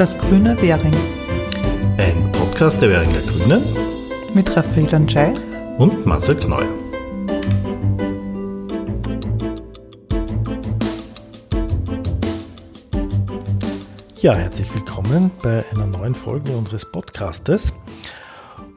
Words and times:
Das 0.00 0.16
grüne 0.16 0.56
Währing. 0.62 0.94
Ein 1.98 2.32
Podcast 2.32 2.80
der 2.80 2.88
Währinger 2.88 3.20
Grünen 3.20 3.62
mit 4.32 4.56
Raphael 4.56 4.94
Anschei 4.94 5.34
und 5.76 6.06
Marcel 6.06 6.36
Kneu. 6.36 6.64
Ja, 14.16 14.34
herzlich 14.36 14.74
willkommen 14.74 15.30
bei 15.42 15.62
einer 15.74 15.86
neuen 15.86 16.14
Folge 16.14 16.50
unseres 16.52 16.90
Podcastes. 16.90 17.74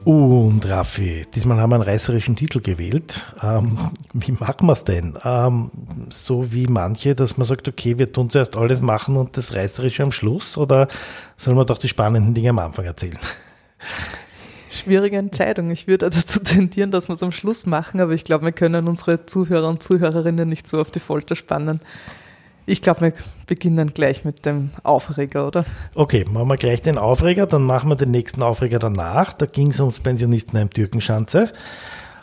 Und 0.04 0.68
Raffi, 0.68 1.24
diesmal 1.34 1.56
haben 1.56 1.70
wir 1.70 1.76
einen 1.76 1.84
reißerischen 1.84 2.36
Titel 2.36 2.60
gewählt. 2.60 3.24
Ähm, 3.42 3.78
wie 4.14 4.32
machen 4.32 4.66
wir 4.68 4.72
es 4.72 4.84
denn? 4.84 5.18
Ähm, 5.24 5.70
so 6.08 6.52
wie 6.52 6.68
manche, 6.68 7.16
dass 7.16 7.36
man 7.36 7.48
sagt, 7.48 7.66
okay, 7.68 7.98
wir 7.98 8.12
tun 8.12 8.30
zuerst 8.30 8.56
alles 8.56 8.80
machen 8.80 9.16
und 9.16 9.36
das 9.36 9.54
Reißerische 9.54 10.04
am 10.04 10.12
Schluss 10.12 10.56
oder 10.56 10.86
sollen 11.36 11.56
wir 11.56 11.64
doch 11.64 11.78
die 11.78 11.88
spannenden 11.88 12.32
Dinge 12.32 12.50
am 12.50 12.60
Anfang 12.60 12.84
erzählen? 12.84 13.18
Schwierige 14.70 15.16
Entscheidung. 15.16 15.70
Ich 15.72 15.88
würde 15.88 16.10
dazu 16.10 16.38
tendieren, 16.38 16.92
dass 16.92 17.08
wir 17.08 17.14
es 17.14 17.24
am 17.24 17.32
Schluss 17.32 17.66
machen, 17.66 18.00
aber 18.00 18.12
ich 18.12 18.22
glaube, 18.22 18.44
wir 18.44 18.52
können 18.52 18.86
unsere 18.86 19.26
Zuhörer 19.26 19.68
und 19.68 19.82
Zuhörerinnen 19.82 20.48
nicht 20.48 20.68
so 20.68 20.80
auf 20.80 20.92
die 20.92 21.00
Folter 21.00 21.34
spannen. 21.34 21.80
Ich 22.66 22.82
glaube, 22.82 23.00
wir 23.02 23.12
beginnen 23.46 23.92
gleich 23.92 24.24
mit 24.24 24.46
dem 24.46 24.70
Aufreger, 24.84 25.48
oder? 25.48 25.64
Okay, 25.94 26.24
machen 26.30 26.48
wir 26.48 26.56
gleich 26.56 26.80
den 26.80 26.98
Aufreger, 26.98 27.46
dann 27.46 27.62
machen 27.62 27.90
wir 27.90 27.96
den 27.96 28.12
nächsten 28.12 28.42
Aufreger 28.42 28.78
danach. 28.78 29.32
Da 29.34 29.46
ging 29.46 29.68
es 29.68 29.80
ums 29.80 29.98
Pensionistenheim 29.98 30.70
Türkenschanze. 30.70 31.52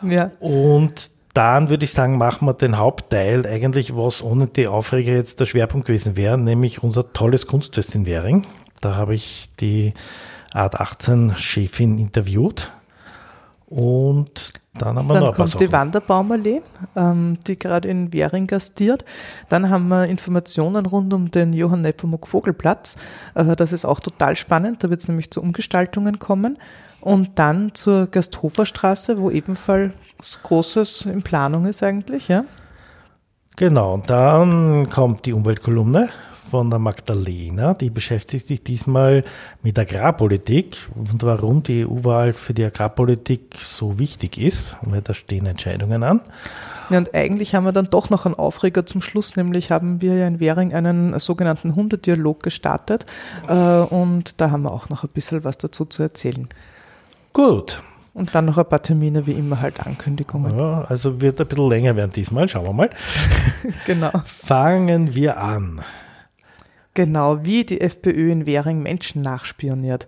Ja. 0.02 0.32
Und 0.40 1.12
dann 1.34 1.70
würde 1.70 1.84
ich 1.84 1.92
sagen, 1.92 2.18
machen 2.18 2.46
wir 2.46 2.54
den 2.54 2.78
Hauptteil, 2.78 3.46
eigentlich 3.46 3.96
was 3.96 4.22
ohne 4.22 4.46
die 4.46 4.66
Aufreger 4.66 5.12
jetzt 5.12 5.40
der 5.40 5.46
Schwerpunkt 5.46 5.86
gewesen 5.86 6.16
wäre, 6.16 6.36
nämlich 6.36 6.82
unser 6.82 7.12
tolles 7.12 7.46
Kunstfest 7.46 7.94
in 7.94 8.06
Währing. 8.06 8.46
Da 8.80 8.96
habe 8.96 9.14
ich 9.14 9.48
die 9.60 9.94
Art 10.52 10.80
18 10.80 11.34
Chefin 11.36 11.98
interviewt 11.98 12.70
und 13.66 14.52
dann 14.74 14.98
haben 14.98 15.06
wir 15.06 15.14
Dann 15.14 15.24
noch 15.24 15.36
kommt 15.36 15.58
die 15.60 15.72
Wanderbaumallee, 15.72 16.62
ähm, 16.96 17.38
die 17.46 17.58
gerade 17.58 17.88
in 17.88 18.12
Währing 18.12 18.46
gastiert. 18.46 19.04
Dann 19.48 19.70
haben 19.70 19.88
wir 19.88 20.06
Informationen 20.06 20.86
rund 20.86 21.12
um 21.12 21.30
den 21.30 21.52
Johann 21.52 21.82
Nepomuk 21.82 22.26
Vogelplatz. 22.26 22.96
Äh, 23.34 23.56
das 23.56 23.72
ist 23.72 23.84
auch 23.84 24.00
total 24.00 24.36
spannend. 24.36 24.84
Da 24.84 24.90
wird 24.90 25.00
es 25.00 25.08
nämlich 25.08 25.30
zu 25.30 25.40
Umgestaltungen 25.40 26.18
kommen. 26.18 26.58
Und 27.02 27.38
dann 27.38 27.74
zur 27.74 28.06
Gasthoferstraße, 28.06 29.18
wo 29.18 29.30
ebenfalls 29.30 29.92
Großes 30.42 31.06
in 31.06 31.22
Planung 31.22 31.66
ist 31.66 31.82
eigentlich, 31.82 32.28
ja? 32.28 32.44
Genau, 33.56 33.94
und 33.94 34.08
dann 34.08 34.88
kommt 34.88 35.26
die 35.26 35.32
Umweltkolumne 35.32 36.08
von 36.52 36.70
der 36.70 36.78
Magdalena, 36.78 37.74
die 37.74 37.90
beschäftigt 37.90 38.46
sich 38.46 38.62
diesmal 38.62 39.24
mit 39.62 39.78
Agrarpolitik 39.78 40.76
und 40.94 41.22
warum 41.22 41.62
die 41.62 41.84
EU-Wahl 41.84 42.34
für 42.34 42.54
die 42.54 42.64
Agrarpolitik 42.64 43.56
so 43.60 43.98
wichtig 43.98 44.38
ist, 44.38 44.76
weil 44.82 45.00
da 45.00 45.12
stehen 45.12 45.46
Entscheidungen 45.46 46.02
an. 46.02 46.20
Ja, 46.90 46.98
und 46.98 47.14
eigentlich 47.14 47.54
haben 47.54 47.64
wir 47.64 47.72
dann 47.72 47.86
doch 47.86 48.10
noch 48.10 48.26
einen 48.26 48.34
Aufreger 48.34 48.86
zum 48.86 49.00
Schluss, 49.00 49.36
nämlich 49.36 49.70
haben 49.70 50.02
wir 50.02 50.14
ja 50.14 50.26
in 50.26 50.40
Währing 50.40 50.72
einen 50.72 51.18
sogenannten 51.18 51.74
Hundedialog 51.74 52.42
gestartet 52.42 53.06
äh, 53.48 53.54
und 53.54 54.40
da 54.40 54.50
haben 54.50 54.62
wir 54.62 54.72
auch 54.72 54.88
noch 54.88 55.04
ein 55.04 55.10
bisschen 55.10 55.44
was 55.44 55.58
dazu 55.58 55.84
zu 55.84 56.02
erzählen. 56.02 56.48
Gut. 57.32 57.82
Und 58.14 58.34
dann 58.34 58.44
noch 58.44 58.58
ein 58.58 58.68
paar 58.68 58.82
Termine, 58.82 59.26
wie 59.26 59.32
immer 59.32 59.60
halt 59.60 59.84
Ankündigungen. 59.86 60.56
Ja, 60.56 60.84
also 60.88 61.20
wird 61.20 61.40
ein 61.40 61.46
bisschen 61.46 61.68
länger 61.68 61.96
werden 61.96 62.12
diesmal, 62.12 62.46
schauen 62.46 62.66
wir 62.66 62.72
mal. 62.74 62.90
genau. 63.86 64.10
Fangen 64.24 65.14
wir 65.14 65.38
an. 65.38 65.80
Genau, 66.94 67.42
wie 67.42 67.64
die 67.64 67.80
FPÖ 67.80 68.30
in 68.30 68.44
Währing 68.44 68.82
Menschen 68.82 69.22
nachspioniert. 69.22 70.06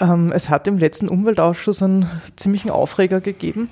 Ähm, 0.00 0.30
es 0.32 0.48
hat 0.48 0.68
im 0.68 0.78
letzten 0.78 1.08
Umweltausschuss 1.08 1.82
einen 1.82 2.08
ziemlichen 2.36 2.70
Aufreger 2.70 3.20
gegeben. 3.20 3.68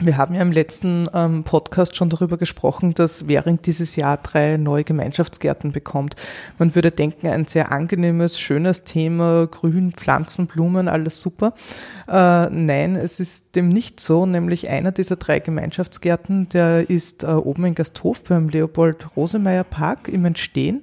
Wir 0.00 0.16
haben 0.16 0.34
ja 0.34 0.42
im 0.42 0.52
letzten 0.52 1.06
ähm, 1.14 1.44
Podcast 1.44 1.96
schon 1.96 2.08
darüber 2.08 2.36
gesprochen, 2.36 2.94
dass 2.94 3.28
Währing 3.28 3.60
dieses 3.62 3.94
Jahr 3.94 4.16
drei 4.16 4.56
neue 4.56 4.84
Gemeinschaftsgärten 4.84 5.70
bekommt. 5.70 6.16
Man 6.58 6.74
würde 6.74 6.90
denken, 6.90 7.28
ein 7.28 7.46
sehr 7.46 7.70
angenehmes, 7.70 8.40
schönes 8.40 8.84
Thema, 8.84 9.46
Grün, 9.46 9.92
Pflanzen, 9.92 10.46
Blumen, 10.46 10.88
alles 10.88 11.20
super. 11.20 11.54
Äh, 12.08 12.48
nein, 12.50 12.96
es 12.96 13.20
ist 13.20 13.54
dem 13.54 13.68
nicht 13.68 14.00
so, 14.00 14.26
nämlich 14.26 14.68
einer 14.68 14.92
dieser 14.92 15.16
drei 15.16 15.38
Gemeinschaftsgärten, 15.38 16.48
der 16.48 16.90
ist 16.90 17.22
äh, 17.22 17.26
oben 17.26 17.66
in 17.66 17.74
Gasthof 17.74 18.24
beim 18.24 18.48
Leopold 18.48 19.06
Rosemeyer 19.14 19.64
Park 19.64 20.08
im 20.08 20.24
Entstehen. 20.24 20.82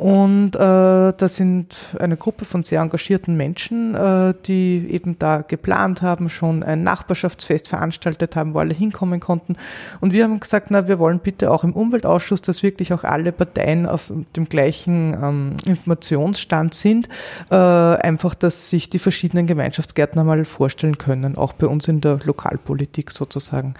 Und 0.00 0.56
äh, 0.56 0.58
da 0.58 1.28
sind 1.28 1.76
eine 1.98 2.16
Gruppe 2.16 2.46
von 2.46 2.62
sehr 2.62 2.80
engagierten 2.80 3.36
Menschen, 3.36 3.94
äh, 3.94 4.32
die 4.46 4.86
eben 4.88 5.18
da 5.18 5.42
geplant 5.42 6.00
haben, 6.00 6.30
schon 6.30 6.62
ein 6.62 6.82
Nachbarschaftsfest 6.82 7.68
veranstaltet 7.68 8.34
haben, 8.34 8.54
wo 8.54 8.60
alle 8.60 8.72
hinkommen 8.72 9.20
konnten. 9.20 9.56
Und 10.00 10.14
wir 10.14 10.24
haben 10.24 10.40
gesagt, 10.40 10.70
na, 10.70 10.88
wir 10.88 10.98
wollen 10.98 11.18
bitte 11.18 11.50
auch 11.50 11.64
im 11.64 11.74
Umweltausschuss, 11.74 12.40
dass 12.40 12.62
wirklich 12.62 12.94
auch 12.94 13.04
alle 13.04 13.30
Parteien 13.30 13.84
auf 13.84 14.10
dem 14.36 14.46
gleichen 14.46 15.14
ähm, 15.22 15.56
Informationsstand 15.66 16.72
sind, 16.72 17.10
äh, 17.50 17.54
einfach, 17.54 18.32
dass 18.32 18.70
sich 18.70 18.88
die 18.88 18.98
verschiedenen 18.98 19.46
Gemeinschaftsgärten 19.46 20.18
einmal 20.18 20.46
vorstellen 20.46 20.96
können, 20.96 21.36
auch 21.36 21.52
bei 21.52 21.66
uns 21.66 21.88
in 21.88 22.00
der 22.00 22.20
Lokalpolitik 22.24 23.10
sozusagen. 23.10 23.74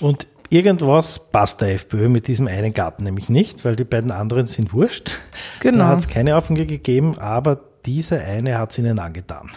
Und 0.00 0.26
irgendwas 0.52 1.18
passt 1.18 1.62
der 1.62 1.74
FPÖ 1.74 2.08
mit 2.08 2.28
diesem 2.28 2.46
einen 2.46 2.74
Garten 2.74 3.04
nämlich 3.04 3.28
nicht, 3.28 3.64
weil 3.64 3.74
die 3.74 3.84
beiden 3.84 4.10
anderen 4.10 4.46
sind 4.46 4.72
wurscht. 4.72 5.16
Genau. 5.60 5.78
Da 5.78 5.88
hat 5.88 6.00
es 6.00 6.08
keine 6.08 6.36
Aufgabe 6.36 6.66
gegeben, 6.66 7.18
aber 7.18 7.58
diese 7.86 8.20
eine 8.20 8.58
hat 8.58 8.72
es 8.72 8.78
ihnen 8.78 8.98
angetan. 8.98 9.50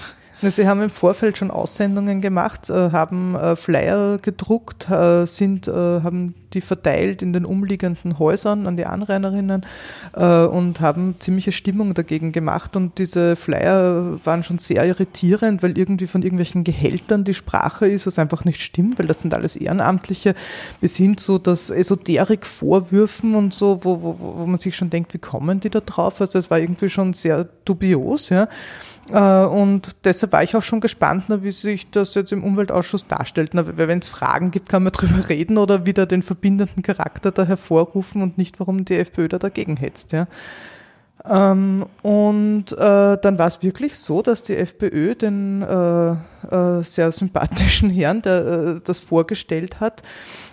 Sie 0.51 0.67
haben 0.67 0.81
im 0.81 0.89
Vorfeld 0.89 1.37
schon 1.37 1.51
Aussendungen 1.51 2.21
gemacht, 2.21 2.69
äh, 2.69 2.91
haben 2.91 3.35
äh, 3.35 3.55
Flyer 3.55 4.17
gedruckt, 4.17 4.89
äh, 4.89 5.25
sind, 5.25 5.67
haben 5.67 6.35
die 6.53 6.61
verteilt 6.61 7.21
in 7.21 7.33
den 7.33 7.45
umliegenden 7.45 8.17
Häusern 8.17 8.65
an 8.65 8.77
die 8.77 8.85
Anrainerinnen 8.85 9.65
und 10.13 10.79
haben 10.79 11.15
ziemliche 11.19 11.51
Stimmung 11.51 11.93
dagegen 11.93 12.31
gemacht. 12.31 12.77
Und 12.77 12.97
diese 12.97 13.35
Flyer 13.35 14.19
waren 14.23 14.43
schon 14.43 14.57
sehr 14.57 14.85
irritierend, 14.85 15.63
weil 15.63 15.77
irgendwie 15.77 16.07
von 16.07 16.23
irgendwelchen 16.23 16.63
Gehältern 16.63 17.25
die 17.25 17.33
Sprache 17.33 17.87
ist, 17.87 18.07
was 18.07 18.19
einfach 18.19 18.45
nicht 18.45 18.61
stimmt, 18.61 18.99
weil 18.99 19.07
das 19.07 19.21
sind 19.21 19.33
alles 19.33 19.57
Ehrenamtliche, 19.57 20.33
bis 20.79 20.95
hin 20.95 21.17
zu 21.17 21.39
das 21.39 21.69
Esoterik-Vorwürfen 21.69 23.35
und 23.35 23.53
so, 23.53 23.83
wo, 23.83 24.01
wo, 24.01 24.15
wo 24.19 24.45
man 24.45 24.59
sich 24.59 24.77
schon 24.77 24.89
denkt, 24.89 25.13
wie 25.13 25.19
kommen 25.19 25.59
die 25.59 25.69
da 25.69 25.81
drauf? 25.81 26.21
Also 26.21 26.39
es 26.39 26.49
war 26.49 26.59
irgendwie 26.59 26.89
schon 26.89 27.13
sehr 27.13 27.49
dubios, 27.65 28.29
ja. 28.29 28.47
Äh, 29.11 29.45
und 29.45 29.95
deshalb 30.03 30.31
war 30.31 30.43
ich 30.43 30.55
auch 30.55 30.61
schon 30.61 30.81
gespannt, 30.81 31.25
wie 31.27 31.51
sich 31.51 31.89
das 31.91 32.15
jetzt 32.15 32.31
im 32.31 32.43
Umweltausschuss 32.43 33.07
darstellt. 33.07 33.51
Wenn 33.53 33.99
es 33.99 34.09
Fragen 34.09 34.51
gibt, 34.51 34.69
kann 34.69 34.83
man 34.83 34.93
darüber 34.93 35.29
reden 35.29 35.57
oder 35.57 35.85
wieder 35.85 36.05
den 36.05 36.23
verbindenden 36.23 36.83
Charakter 36.83 37.31
da 37.31 37.45
hervorrufen 37.45 38.21
und 38.21 38.37
nicht, 38.37 38.59
warum 38.59 38.85
die 38.85 38.97
FPÖ 38.97 39.27
da 39.27 39.37
dagegen 39.37 39.77
hetzt. 39.77 40.11
Ja. 40.11 40.27
Ähm, 41.27 41.85
und 42.03 42.71
äh, 42.73 43.17
dann 43.17 43.39
war 43.39 43.47
es 43.47 43.63
wirklich 43.63 43.97
so, 43.97 44.21
dass 44.21 44.43
die 44.43 44.55
FPÖ 44.55 45.15
den 45.15 45.63
äh, 45.63 46.11
äh, 46.11 46.83
sehr 46.83 47.11
sympathischen 47.11 47.89
Herrn, 47.89 48.21
der 48.21 48.45
äh, 48.45 48.81
das 48.83 48.99
vorgestellt 48.99 49.79
hat, 49.79 50.03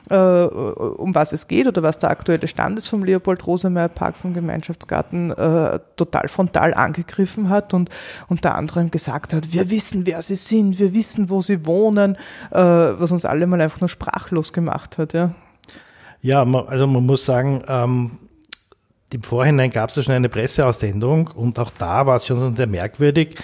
äh, 0.09 0.17
um 0.17 1.15
was 1.15 1.33
es 1.33 1.47
geht 1.47 1.67
oder 1.67 1.83
was 1.83 1.99
der 1.99 2.11
aktuelle 2.11 2.49
Stand 2.49 2.79
ist 2.79 2.89
vom 2.89 3.05
Leopold 3.05 3.47
Rosemeyer 3.47 3.89
Park 3.89 4.17
vom 4.17 4.33
Gemeinschaftsgarten, 4.33 5.33
äh, 5.33 5.81
total 5.97 6.29
frontal 6.29 6.73
angegriffen 6.73 7.51
hat 7.51 7.75
und 7.75 7.91
unter 8.29 8.55
anderem 8.55 8.91
gesagt 8.91 9.35
hat, 9.35 9.53
wir 9.53 9.71
wissen, 9.71 10.07
wer 10.07 10.23
sie 10.23 10.37
sind, 10.37 10.79
wir 10.79 10.95
wissen, 10.95 11.29
wo 11.29 11.43
sie 11.43 11.67
wohnen, 11.67 12.17
was 12.51 13.13
uns 13.13 13.25
alle 13.25 13.47
mal 13.47 13.61
einfach 13.61 13.81
nur 13.81 13.89
sprachlos 13.89 14.53
gemacht 14.53 14.99
hat. 14.99 15.13
Ja, 15.13 15.35
ja 16.21 16.43
also 16.43 16.87
man 16.87 17.05
muss 17.05 17.25
sagen, 17.25 17.63
ähm 17.69 18.13
im 19.15 19.23
Vorhinein 19.23 19.71
gab 19.71 19.91
es 19.91 19.97
ja 19.97 20.03
schon 20.03 20.15
eine 20.15 20.29
Presseaussendung 20.29 21.29
und 21.29 21.59
auch 21.59 21.71
da 21.79 22.07
war 22.07 22.17
es 22.17 22.27
schon 22.27 22.57
sehr 22.57 22.67
merkwürdig, 22.67 23.37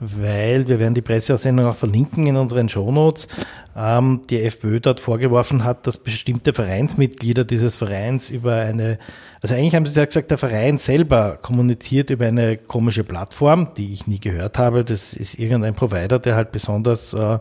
weil 0.00 0.68
wir 0.68 0.78
werden 0.78 0.94
die 0.94 1.02
Presseaussendung 1.02 1.66
auch 1.66 1.76
verlinken 1.76 2.26
in 2.26 2.36
unseren 2.36 2.68
Shownotes, 2.68 3.28
ähm, 3.76 4.22
die 4.28 4.42
FPÖ 4.42 4.80
dort 4.80 5.00
vorgeworfen 5.00 5.64
hat, 5.64 5.86
dass 5.86 5.98
bestimmte 5.98 6.52
Vereinsmitglieder 6.52 7.44
dieses 7.44 7.76
Vereins 7.76 8.30
über 8.30 8.56
eine, 8.56 8.98
also 9.42 9.54
eigentlich 9.54 9.74
haben 9.74 9.86
sie 9.86 9.98
ja 9.98 10.04
gesagt, 10.04 10.30
der 10.30 10.38
Verein 10.38 10.78
selber 10.78 11.38
kommuniziert 11.40 12.10
über 12.10 12.26
eine 12.26 12.56
komische 12.56 13.04
Plattform, 13.04 13.74
die 13.76 13.92
ich 13.92 14.06
nie 14.06 14.20
gehört 14.20 14.58
habe. 14.58 14.84
Das 14.84 15.14
ist 15.14 15.38
irgendein 15.38 15.74
Provider, 15.74 16.18
der 16.18 16.36
halt 16.36 16.52
besonders 16.52 17.12
äh, 17.12 17.38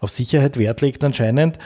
auf 0.00 0.10
Sicherheit 0.10 0.58
Wert 0.58 0.80
legt 0.80 1.02
anscheinend. 1.02 1.58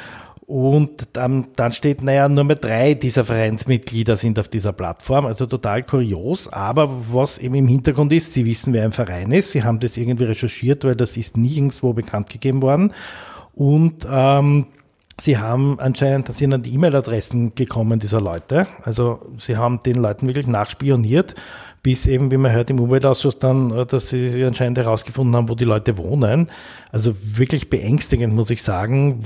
Und 0.48 1.10
dann, 1.12 1.48
dann 1.56 1.74
steht, 1.74 2.02
naja, 2.02 2.26
nur 2.26 2.42
mehr 2.42 2.56
drei 2.56 2.94
dieser 2.94 3.22
Vereinsmitglieder 3.22 4.16
sind 4.16 4.38
auf 4.38 4.48
dieser 4.48 4.72
Plattform. 4.72 5.26
Also 5.26 5.44
total 5.44 5.82
kurios. 5.82 6.48
Aber 6.48 6.88
was 7.12 7.36
eben 7.36 7.54
im 7.54 7.68
Hintergrund 7.68 8.14
ist, 8.14 8.32
Sie 8.32 8.46
wissen, 8.46 8.72
wer 8.72 8.84
ein 8.84 8.92
Verein 8.92 9.30
ist. 9.30 9.50
Sie 9.50 9.62
haben 9.62 9.78
das 9.78 9.98
irgendwie 9.98 10.24
recherchiert, 10.24 10.84
weil 10.84 10.96
das 10.96 11.18
ist 11.18 11.36
nie 11.36 11.54
irgendwo 11.54 11.92
bekannt 11.92 12.30
gegeben 12.30 12.62
worden. 12.62 12.94
Und 13.54 14.06
ähm, 14.10 14.68
Sie 15.20 15.36
haben 15.36 15.80
anscheinend, 15.80 16.32
sind 16.32 16.54
an 16.54 16.62
die 16.62 16.72
E-Mail-Adressen 16.74 17.54
gekommen 17.56 17.98
dieser 17.98 18.20
Leute. 18.20 18.68
Also 18.84 19.20
sie 19.36 19.56
haben 19.56 19.82
den 19.82 19.96
Leuten 19.96 20.28
wirklich 20.28 20.46
nachspioniert, 20.46 21.34
bis 21.82 22.06
eben, 22.06 22.30
wie 22.30 22.36
man 22.36 22.52
hört, 22.52 22.70
im 22.70 22.80
Umweltausschuss 22.80 23.38
dann, 23.38 23.70
äh, 23.76 23.86
dass 23.86 24.10
sie 24.10 24.44
anscheinend 24.44 24.78
herausgefunden 24.78 25.34
haben, 25.36 25.48
wo 25.48 25.54
die 25.54 25.64
Leute 25.64 25.96
wohnen. 25.96 26.48
Also 26.92 27.14
wirklich 27.22 27.70
beängstigend, 27.70 28.34
muss 28.34 28.50
ich 28.50 28.62
sagen, 28.62 29.20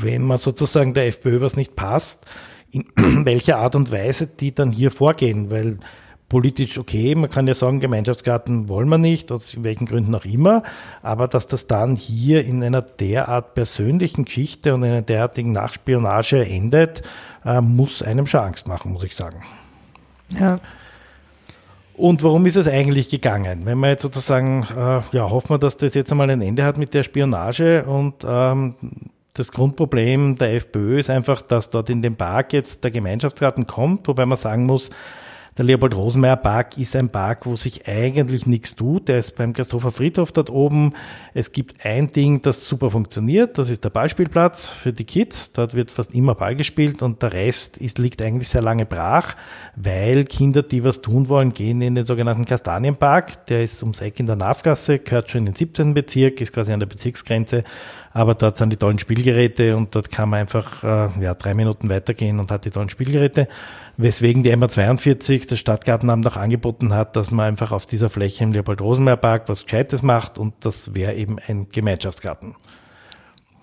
wenn 0.00 0.22
man 0.22 0.38
sozusagen 0.38 0.94
der 0.94 1.06
FPÖ 1.06 1.40
was 1.40 1.56
nicht 1.56 1.76
passt, 1.76 2.26
in 2.70 2.84
welcher 3.24 3.58
Art 3.58 3.74
und 3.74 3.92
Weise 3.92 4.26
die 4.26 4.54
dann 4.54 4.72
hier 4.72 4.90
vorgehen, 4.90 5.50
weil 5.50 5.78
politisch 6.28 6.78
okay, 6.78 7.14
man 7.14 7.30
kann 7.30 7.46
ja 7.46 7.52
sagen, 7.52 7.78
Gemeinschaftsgarten 7.78 8.66
wollen 8.66 8.88
wir 8.88 8.96
nicht, 8.96 9.30
aus 9.30 9.62
welchen 9.62 9.84
Gründen 9.84 10.14
auch 10.14 10.24
immer, 10.24 10.62
aber 11.02 11.28
dass 11.28 11.46
das 11.46 11.66
dann 11.66 11.94
hier 11.94 12.42
in 12.42 12.64
einer 12.64 12.80
derart 12.80 13.52
persönlichen 13.52 14.24
Geschichte 14.24 14.72
und 14.72 14.82
einer 14.82 15.02
derartigen 15.02 15.52
Nachspionage 15.52 16.42
endet, 16.42 17.02
äh, 17.44 17.60
muss 17.60 18.02
einem 18.02 18.26
schon 18.26 18.40
Angst 18.40 18.66
machen, 18.66 18.92
muss 18.92 19.04
ich 19.04 19.14
sagen. 19.14 19.42
Ja. 20.30 20.58
Und 22.02 22.24
warum 22.24 22.46
ist 22.46 22.56
es 22.56 22.66
eigentlich 22.66 23.10
gegangen? 23.10 23.60
Wenn 23.62 23.78
man 23.78 23.90
jetzt 23.90 24.02
sozusagen, 24.02 24.66
äh, 24.76 25.02
ja, 25.16 25.30
hoffen 25.30 25.50
wir, 25.50 25.58
dass 25.58 25.76
das 25.76 25.94
jetzt 25.94 26.10
einmal 26.10 26.28
ein 26.30 26.42
Ende 26.42 26.64
hat 26.64 26.76
mit 26.76 26.94
der 26.94 27.04
Spionage 27.04 27.84
und 27.84 28.26
ähm, 28.26 28.74
das 29.34 29.52
Grundproblem 29.52 30.36
der 30.36 30.54
FPÖ 30.54 30.98
ist 30.98 31.10
einfach, 31.10 31.42
dass 31.42 31.70
dort 31.70 31.90
in 31.90 32.02
den 32.02 32.16
Park 32.16 32.54
jetzt 32.54 32.82
der 32.82 32.90
Gemeinschaftsgarten 32.90 33.68
kommt, 33.68 34.08
wobei 34.08 34.26
man 34.26 34.36
sagen 34.36 34.66
muss, 34.66 34.90
der 35.58 35.66
Leopold 35.66 35.94
Rosenmeier 35.94 36.36
Park 36.36 36.78
ist 36.78 36.96
ein 36.96 37.10
Park, 37.10 37.44
wo 37.44 37.56
sich 37.56 37.86
eigentlich 37.86 38.46
nichts 38.46 38.74
tut. 38.74 39.08
Der 39.08 39.18
ist 39.18 39.36
beim 39.36 39.52
Christopher 39.52 39.92
Friedhof 39.92 40.32
dort 40.32 40.48
oben. 40.48 40.94
Es 41.34 41.52
gibt 41.52 41.84
ein 41.84 42.10
Ding, 42.10 42.40
das 42.40 42.64
super 42.64 42.90
funktioniert. 42.90 43.58
Das 43.58 43.68
ist 43.68 43.84
der 43.84 43.90
Ballspielplatz 43.90 44.68
für 44.68 44.94
die 44.94 45.04
Kids. 45.04 45.52
Dort 45.52 45.74
wird 45.74 45.90
fast 45.90 46.14
immer 46.14 46.34
Ball 46.34 46.56
gespielt 46.56 47.02
und 47.02 47.20
der 47.22 47.34
Rest 47.34 47.76
ist, 47.76 47.98
liegt 47.98 48.22
eigentlich 48.22 48.48
sehr 48.48 48.62
lange 48.62 48.86
brach, 48.86 49.34
weil 49.76 50.24
Kinder, 50.24 50.62
die 50.62 50.84
was 50.84 51.02
tun 51.02 51.28
wollen, 51.28 51.52
gehen 51.52 51.82
in 51.82 51.96
den 51.96 52.06
sogenannten 52.06 52.46
Kastanienpark. 52.46 53.46
Der 53.46 53.62
ist 53.62 53.82
ums 53.82 54.00
Eck 54.00 54.20
in 54.20 54.26
der 54.26 54.36
Navgasse, 54.36 55.00
gehört 55.00 55.28
schon 55.28 55.40
in 55.40 55.46
den 55.46 55.54
17. 55.54 55.92
Bezirk, 55.92 56.40
ist 56.40 56.54
quasi 56.54 56.72
an 56.72 56.80
der 56.80 56.86
Bezirksgrenze 56.86 57.62
aber 58.12 58.34
dort 58.34 58.56
sind 58.56 58.70
die 58.70 58.76
tollen 58.76 58.98
Spielgeräte 58.98 59.76
und 59.76 59.94
dort 59.94 60.10
kann 60.10 60.28
man 60.28 60.40
einfach 60.40 60.84
äh, 60.84 61.22
ja, 61.22 61.34
drei 61.34 61.54
Minuten 61.54 61.88
weitergehen 61.88 62.38
und 62.40 62.50
hat 62.50 62.64
die 62.64 62.70
tollen 62.70 62.90
Spielgeräte. 62.90 63.48
Weswegen 63.96 64.42
die 64.42 64.54
MA42 64.54 65.48
das 65.48 65.58
Stadtgartenamt 65.58 66.26
auch 66.26 66.36
angeboten 66.36 66.94
hat, 66.94 67.16
dass 67.16 67.30
man 67.30 67.46
einfach 67.46 67.72
auf 67.72 67.86
dieser 67.86 68.10
Fläche 68.10 68.44
im 68.44 68.52
Leopold-Rosenmeier-Park 68.52 69.48
was 69.48 69.64
Gescheites 69.64 70.02
macht 70.02 70.38
und 70.38 70.54
das 70.60 70.94
wäre 70.94 71.14
eben 71.14 71.38
ein 71.46 71.68
Gemeinschaftsgarten. 71.70 72.54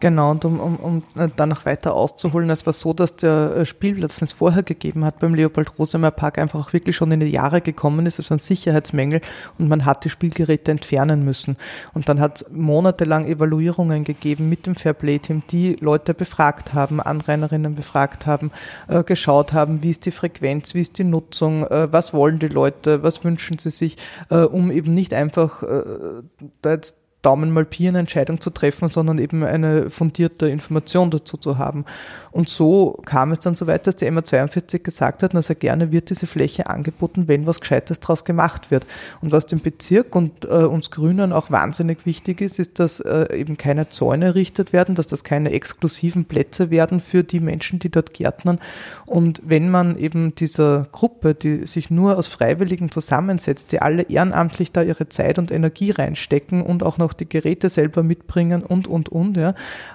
Genau, 0.01 0.31
und 0.31 0.45
um, 0.45 0.59
um, 0.61 0.75
um 0.77 1.01
dann 1.35 1.49
noch 1.49 1.65
weiter 1.65 1.93
auszuholen, 1.93 2.49
es 2.49 2.65
war 2.65 2.71
so, 2.71 2.93
dass 2.93 3.17
der 3.17 3.57
äh, 3.57 3.65
Spielplatz, 3.65 4.19
den 4.19 4.25
es 4.25 4.31
vorher 4.31 4.63
gegeben 4.63 5.03
hat 5.03 5.19
beim 5.19 5.35
Leopold 5.35 5.77
Rosemeyer 5.77 6.11
Park, 6.11 6.37
einfach 6.37 6.67
auch 6.67 6.73
wirklich 6.73 6.95
schon 6.95 7.11
in 7.11 7.19
die 7.19 7.27
Jahre 7.27 7.59
gekommen 7.59 8.05
ist, 8.05 8.17
also 8.17 8.33
ein 8.35 8.39
Sicherheitsmängel 8.39 9.19
und 9.57 9.67
man 9.67 9.83
hat 9.83 10.05
die 10.05 10.09
Spielgeräte 10.09 10.71
entfernen 10.71 11.25
müssen. 11.25 11.57
Und 11.93 12.07
dann 12.07 12.21
hat 12.21 12.37
es 12.41 12.49
monatelang 12.49 13.25
Evaluierungen 13.25 14.05
gegeben 14.05 14.47
mit 14.47 14.65
dem 14.67 14.75
Fairplay-Team, 14.75 15.43
die 15.51 15.75
Leute 15.81 16.13
befragt 16.13 16.73
haben, 16.73 17.01
Anrainerinnen 17.01 17.75
befragt 17.75 18.25
haben, 18.25 18.51
äh, 18.87 19.03
geschaut 19.03 19.51
haben, 19.51 19.83
wie 19.83 19.89
ist 19.89 20.05
die 20.05 20.11
Frequenz, 20.11 20.75
wie 20.75 20.81
ist 20.81 20.97
die 20.97 21.03
Nutzung, 21.03 21.67
äh, 21.67 21.91
was 21.91 22.13
wollen 22.13 22.39
die 22.39 22.47
Leute, 22.47 23.03
was 23.03 23.25
wünschen 23.25 23.57
sie 23.57 23.69
sich, 23.69 23.97
äh, 24.29 24.37
um 24.37 24.71
eben 24.71 24.93
nicht 24.93 25.13
einfach 25.13 25.61
äh, 25.61 26.21
da 26.61 26.71
jetzt 26.71 26.98
Daumen 27.21 27.51
mal 27.51 27.65
Pi 27.65 27.87
eine 27.87 27.99
Entscheidung 27.99 28.39
zu 28.39 28.49
treffen, 28.49 28.89
sondern 28.89 29.17
eben 29.17 29.43
eine 29.43 29.89
fundierte 29.89 30.47
Information 30.47 31.11
dazu 31.11 31.35
zu 31.35 31.57
haben. 31.57 31.83
Und 32.31 32.47
so 32.47 32.99
kam 33.05 33.31
es 33.31 33.39
dann 33.39 33.55
so 33.55 33.67
weit, 33.67 33.87
dass 33.87 33.97
die 33.97 34.05
MA42 34.05 34.79
gesagt 34.79 35.23
hat, 35.23 35.33
dass 35.33 35.49
er 35.49 35.55
gerne 35.55 35.91
wird 35.91 36.09
diese 36.09 36.27
Fläche 36.27 36.67
angeboten, 36.67 37.27
wenn 37.27 37.45
was 37.45 37.59
Gescheites 37.59 37.99
daraus 37.99 38.23
gemacht 38.23 38.71
wird. 38.71 38.85
Und 39.21 39.31
was 39.31 39.47
dem 39.47 39.59
Bezirk 39.59 40.15
und 40.15 40.45
äh, 40.45 40.63
uns 40.63 40.91
Grünen 40.91 41.33
auch 41.33 41.51
wahnsinnig 41.51 42.05
wichtig 42.05 42.39
ist, 42.39 42.59
ist, 42.59 42.79
dass 42.79 43.01
äh, 43.01 43.35
eben 43.35 43.57
keine 43.57 43.89
Zäune 43.89 44.27
errichtet 44.27 44.71
werden, 44.71 44.95
dass 44.95 45.07
das 45.07 45.23
keine 45.23 45.51
exklusiven 45.51 46.25
Plätze 46.25 46.69
werden 46.69 47.01
für 47.01 47.23
die 47.23 47.39
Menschen, 47.39 47.79
die 47.79 47.89
dort 47.89 48.13
gärtnern. 48.13 48.59
Und 49.05 49.41
wenn 49.43 49.69
man 49.69 49.97
eben 49.97 50.35
dieser 50.35 50.87
Gruppe, 50.91 51.35
die 51.35 51.65
sich 51.65 51.89
nur 51.89 52.17
aus 52.17 52.27
Freiwilligen 52.27 52.91
zusammensetzt, 52.91 53.71
die 53.71 53.81
alle 53.81 54.03
ehrenamtlich 54.03 54.71
da 54.71 54.83
ihre 54.83 55.09
Zeit 55.09 55.37
und 55.37 55.51
Energie 55.51 55.91
reinstecken 55.91 56.61
und 56.61 56.83
auch 56.83 56.97
noch 56.97 57.08
auch 57.09 57.13
die 57.13 57.27
Geräte 57.27 57.69
selber 57.69 58.03
mitbringen 58.03 58.63
und, 58.63 58.87
und, 58.87 59.09
und, 59.09 59.37
ja. 59.37 59.53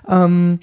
Ähm, 0.09 0.59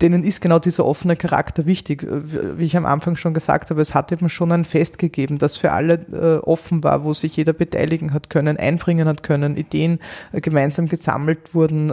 denen 0.00 0.22
ist 0.22 0.40
genau 0.40 0.60
dieser 0.60 0.84
offene 0.86 1.16
Charakter 1.16 1.66
wichtig. 1.66 2.06
Wie 2.08 2.64
ich 2.64 2.76
am 2.76 2.86
Anfang 2.86 3.16
schon 3.16 3.34
gesagt 3.34 3.70
habe, 3.70 3.80
es 3.80 3.94
hat 3.94 4.12
eben 4.12 4.28
schon 4.28 4.52
ein 4.52 4.64
Fest 4.64 4.98
gegeben, 4.98 5.38
das 5.38 5.56
für 5.56 5.72
alle 5.72 5.94
äh, 6.12 6.46
offen 6.46 6.84
war, 6.84 7.02
wo 7.04 7.14
sich 7.14 7.36
jeder 7.36 7.52
beteiligen 7.52 8.12
hat 8.12 8.30
können, 8.30 8.56
einbringen 8.56 9.08
hat 9.08 9.22
können, 9.22 9.56
Ideen 9.56 9.98
äh, 10.32 10.40
gemeinsam 10.40 10.88
gesammelt 10.88 11.52
wurden. 11.54 11.90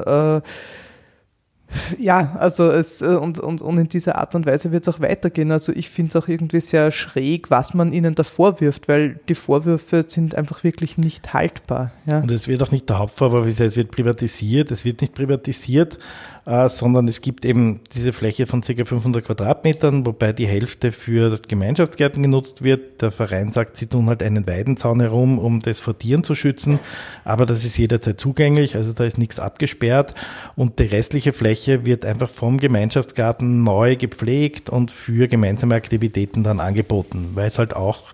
Ja, 1.98 2.36
also 2.40 2.70
es 2.70 3.02
äh, 3.02 3.06
und, 3.06 3.40
und, 3.40 3.62
und 3.62 3.78
in 3.78 3.88
dieser 3.88 4.18
Art 4.18 4.36
und 4.36 4.46
Weise 4.46 4.72
wird 4.72 4.88
es 4.88 4.94
auch 4.94 5.00
weitergehen. 5.00 5.52
Also 5.52 5.72
ich 5.74 5.90
finde 5.90 6.10
es 6.10 6.16
auch 6.16 6.28
irgendwie 6.28 6.60
sehr 6.60 6.92
schräg, 6.92 7.52
was 7.52 7.74
man 7.74 7.94
ihnen 7.94 8.16
da 8.16 8.24
vorwirft, 8.24 8.88
weil 8.88 9.20
die 9.30 9.36
Vorwürfe 9.36 10.06
sind 10.08 10.36
einfach 10.36 10.64
wirklich 10.64 10.98
nicht 10.98 11.34
haltbar. 11.34 11.92
Ja. 12.06 12.20
Und 12.20 12.32
es 12.32 12.48
wird 12.48 12.62
auch 12.64 12.72
nicht 12.72 12.90
der 12.90 13.00
Hauptvorwurf, 13.00 13.48
es 13.48 13.76
wird 13.76 13.92
privatisiert, 13.92 14.72
es 14.72 14.86
wird 14.86 15.02
nicht 15.02 15.14
privatisiert, 15.14 16.00
äh, 16.46 16.70
sondern 16.70 17.08
es 17.08 17.22
gibt 17.22 17.44
eben 17.46 17.82
diese 17.94 18.14
Fläche 18.14 18.46
von 18.46 18.62
ca. 18.62 18.86
500 18.86 19.26
Quadratmetern, 19.26 20.06
wobei 20.06 20.32
die 20.32 20.48
Hälfte 20.48 20.92
für 20.92 21.40
Gemeinschaftsgärten 21.48 22.22
genutzt 22.22 22.64
wird. 22.64 23.02
Der 23.02 23.12
Verein 23.12 23.52
sagt, 23.52 23.78
sie 23.78 23.88
tun 23.88 24.08
halt 24.08 24.22
einen 24.22 24.46
Weidenzaun 24.48 25.00
herum, 25.00 25.40
um 25.40 25.62
das 25.62 25.80
vor 25.80 25.98
Tieren 25.98 26.24
zu 26.24 26.36
schützen, 26.36 26.80
aber 27.24 27.46
das 27.46 27.66
ist 27.66 27.78
jederzeit 27.78 28.20
zugänglich, 28.20 28.76
also 28.76 28.94
da 28.94 29.06
ist 29.06 29.18
nichts 29.18 29.40
abgesperrt 29.40 30.14
und 30.56 30.80
die 30.80 30.84
restliche 30.84 31.34
Fläche 31.34 31.65
wird 31.68 32.06
einfach 32.06 32.30
vom 32.30 32.60
Gemeinschaftsgarten 32.60 33.64
neu 33.64 33.96
gepflegt 33.96 34.70
und 34.70 34.92
für 34.92 35.28
gemeinsame 35.28 35.76
Aktivitäten 35.76 36.44
dann 36.44 36.60
angeboten, 36.60 37.32
weil 37.34 37.48
es 37.48 37.60
halt 37.60 37.76
auch 37.76 38.14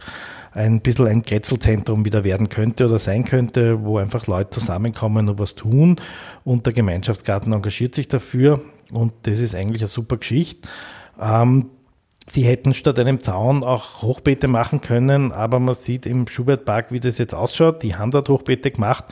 ein 0.53 0.81
bisschen 0.81 1.07
ein 1.07 1.23
Kretzelzentrum 1.23 2.03
wieder 2.05 2.23
werden 2.23 2.49
könnte 2.49 2.87
oder 2.87 2.99
sein 2.99 3.23
könnte, 3.23 3.83
wo 3.83 3.97
einfach 3.97 4.27
Leute 4.27 4.49
zusammenkommen 4.51 5.29
und 5.29 5.39
was 5.39 5.55
tun. 5.55 5.95
Und 6.43 6.65
der 6.65 6.73
Gemeinschaftsgarten 6.73 7.53
engagiert 7.53 7.95
sich 7.95 8.07
dafür. 8.07 8.61
Und 8.91 9.13
das 9.23 9.39
ist 9.39 9.55
eigentlich 9.55 9.81
eine 9.81 9.87
super 9.87 10.17
Geschichte. 10.17 10.67
Ähm, 11.21 11.67
Sie 12.27 12.43
hätten 12.43 12.73
statt 12.73 12.99
einem 12.99 13.21
Zaun 13.21 13.63
auch 13.63 14.03
Hochbeete 14.03 14.47
machen 14.47 14.79
können, 14.79 15.31
aber 15.31 15.59
man 15.59 15.75
sieht 15.75 16.05
im 16.05 16.27
Schubertpark, 16.27 16.91
wie 16.91 16.99
das 16.99 17.17
jetzt 17.17 17.33
ausschaut. 17.33 17.81
Die 17.83 17.95
haben 17.95 18.11
dort 18.11 18.29
Hochbeete 18.29 18.71
gemacht, 18.71 19.05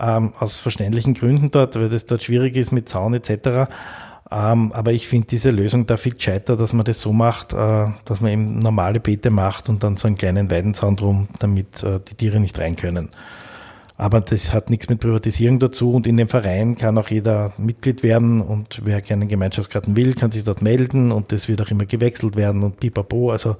ähm, 0.00 0.32
aus 0.38 0.58
verständlichen 0.58 1.14
Gründen 1.14 1.50
dort, 1.50 1.76
weil 1.76 1.88
das 1.88 2.06
dort 2.06 2.22
schwierig 2.22 2.56
ist 2.56 2.72
mit 2.72 2.88
Zaun 2.88 3.14
etc. 3.14 3.68
Ähm, 4.32 4.72
aber 4.72 4.92
ich 4.92 5.08
finde 5.08 5.26
diese 5.26 5.50
Lösung 5.50 5.86
da 5.86 5.96
viel 5.96 6.14
gescheiter, 6.14 6.56
dass 6.56 6.72
man 6.72 6.84
das 6.84 7.00
so 7.00 7.12
macht, 7.12 7.52
äh, 7.52 7.86
dass 8.04 8.20
man 8.20 8.30
eben 8.30 8.58
normale 8.60 9.00
Beete 9.00 9.30
macht 9.30 9.68
und 9.68 9.82
dann 9.82 9.96
so 9.96 10.06
einen 10.06 10.16
kleinen 10.16 10.50
Weidenzaun 10.50 10.96
drum, 10.96 11.28
damit 11.40 11.82
äh, 11.82 12.00
die 12.08 12.14
Tiere 12.14 12.38
nicht 12.38 12.58
rein 12.58 12.76
können. 12.76 13.10
Aber 13.96 14.22
das 14.22 14.54
hat 14.54 14.70
nichts 14.70 14.88
mit 14.88 15.00
Privatisierung 15.00 15.58
dazu 15.58 15.92
und 15.92 16.06
in 16.06 16.16
dem 16.16 16.28
Verein 16.28 16.74
kann 16.74 16.96
auch 16.96 17.08
jeder 17.08 17.52
Mitglied 17.58 18.02
werden 18.02 18.40
und 18.40 18.80
wer 18.84 19.02
gerne 19.02 19.26
Gemeinschaftskarten 19.26 19.94
will, 19.94 20.14
kann 20.14 20.30
sich 20.30 20.42
dort 20.42 20.62
melden 20.62 21.12
und 21.12 21.32
das 21.32 21.48
wird 21.48 21.60
auch 21.60 21.70
immer 21.70 21.84
gewechselt 21.84 22.34
werden 22.34 22.62
und 22.62 22.80
pipapo. 22.80 23.30
Also 23.30 23.56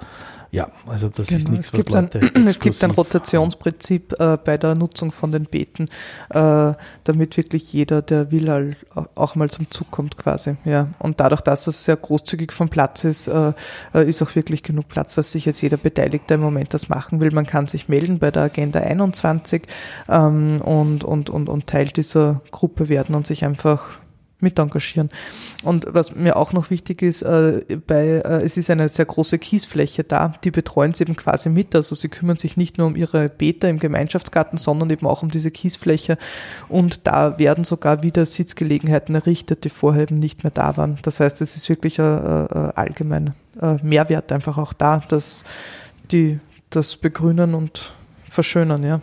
ja, 0.53 0.69
also 0.89 1.09
das 1.09 1.29
genau. 1.29 1.39
ist 1.39 1.49
nichts, 1.49 1.73
was 1.73 1.89
Leute 1.89 2.21
ein, 2.35 2.47
Es 2.49 2.59
gibt 2.59 2.83
ein 2.83 2.91
Rotationsprinzip 2.91 4.19
äh, 4.19 4.37
bei 4.37 4.59
der 4.59 4.75
Nutzung 4.75 5.13
von 5.13 5.31
den 5.31 5.45
Beeten, 5.45 5.87
äh, 6.31 6.73
damit 7.05 7.37
wirklich 7.37 7.73
jeder, 7.73 8.03
der 8.03 8.33
will, 8.33 8.77
auch 9.15 9.37
mal 9.37 9.49
zum 9.49 9.71
Zug 9.71 9.91
kommt 9.93 10.17
quasi. 10.17 10.57
Ja. 10.65 10.89
Und 10.99 11.21
dadurch, 11.21 11.43
dass 11.43 11.65
das 11.67 11.85
sehr 11.85 11.97
großzügig 11.97 12.51
vom 12.53 12.69
Platz 12.69 13.05
ist, 13.05 13.29
äh, 13.29 13.53
äh, 13.95 14.09
ist 14.09 14.23
auch 14.23 14.35
wirklich 14.35 14.65
genug 14.65 14.89
Platz, 14.89 15.15
dass 15.15 15.31
sich 15.31 15.45
jetzt 15.45 15.61
jeder 15.61 15.77
Beteiligte 15.77 16.35
im 16.35 16.41
Moment 16.41 16.75
das 16.75 16.89
machen 16.89 17.21
will. 17.21 17.31
Man 17.31 17.47
kann 17.47 17.69
sich 17.69 17.89
melden 17.89 18.19
bei 18.19 18.33
der 18.33 18.45
Agenda 18.45 18.81
21 18.81 19.63
ähm, 20.09 20.61
und, 20.63 21.05
und, 21.05 21.31
und, 21.31 21.49
und 21.49 21.67
Teil 21.69 21.87
dieser 21.87 22.41
Gruppe 22.51 22.89
werden 22.89 23.15
und 23.15 23.27
sich 23.27 23.45
einfach 23.45 24.01
mit 24.43 24.59
engagieren. 24.59 25.09
Und 25.63 25.87
was 25.89 26.15
mir 26.15 26.37
auch 26.37 26.53
noch 26.53 26.71
wichtig 26.71 27.03
ist, 27.03 27.23
äh, 27.23 27.63
bei, 27.87 28.07
äh, 28.07 28.43
es 28.43 28.57
ist 28.57 28.71
eine 28.71 28.89
sehr 28.89 29.05
große 29.05 29.39
Kiesfläche 29.39 30.05
da, 30.05 30.35
die 30.43 30.51
betreuen 30.51 30.95
sie 30.95 31.05
eben 31.05 31.17
quasi 31.17 31.49
mit. 31.49 31.75
Also 31.75 31.95
sie 31.95 32.09
kümmern 32.09 32.37
sich 32.37 32.57
nicht 32.57 32.79
nur 32.79 32.87
um 32.87 32.97
ihre 32.97 33.29
Beete 33.29 33.69
im 33.69 33.79
Gemeinschaftsgarten, 33.79 34.59
sondern 34.59 34.91
eben 34.91 35.07
auch 35.07 35.23
um 35.23 35.31
diese 35.31 35.51
Kiesfläche. 35.51 36.19
Und 36.69 37.07
da 37.07 37.39
werden 37.39 37.65
sogar 37.65 38.03
wieder 38.03 38.27
Sitzgelegenheiten 38.27 39.15
errichtet, 39.15 39.65
die 39.65 39.71
vorher 39.71 40.03
eben 40.03 40.19
nicht 40.19 40.45
mehr 40.45 40.51
da 40.51 40.77
waren. 40.77 40.99
Das 41.03 41.21
heißt, 41.21 41.41
es 41.41 41.57
ist 41.57 41.69
wirklich 41.69 42.01
ein, 42.01 42.07
ein 42.07 42.71
allgemein 42.73 43.35
Mehrwert 43.83 44.33
einfach 44.33 44.59
auch 44.59 44.73
da, 44.73 44.99
dass 45.09 45.45
die 46.13 46.39
das 46.71 46.97
begrünen 46.97 47.55
und 47.55 47.93
verschönern, 48.29 48.85
ja. 48.85 49.01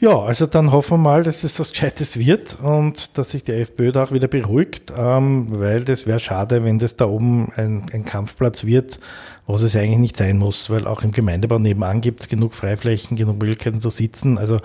Ja, 0.00 0.18
also 0.20 0.46
dann 0.46 0.72
hoffen 0.72 0.92
wir 0.92 0.98
mal, 0.98 1.22
dass 1.22 1.44
es 1.44 1.58
was 1.60 1.70
Gescheites 1.70 2.18
wird 2.18 2.58
und 2.60 3.16
dass 3.16 3.30
sich 3.30 3.44
die 3.44 3.52
FPÖ 3.52 3.92
da 3.92 4.04
auch 4.04 4.12
wieder 4.12 4.28
beruhigt, 4.28 4.92
ähm, 4.96 5.46
weil 5.50 5.84
das 5.84 6.06
wäre 6.06 6.18
schade, 6.18 6.64
wenn 6.64 6.78
das 6.78 6.96
da 6.96 7.06
oben 7.06 7.52
ein, 7.56 7.86
ein 7.92 8.04
Kampfplatz 8.04 8.64
wird, 8.64 8.98
was 9.46 9.62
es 9.62 9.76
eigentlich 9.76 9.98
nicht 9.98 10.16
sein 10.16 10.38
muss, 10.38 10.70
weil 10.70 10.86
auch 10.86 11.02
im 11.02 11.12
Gemeindebau 11.12 11.58
nebenan 11.58 12.00
gibt 12.00 12.22
es 12.22 12.28
genug 12.28 12.54
Freiflächen, 12.54 13.16
genug 13.16 13.38
Möglichkeiten 13.38 13.78
zu 13.78 13.90
sitzen. 13.90 14.38
Also 14.38 14.56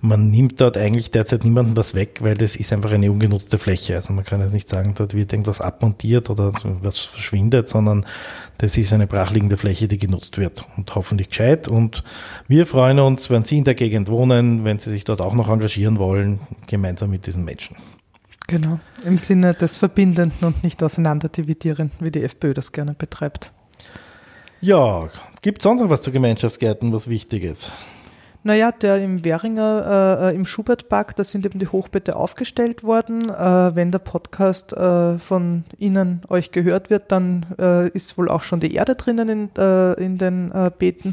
man 0.00 0.30
nimmt 0.30 0.60
dort 0.60 0.76
eigentlich 0.76 1.12
derzeit 1.12 1.44
niemandem 1.44 1.76
was 1.76 1.94
weg, 1.94 2.18
weil 2.20 2.36
das 2.36 2.56
ist 2.56 2.72
einfach 2.72 2.90
eine 2.90 3.12
ungenutzte 3.12 3.58
Fläche. 3.58 3.94
Also 3.94 4.12
man 4.12 4.24
kann 4.24 4.40
jetzt 4.40 4.52
nicht 4.52 4.68
sagen, 4.68 4.94
dort 4.96 5.14
wird 5.14 5.32
irgendwas 5.32 5.60
abmontiert 5.60 6.30
oder 6.30 6.52
was 6.82 6.98
verschwindet, 6.98 7.68
sondern 7.68 8.04
das 8.58 8.76
ist 8.76 8.92
eine 8.92 9.06
brachliegende 9.06 9.56
Fläche, 9.56 9.86
die 9.86 9.98
genutzt 9.98 10.36
wird 10.36 10.64
und 10.76 10.92
hoffentlich 10.94 11.28
gescheit. 11.28 11.68
Und 11.68 12.02
wir 12.48 12.66
freuen 12.66 12.98
uns, 12.98 13.30
wenn 13.30 13.44
Sie 13.44 13.58
in 13.58 13.64
der 13.64 13.74
Gegend 13.74 14.08
wohnen, 14.08 14.64
wenn 14.64 14.80
Sie 14.80 14.90
sich 14.90 15.04
dort 15.04 15.20
auch 15.20 15.34
noch 15.34 15.48
engagieren 15.48 15.98
wollen, 15.98 16.40
gemeinsam 16.66 17.10
mit 17.10 17.26
diesen 17.26 17.44
Menschen. 17.44 17.76
Genau, 18.46 18.78
im 19.04 19.16
Sinne 19.16 19.54
des 19.54 19.78
Verbindenden 19.78 20.32
und 20.42 20.62
nicht 20.64 20.82
Auseinanderdividierenden, 20.82 21.96
wie 22.00 22.10
die 22.10 22.22
FPÖ 22.22 22.52
das 22.52 22.72
gerne 22.72 22.92
betreibt. 22.92 23.53
Ja, 24.64 25.10
gibt 25.42 25.58
es 25.58 25.64
sonst 25.64 25.82
noch 25.82 25.90
was 25.90 26.00
zu 26.00 26.10
Gemeinschaftsgärten, 26.10 26.90
was 26.90 27.10
wichtig 27.10 27.44
ist? 27.44 27.70
Naja, 28.44 28.72
der 28.72 28.96
im 28.96 29.22
Währinger, 29.22 30.30
äh, 30.30 30.34
im 30.34 30.46
Schubertpark, 30.46 31.14
da 31.16 31.22
sind 31.22 31.44
eben 31.44 31.58
die 31.58 31.68
Hochbeete 31.68 32.16
aufgestellt 32.16 32.82
worden. 32.82 33.28
Äh, 33.28 33.76
wenn 33.76 33.92
der 33.92 33.98
Podcast 33.98 34.72
äh, 34.72 35.18
von 35.18 35.64
Ihnen 35.76 36.22
euch 36.30 36.50
gehört 36.50 36.88
wird, 36.88 37.12
dann 37.12 37.44
äh, 37.58 37.90
ist 37.90 38.16
wohl 38.16 38.30
auch 38.30 38.40
schon 38.40 38.60
die 38.60 38.74
Erde 38.74 38.94
drinnen 38.94 39.28
in, 39.28 39.50
äh, 39.58 40.02
in 40.02 40.16
den 40.16 40.50
äh, 40.52 40.70
Beeten 40.70 41.12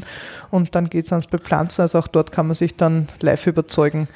und 0.50 0.74
dann 0.74 0.88
geht 0.88 1.04
es 1.04 1.12
ans 1.12 1.26
Bepflanzen. 1.26 1.82
Also 1.82 1.98
auch 1.98 2.08
dort 2.08 2.32
kann 2.32 2.46
man 2.46 2.54
sich 2.54 2.78
dann 2.78 3.06
live 3.20 3.46
überzeugen, 3.46 4.08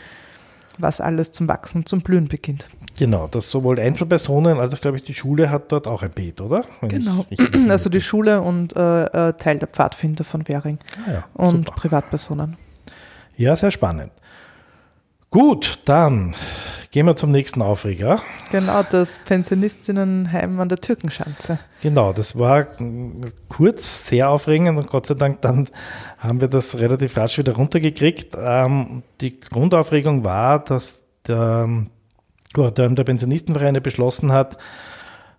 was 0.79 1.03
alles 1.03 1.33
zum 1.33 1.47
Wachsen 1.47 1.81
und 1.81 1.91
zum 1.91 2.01
Blühen 2.01 2.29
beginnt. 2.29 2.71
Genau, 2.99 3.27
dass 3.27 3.51
sowohl 3.51 3.79
Einzelpersonen 3.79 4.59
als 4.59 4.75
auch, 4.75 4.81
glaube 4.81 4.97
ich, 4.97 5.03
die 5.03 5.15
Schule 5.15 5.51
hat 5.51 5.71
dort 5.71 5.87
auch 5.87 6.03
ein 6.03 6.11
Beet, 6.11 6.41
oder? 6.41 6.65
Wenn 6.81 6.89
genau, 6.89 7.27
also 7.69 7.91
die 7.91 8.01
Schule 8.01 8.41
und 8.41 8.75
äh, 8.75 9.05
äh, 9.05 9.33
Teil 9.35 9.59
der 9.59 9.69
Pfadfinder 9.69 10.25
von 10.25 10.49
Währing 10.49 10.79
ah 11.07 11.11
ja, 11.11 11.25
und 11.35 11.67
super. 11.67 11.77
Privatpersonen. 11.77 12.57
Ja, 13.37 13.55
sehr 13.55 13.71
spannend. 13.71 14.13
Gut, 15.31 15.81
dann 15.85 16.35
gehen 16.91 17.05
wir 17.05 17.17
zum 17.17 17.31
nächsten 17.31 17.61
Aufreger. 17.61 18.23
Genau, 18.51 18.83
das 18.83 19.19
Pensionistinnenheim 19.19 20.59
an 20.59 20.71
der 20.71 20.79
Türkenschanze. 20.79 21.59
Genau, 21.83 22.15
das 22.15 22.39
war 22.39 22.67
kurz 23.51 24.09
sehr 24.09 24.31
aufregend 24.31 24.79
und 24.79 24.87
Gott 24.87 25.07
sei 25.07 25.15
Dank 25.15 25.43
dann 25.43 25.69
haben 26.19 26.41
wir 26.41 26.49
das 26.49 26.79
relativ 26.79 27.19
rasch 27.19 27.37
wieder 27.37 27.55
runtergekriegt. 27.55 28.35
Ähm, 28.41 29.03
die 29.21 29.39
Grundaufregung 29.39 30.25
war, 30.25 30.65
dass 30.65 31.05
der 31.27 31.69
Kuratorium 32.57 32.97
der 32.97 33.05
Pensionistenvereine 33.05 33.83
beschlossen 33.83 34.33
hat, 34.33 34.57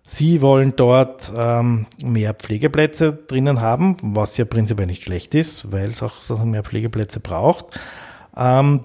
sie 0.04 0.40
wollen 0.40 0.74
dort 0.76 1.32
ähm, 1.36 1.86
mehr 2.00 2.32
Pflegeplätze 2.32 3.12
drinnen 3.12 3.60
haben, 3.60 3.96
was 4.02 4.36
ja 4.36 4.44
prinzipiell 4.44 4.86
nicht 4.86 5.02
schlecht 5.02 5.34
ist, 5.34 5.72
weil 5.72 5.90
es 5.90 6.02
auch 6.02 6.44
mehr 6.44 6.62
Pflegeplätze 6.62 7.18
braucht. 7.18 7.78
Ähm, 8.36 8.84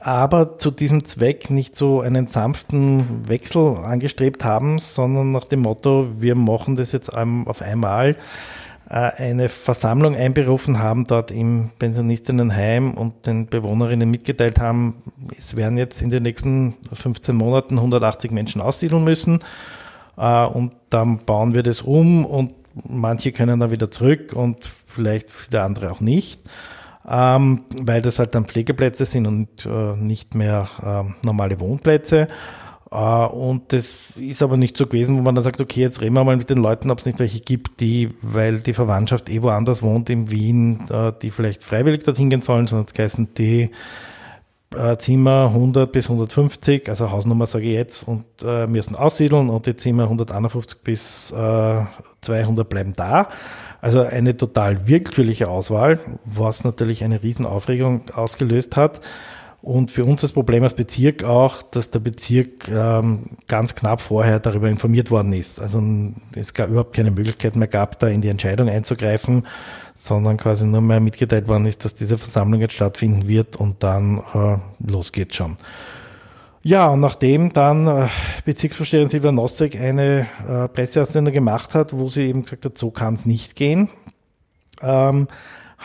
aber 0.00 0.58
zu 0.58 0.72
diesem 0.72 1.04
Zweck 1.04 1.50
nicht 1.50 1.76
so 1.76 2.00
einen 2.00 2.26
sanften 2.26 3.28
Wechsel 3.28 3.76
angestrebt 3.76 4.44
haben, 4.44 4.80
sondern 4.80 5.30
nach 5.30 5.44
dem 5.44 5.60
Motto, 5.60 6.08
wir 6.20 6.34
machen 6.34 6.74
das 6.74 6.90
jetzt 6.90 7.14
auf 7.14 7.62
einmal 7.62 8.16
eine 8.86 9.48
Versammlung 9.48 10.14
einberufen 10.14 10.78
haben 10.78 11.06
dort 11.06 11.30
im 11.30 11.70
Pensionistinnenheim 11.78 12.94
und 12.94 13.26
den 13.26 13.46
Bewohnerinnen 13.46 14.10
mitgeteilt 14.10 14.60
haben, 14.60 14.96
es 15.38 15.56
werden 15.56 15.78
jetzt 15.78 16.02
in 16.02 16.10
den 16.10 16.22
nächsten 16.22 16.74
15 16.92 17.34
Monaten 17.34 17.78
180 17.78 18.30
Menschen 18.30 18.60
aussiedeln 18.60 19.04
müssen 19.04 19.40
äh, 20.16 20.44
und 20.44 20.72
dann 20.90 21.24
bauen 21.24 21.54
wir 21.54 21.62
das 21.62 21.80
um 21.80 22.26
und 22.26 22.52
manche 22.88 23.32
können 23.32 23.60
dann 23.60 23.70
wieder 23.70 23.90
zurück 23.90 24.32
und 24.34 24.64
vielleicht 24.64 25.32
wieder 25.46 25.64
andere 25.64 25.90
auch 25.90 26.00
nicht. 26.00 26.40
Ähm, 27.06 27.64
weil 27.76 28.00
das 28.00 28.18
halt 28.18 28.34
dann 28.34 28.46
Pflegeplätze 28.46 29.04
sind 29.04 29.26
und 29.26 29.66
äh, 29.66 29.94
nicht 29.96 30.34
mehr 30.34 30.68
äh, 30.82 31.26
normale 31.26 31.60
Wohnplätze. 31.60 32.28
Uh, 32.94 33.26
und 33.26 33.72
das 33.72 33.96
ist 34.14 34.40
aber 34.40 34.56
nicht 34.56 34.76
so 34.76 34.86
gewesen, 34.86 35.16
wo 35.16 35.20
man 35.20 35.34
dann 35.34 35.42
sagt, 35.42 35.60
okay, 35.60 35.80
jetzt 35.80 36.00
reden 36.00 36.14
wir 36.14 36.22
mal 36.22 36.36
mit 36.36 36.48
den 36.48 36.58
Leuten, 36.58 36.92
ob 36.92 37.00
es 37.00 37.06
nicht 37.06 37.18
welche 37.18 37.40
gibt, 37.40 37.80
die, 37.80 38.10
weil 38.22 38.60
die 38.60 38.72
Verwandtschaft 38.72 39.28
eh 39.28 39.42
woanders 39.42 39.82
wohnt 39.82 40.10
in 40.10 40.30
Wien, 40.30 40.86
uh, 40.92 41.10
die 41.10 41.32
vielleicht 41.32 41.64
freiwillig 41.64 42.04
dorthin 42.04 42.30
gehen 42.30 42.40
sollen, 42.40 42.68
sondern 42.68 42.86
es 42.88 42.96
heißen 42.96 43.34
die 43.34 43.72
uh, 44.76 44.94
Zimmer 44.94 45.46
100 45.48 45.90
bis 45.90 46.08
150, 46.08 46.88
also 46.88 47.10
Hausnummer 47.10 47.48
sage 47.48 47.64
ich 47.64 47.74
jetzt, 47.74 48.06
und 48.06 48.26
müssen 48.68 48.94
aussiedeln 48.94 49.50
und 49.50 49.66
die 49.66 49.74
Zimmer 49.74 50.04
151 50.04 50.82
bis 50.82 51.28
200 51.28 52.68
bleiben 52.68 52.92
da. 52.94 53.28
Also 53.80 54.02
eine 54.02 54.36
total 54.36 54.86
willkürliche 54.86 55.48
Auswahl, 55.48 55.98
was 56.24 56.62
natürlich 56.62 57.02
eine 57.02 57.22
Riesenaufregung 57.24 58.10
ausgelöst 58.14 58.76
hat. 58.76 59.00
Und 59.64 59.90
für 59.90 60.04
uns 60.04 60.20
das 60.20 60.32
Problem 60.32 60.62
als 60.62 60.74
Bezirk 60.74 61.24
auch, 61.24 61.62
dass 61.62 61.90
der 61.90 61.98
Bezirk 61.98 62.68
ähm, 62.68 63.30
ganz 63.48 63.74
knapp 63.74 64.02
vorher 64.02 64.38
darüber 64.38 64.68
informiert 64.68 65.10
worden 65.10 65.32
ist. 65.32 65.58
Also 65.58 65.82
es 66.36 66.52
gab 66.52 66.68
überhaupt 66.68 66.94
keine 66.94 67.10
Möglichkeit 67.10 67.56
mehr 67.56 67.66
gab, 67.66 67.98
da 67.98 68.08
in 68.08 68.20
die 68.20 68.28
Entscheidung 68.28 68.68
einzugreifen, 68.68 69.46
sondern 69.94 70.36
quasi 70.36 70.66
nur 70.66 70.82
mehr 70.82 71.00
mitgeteilt 71.00 71.48
worden 71.48 71.64
ist, 71.64 71.82
dass 71.86 71.94
diese 71.94 72.18
Versammlung 72.18 72.60
jetzt 72.60 72.74
stattfinden 72.74 73.26
wird 73.26 73.56
und 73.56 73.82
dann 73.82 74.18
äh, 74.34 74.58
los 74.86 75.12
geht's 75.12 75.36
schon. 75.36 75.56
Ja, 76.62 76.88
und 76.88 77.00
nachdem 77.00 77.54
dann 77.54 77.86
äh, 77.86 78.08
Bezirksvorsteherin 78.44 79.08
Silvia 79.08 79.32
Nossek 79.32 79.80
eine 79.80 80.26
äh, 80.46 80.68
Presseaussendung 80.68 81.32
gemacht 81.32 81.74
hat, 81.74 81.94
wo 81.94 82.08
sie 82.08 82.26
eben 82.26 82.42
gesagt 82.42 82.66
hat, 82.66 82.76
so 82.76 82.90
kann 82.90 83.14
es 83.14 83.24
nicht 83.24 83.56
gehen, 83.56 83.88
ähm, 84.82 85.26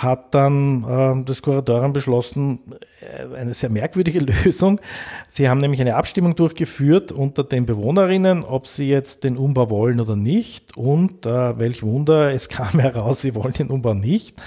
hat 0.01 0.33
dann 0.33 0.83
äh, 0.83 1.25
das 1.25 1.41
Kuratorium 1.41 1.93
beschlossen, 1.93 2.59
äh, 3.01 3.35
eine 3.35 3.53
sehr 3.53 3.69
merkwürdige 3.69 4.19
Lösung. 4.45 4.79
Sie 5.27 5.49
haben 5.49 5.59
nämlich 5.59 5.81
eine 5.81 5.95
Abstimmung 5.95 6.35
durchgeführt 6.35 7.11
unter 7.11 7.43
den 7.43 7.65
Bewohnerinnen, 7.65 8.43
ob 8.43 8.67
sie 8.67 8.87
jetzt 8.87 9.23
den 9.23 9.37
Umbau 9.37 9.69
wollen 9.69 9.99
oder 9.99 10.15
nicht. 10.15 10.77
Und 10.77 11.25
äh, 11.25 11.59
welch 11.59 11.83
Wunder, 11.83 12.31
es 12.31 12.47
kam 12.47 12.79
heraus, 12.79 13.21
sie 13.21 13.35
wollen 13.35 13.53
den 13.53 13.67
Umbau 13.67 13.93
nicht. 13.93 14.41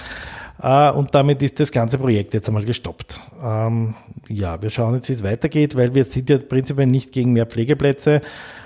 Äh, 0.63 0.91
und 0.91 1.15
damit 1.15 1.43
ist 1.43 1.61
das 1.61 1.71
ganze 1.71 1.99
Projekt 1.99 2.33
jetzt 2.33 2.49
einmal 2.49 2.65
gestoppt. 2.65 3.21
Ähm, 3.43 3.95
ja, 4.29 4.63
wir 4.63 4.71
schauen 4.71 4.95
jetzt, 4.95 5.09
wie 5.11 5.15
es 5.15 5.23
weitergeht, 5.23 5.77
weil 5.77 5.95
wir 5.95 6.05
sind 6.05 6.31
ja 6.31 6.39
prinzipiell 6.39 6.87
nicht 6.87 7.13
gegen 7.13 7.33
mehr 7.35 7.47
Pflegeplätze. 7.47 8.23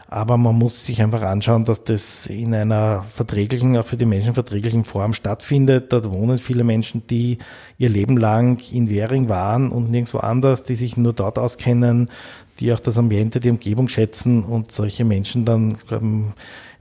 Aber 0.09 0.37
man 0.37 0.55
muss 0.55 0.87
sich 0.87 1.03
einfach 1.03 1.23
anschauen, 1.23 1.65
dass 1.65 1.83
das 1.83 2.27
in 2.27 2.55
einer 2.55 3.05
verträglichen, 3.11 3.77
auch 3.77 3.87
für 3.87 3.97
die 3.97 4.05
Menschen 4.05 4.35
verträglichen 4.35 4.85
Form 4.85 5.15
stattfindet. 5.15 5.93
Dort 5.93 6.13
wohnen 6.13 6.39
viele 6.39 6.63
Menschen, 6.63 7.07
die 7.09 7.39
ihr 7.77 7.89
Leben 7.89 8.17
lang 8.17 8.61
in 8.71 8.89
Währing 8.89 9.29
waren 9.29 9.71
und 9.71 9.91
nirgendwo 9.91 10.19
anders, 10.19 10.63
die 10.63 10.77
sich 10.77 10.97
nur 10.97 11.13
dort 11.13 11.39
auskennen, 11.39 12.09
die 12.61 12.73
auch 12.73 12.81
das 12.81 12.99
Ambiente, 12.99 13.41
die 13.41 13.51
Umgebung 13.51 13.89
schätzen 13.89 14.45
und 14.45 14.71
solche 14.71 15.05
Menschen 15.05 15.45
dann 15.45 15.77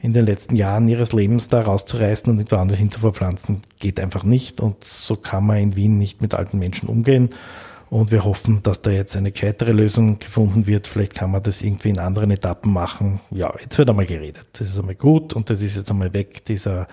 in 0.02 0.14
den 0.14 0.26
letzten 0.26 0.56
Jahren 0.56 0.88
ihres 0.88 1.12
Lebens 1.12 1.50
da 1.50 1.62
rauszureißen 1.62 2.30
und 2.30 2.38
nicht 2.38 2.52
woanders 2.52 2.78
hin 2.78 2.92
zu 2.92 3.00
verpflanzen, 3.00 3.62
geht 3.80 4.00
einfach 4.00 4.24
nicht. 4.24 4.62
Und 4.62 4.84
so 4.84 5.16
kann 5.16 5.48
man 5.48 5.58
in 5.58 5.76
Wien 5.76 5.98
nicht 5.98 6.22
mit 6.22 6.36
alten 6.36 6.60
Menschen 6.60 6.88
umgehen. 6.90 7.32
Und 7.90 8.12
wir 8.12 8.24
hoffen, 8.26 8.64
dass 8.64 8.82
da 8.82 8.90
jetzt 8.90 9.16
eine 9.16 9.32
gescheitere 9.32 9.72
Lösung 9.72 10.20
gefunden 10.20 10.68
wird. 10.68 10.88
Vielleicht 10.88 11.16
kann 11.16 11.32
man 11.32 11.44
das 11.44 11.62
irgendwie 11.62 11.90
in 11.90 12.00
anderen 12.00 12.32
Etappen 12.32 12.74
machen. 12.74 13.20
Ja, 13.32 13.54
jetzt 13.62 13.78
wird 13.78 13.90
einmal 13.90 14.06
geredet. 14.06 14.50
Das 14.54 14.70
ist 14.70 14.80
einmal 14.80 14.96
gut 14.96 15.34
und 15.34 15.50
das 15.50 15.62
ist 15.62 15.78
jetzt 15.78 15.90
einmal 15.92 16.14
weg, 16.14 16.44
dieser 16.46 16.88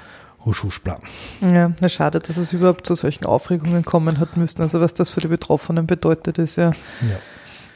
Husch-Husch-Plan. 0.44 1.00
Ja, 1.40 1.72
na 1.80 1.88
schade, 1.88 2.18
dass 2.18 2.37
es 2.37 2.52
überhaupt 2.52 2.87
zu 2.87 2.94
solchen 2.94 3.26
Aufregungen 3.26 3.84
kommen 3.84 4.18
hat 4.18 4.37
müssen. 4.37 4.62
Also 4.62 4.80
was 4.80 4.94
das 4.94 5.11
für 5.11 5.20
die 5.20 5.28
Betroffenen 5.28 5.87
bedeutet, 5.87 6.38
ist 6.38 6.56
ja. 6.56 6.70
ja. 6.70 7.16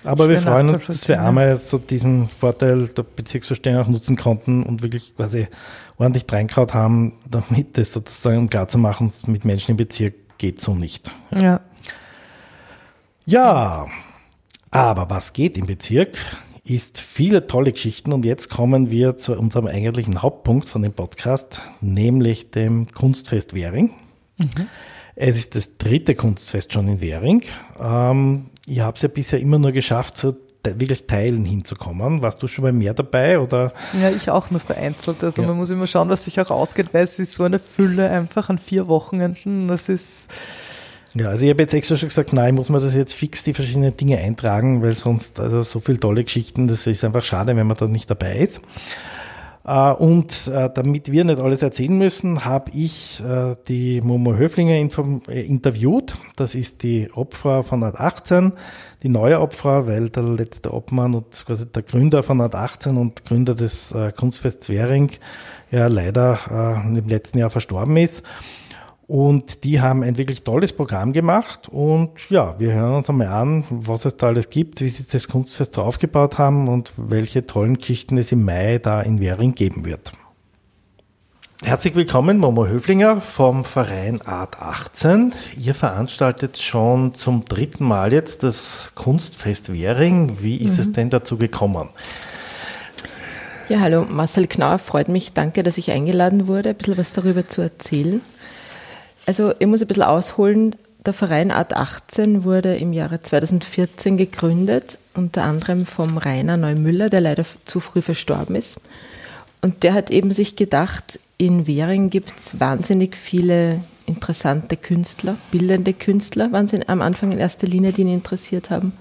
Aber 0.04 0.28
wir 0.28 0.40
freuen 0.40 0.68
uns, 0.70 0.86
dass 0.86 1.08
wir 1.08 1.20
einmal 1.20 1.56
so 1.56 1.78
diesen 1.78 2.28
Vorteil 2.28 2.88
der 2.88 3.02
Bezirksverständigen 3.02 3.84
auch 3.84 3.90
nutzen 3.90 4.16
konnten 4.16 4.62
und 4.62 4.82
wirklich 4.82 5.16
quasi 5.16 5.48
ordentlich 5.98 6.26
reinkaut 6.30 6.74
haben, 6.74 7.14
damit 7.28 7.76
das 7.76 7.92
sozusagen 7.92 8.48
klar 8.48 8.68
zu 8.68 8.78
machen, 8.78 9.10
mit 9.26 9.44
Menschen 9.44 9.72
im 9.72 9.76
Bezirk 9.76 10.14
geht 10.38 10.60
so 10.60 10.74
nicht. 10.74 11.10
Ja. 11.32 11.40
Ja, 11.40 11.60
aber 14.70 15.10
was 15.10 15.32
geht 15.32 15.58
im 15.58 15.66
Bezirk, 15.66 16.16
ist 16.64 17.00
viele 17.00 17.46
tolle 17.48 17.72
Geschichten 17.72 18.12
und 18.12 18.24
jetzt 18.24 18.50
kommen 18.50 18.90
wir 18.90 19.16
zu 19.16 19.36
unserem 19.36 19.66
eigentlichen 19.66 20.22
Hauptpunkt 20.22 20.68
von 20.68 20.82
dem 20.82 20.92
Podcast, 20.92 21.62
nämlich 21.80 22.52
dem 22.52 22.90
Kunstfest 22.92 23.54
Währing. 23.54 23.90
Mhm. 24.36 24.68
Es 25.16 25.36
ist 25.36 25.56
das 25.56 25.78
dritte 25.78 26.14
Kunstfest 26.14 26.72
schon 26.72 26.86
in 26.86 27.00
Währing. 27.00 27.42
Ähm, 27.80 28.46
ich 28.66 28.80
habe 28.80 28.96
es 28.96 29.02
ja 29.02 29.08
bisher 29.08 29.40
immer 29.40 29.58
nur 29.58 29.72
geschafft, 29.72 30.16
zu 30.16 30.36
wirklich 30.64 31.06
Teilen 31.06 31.44
hinzukommen. 31.44 32.22
Warst 32.22 32.42
du 32.42 32.48
schon 32.48 32.64
mal 32.64 32.72
mehr 32.72 32.94
dabei 32.94 33.38
oder? 33.38 33.72
Ja, 34.00 34.10
ich 34.10 34.30
auch 34.30 34.50
nur 34.50 34.60
vereinzelt. 34.60 35.22
Also 35.22 35.42
ja. 35.42 35.48
man 35.48 35.56
muss 35.56 35.70
immer 35.70 35.86
schauen, 35.86 36.08
was 36.08 36.24
sich 36.24 36.40
auch 36.40 36.50
ausgeht, 36.50 36.88
weil 36.92 37.04
es 37.04 37.18
ist 37.18 37.34
so 37.34 37.44
eine 37.44 37.58
Fülle 37.58 38.10
einfach 38.10 38.50
an 38.50 38.58
vier 38.58 38.88
Wochenenden. 38.88 39.68
Das 39.68 39.88
ist 39.88 40.30
Ja, 41.18 41.28
also 41.30 41.44
ich 41.44 41.50
habe 41.50 41.62
jetzt 41.62 41.72
extra 41.72 41.96
schon 41.96 42.10
gesagt, 42.10 42.34
nein, 42.34 42.54
muss 42.54 42.68
mir 42.68 42.78
das 42.78 42.94
jetzt 42.94 43.14
fix 43.14 43.42
die 43.42 43.54
verschiedenen 43.54 43.96
Dinge 43.96 44.18
eintragen, 44.18 44.82
weil 44.82 44.94
sonst, 44.94 45.40
also 45.40 45.62
so 45.62 45.80
viele 45.80 45.98
tolle 45.98 46.24
Geschichten, 46.24 46.68
das 46.68 46.86
ist 46.86 47.04
einfach 47.04 47.24
schade, 47.24 47.56
wenn 47.56 47.66
man 47.66 47.76
da 47.76 47.86
nicht 47.86 48.10
dabei 48.10 48.36
ist. 48.36 48.60
Äh, 49.66 49.92
und 49.92 50.46
äh, 50.48 50.68
damit 50.74 51.10
wir 51.10 51.24
nicht 51.24 51.40
alles 51.40 51.62
erzählen 51.62 51.96
müssen, 51.96 52.44
habe 52.44 52.70
ich 52.72 53.22
äh, 53.26 53.54
die 53.66 54.02
Momo 54.02 54.34
Höflinger 54.34 54.76
interviewt. 54.76 56.14
Das 56.36 56.54
ist 56.54 56.82
die 56.82 57.10
Opfer 57.14 57.62
von 57.62 57.82
Art 57.82 57.98
18, 57.98 58.52
die 59.02 59.08
neue 59.08 59.40
Opfer, 59.40 59.86
weil 59.86 60.10
der 60.10 60.22
letzte 60.22 60.74
Obmann 60.74 61.14
und 61.14 61.44
quasi 61.46 61.66
der 61.66 61.82
Gründer 61.82 62.22
von 62.22 62.42
Art 62.42 62.54
18 62.54 62.96
und 62.98 63.24
Gründer 63.24 63.54
des 63.54 63.94
Kunstfests 64.16 64.68
Währing 64.68 65.10
ja 65.70 65.88
leider 65.88 66.82
im 66.84 67.08
letzten 67.08 67.38
Jahr 67.38 67.50
verstorben 67.50 67.96
ist. 67.96 68.22
Und 69.08 69.62
die 69.62 69.80
haben 69.80 70.02
ein 70.02 70.18
wirklich 70.18 70.42
tolles 70.42 70.72
Programm 70.72 71.12
gemacht. 71.12 71.68
Und 71.68 72.10
ja, 72.28 72.58
wir 72.58 72.72
hören 72.72 72.94
uns 72.96 73.08
einmal 73.08 73.28
an, 73.28 73.64
was 73.70 74.04
es 74.04 74.16
da 74.16 74.28
alles 74.28 74.50
gibt, 74.50 74.80
wie 74.80 74.88
sie 74.88 75.04
das 75.10 75.28
Kunstfest 75.28 75.74
so 75.74 75.82
aufgebaut 75.82 76.38
haben 76.38 76.68
und 76.68 76.92
welche 76.96 77.46
tollen 77.46 77.78
Geschichten 77.78 78.18
es 78.18 78.32
im 78.32 78.44
Mai 78.44 78.78
da 78.78 79.00
in 79.00 79.20
Währing 79.20 79.54
geben 79.54 79.84
wird. 79.84 80.10
Herzlich 81.62 81.94
willkommen, 81.94 82.38
Momo 82.38 82.66
Höflinger 82.66 83.20
vom 83.20 83.64
Verein 83.64 84.20
Art 84.22 84.60
18. 84.60 85.32
Ihr 85.58 85.74
veranstaltet 85.74 86.58
schon 86.58 87.14
zum 87.14 87.44
dritten 87.46 87.84
Mal 87.84 88.12
jetzt 88.12 88.42
das 88.42 88.90
Kunstfest 88.94 89.72
Währing. 89.72 90.42
Wie 90.42 90.56
ist 90.56 90.74
mhm. 90.74 90.80
es 90.80 90.92
denn 90.92 91.10
dazu 91.10 91.38
gekommen? 91.38 91.88
Ja, 93.68 93.80
hallo, 93.80 94.04
Marcel 94.08 94.48
Knauer, 94.48 94.78
freut 94.78 95.08
mich. 95.08 95.32
Danke, 95.32 95.62
dass 95.62 95.78
ich 95.78 95.92
eingeladen 95.92 96.46
wurde, 96.46 96.70
ein 96.70 96.76
bisschen 96.76 96.98
was 96.98 97.12
darüber 97.12 97.48
zu 97.48 97.62
erzählen. 97.62 98.20
Also 99.26 99.52
ich 99.58 99.66
muss 99.66 99.82
ein 99.82 99.88
bisschen 99.88 100.04
ausholen. 100.04 100.76
Der 101.04 101.12
Verein 101.12 101.50
Art 101.50 101.76
18 101.76 102.44
wurde 102.44 102.76
im 102.76 102.92
Jahre 102.92 103.22
2014 103.22 104.16
gegründet, 104.16 104.98
unter 105.14 105.44
anderem 105.44 105.86
vom 105.86 106.18
Rainer 106.18 106.56
Neumüller, 106.56 107.10
der 107.10 107.20
leider 107.20 107.44
zu 107.64 107.80
früh 107.80 108.02
verstorben 108.02 108.56
ist. 108.56 108.80
Und 109.62 109.82
der 109.82 109.94
hat 109.94 110.10
eben 110.10 110.32
sich 110.32 110.56
gedacht, 110.56 111.18
in 111.38 111.66
Währing 111.66 112.10
gibt 112.10 112.32
es 112.38 112.58
wahnsinnig 112.58 113.16
viele 113.16 113.80
interessante 114.06 114.76
Künstler, 114.76 115.36
bildende 115.50 115.92
Künstler 115.92 116.52
waren 116.52 116.68
sie 116.68 116.88
am 116.88 117.02
Anfang 117.02 117.32
in 117.32 117.38
erster 117.38 117.66
Linie, 117.66 117.92
die 117.92 118.02
ihn 118.02 118.14
interessiert 118.14 118.70
haben. 118.70 118.92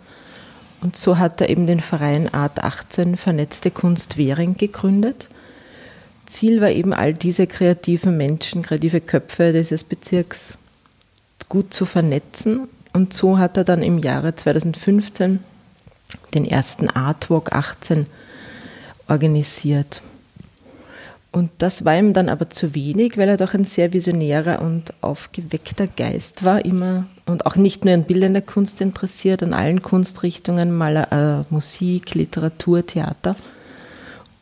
Und 0.82 0.98
so 0.98 1.18
hat 1.18 1.42
er 1.42 1.50
eben 1.50 1.68
den 1.68 1.80
Verein 1.80 2.34
Art 2.34 2.64
18 2.64 3.16
Vernetzte 3.18 3.72
Kunst 3.72 4.18
Währing 4.18 4.58
gegründet. 4.58 5.30
Ziel 6.26 6.62
war 6.62 6.70
eben, 6.70 6.94
all 6.94 7.14
diese 7.14 7.48
kreativen 7.48 8.18
Menschen, 8.18 8.64
kreative 8.64 9.02
Köpfe 9.02 9.54
dieses 9.54 9.84
Bezirks 9.84 10.58
gut 11.50 11.74
zu 11.74 11.86
vernetzen. 11.86 12.68
Und 12.94 13.14
so 13.14 13.38
hat 13.38 13.58
er 13.58 13.64
dann 13.64 13.84
im 13.84 14.00
Jahre 14.00 14.36
2015 14.36 15.40
den 16.34 16.46
ersten 16.46 16.90
Artwalk 16.90 17.52
18 17.52 18.06
organisiert. 19.08 20.02
Und 21.32 21.52
das 21.58 21.84
war 21.84 21.98
ihm 21.98 22.14
dann 22.14 22.30
aber 22.30 22.50
zu 22.50 22.74
wenig, 22.76 23.18
weil 23.18 23.28
er 23.28 23.36
doch 23.36 23.54
ein 23.54 23.66
sehr 23.66 23.92
visionärer 23.92 24.62
und 24.62 24.94
aufgeweckter 25.02 25.86
Geist 25.86 26.46
war, 26.46 26.64
immer 26.64 27.08
und 27.26 27.46
auch 27.46 27.58
nicht 27.58 27.84
nur 27.84 27.94
an 27.94 28.06
bildender 28.06 28.40
Kunst 28.40 28.80
interessiert, 28.80 29.44
an 29.44 29.54
allen 29.54 29.82
Kunstrichtungen, 29.82 30.72
Maler, 30.72 31.12
äh, 31.12 31.54
Musik, 31.54 32.16
Literatur, 32.16 32.86
Theater. 32.86 33.36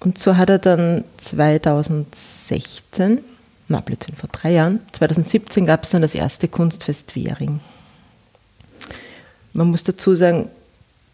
Und 0.03 0.19
so 0.19 0.35
hat 0.35 0.49
er 0.49 0.59
dann 0.59 1.05
2016, 1.15 3.21
na 3.69 3.79
Blödsinn, 3.79 4.15
vor 4.15 4.27
drei 4.29 4.51
Jahren, 4.51 4.81
2017 4.91 5.65
gab 5.65 5.83
es 5.83 5.91
dann 5.91 6.01
das 6.01 6.13
erste 6.13 6.49
Kunstfest 6.49 7.15
Währing. 7.15 7.61
Man 9.53 9.71
muss 9.71 9.85
dazu 9.85 10.13
sagen, 10.13 10.49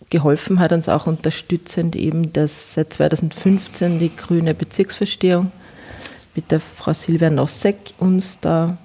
geholfen 0.10 0.60
hat 0.60 0.72
uns 0.72 0.90
auch 0.90 1.06
unterstützend 1.06 1.96
eben, 1.96 2.34
dass 2.34 2.74
seit 2.74 2.92
2015 2.94 4.00
die 4.00 4.16
grüne 4.16 4.56
Bezirksverstehung 4.56 5.52
mit 6.34 6.50
der 6.50 6.60
Frau 6.60 6.94
Silvia 6.94 7.30
Nossek 7.30 7.78
uns 8.00 8.40
da 8.42 8.76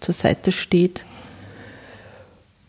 zur 0.00 0.14
Seite 0.14 0.52
steht. 0.52 1.04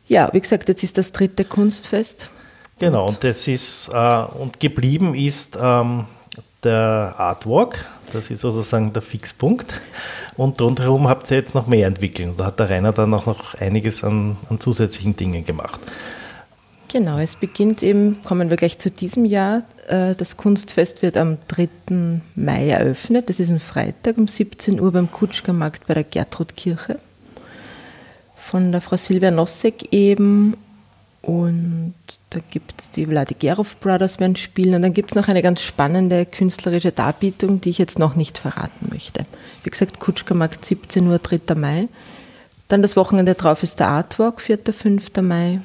Ja, 0.09 0.29
wie 0.33 0.41
gesagt, 0.41 0.67
jetzt 0.67 0.83
ist 0.83 0.97
das 0.97 1.13
dritte 1.13 1.45
Kunstfest. 1.45 2.31
Genau, 2.79 3.07
und 3.07 3.23
das 3.23 3.47
ist 3.47 3.89
äh, 3.93 4.23
und 4.23 4.59
geblieben 4.59 5.15
ist 5.15 5.57
ähm, 5.57 6.03
der 6.65 7.15
Artwork. 7.17 7.85
Das 8.11 8.29
ist 8.29 8.41
sozusagen 8.41 8.93
der 8.93 9.01
Fixpunkt. 9.01 9.81
Und 10.37 10.61
rundherum 10.61 11.07
habt 11.07 11.29
ihr 11.31 11.37
jetzt 11.37 11.55
noch 11.55 11.67
mehr 11.67 11.87
entwickelt. 11.87 12.33
Da 12.37 12.45
hat 12.45 12.59
der 12.59 12.69
Rainer 12.69 12.91
dann 12.91 13.13
auch 13.13 13.25
noch 13.25 13.55
einiges 13.55 14.03
an, 14.03 14.37
an 14.49 14.59
zusätzlichen 14.59 15.15
Dingen 15.15 15.45
gemacht. 15.45 15.79
Genau, 16.91 17.17
es 17.17 17.35
beginnt 17.35 17.83
eben, 17.83 18.21
kommen 18.23 18.49
wir 18.49 18.57
gleich 18.57 18.79
zu 18.79 18.89
diesem 18.89 19.25
Jahr. 19.25 19.63
Äh, 19.87 20.15
das 20.15 20.37
Kunstfest 20.37 21.01
wird 21.01 21.17
am 21.17 21.37
3. 21.47 21.67
Mai 22.35 22.69
eröffnet. 22.69 23.29
Das 23.29 23.39
ist 23.39 23.49
ein 23.49 23.59
Freitag 23.59 24.17
um 24.17 24.27
17 24.27 24.79
Uhr 24.79 24.91
beim 24.91 25.11
Kutschkermarkt 25.11 25.87
bei 25.87 25.93
der 25.93 26.03
Gertrudkirche. 26.03 26.99
Von 28.35 28.71
der 28.71 28.81
Frau 28.81 28.95
Silvia 28.95 29.31
Nossek 29.31 29.91
eben 29.91 30.55
und 31.25 31.95
da 32.29 32.39
gibt 32.51 32.79
es 32.79 32.91
die 32.91 33.07
Vladigerov 33.07 33.79
Brothers 33.79 34.19
werden 34.19 34.35
spielen 34.35 34.75
und 34.75 34.83
dann 34.83 34.93
gibt 34.93 35.11
es 35.11 35.15
noch 35.15 35.27
eine 35.27 35.41
ganz 35.41 35.63
spannende 35.63 36.25
künstlerische 36.27 36.91
Darbietung, 36.91 37.61
die 37.61 37.71
ich 37.71 37.79
jetzt 37.79 37.97
noch 37.97 38.15
nicht 38.15 38.37
verraten 38.37 38.89
möchte. 38.91 39.25
Wie 39.63 39.71
gesagt, 39.71 39.99
Kutschkermarkt 39.99 40.63
17 40.63 41.07
Uhr, 41.07 41.17
3. 41.17 41.55
Mai. 41.55 41.87
Dann 42.67 42.83
das 42.83 42.95
Wochenende 42.95 43.33
drauf 43.33 43.63
ist 43.63 43.79
der 43.79 43.87
Artwalk, 43.87 44.39
4. 44.39 44.59
5. 44.71 45.21
Mai. 45.21 45.61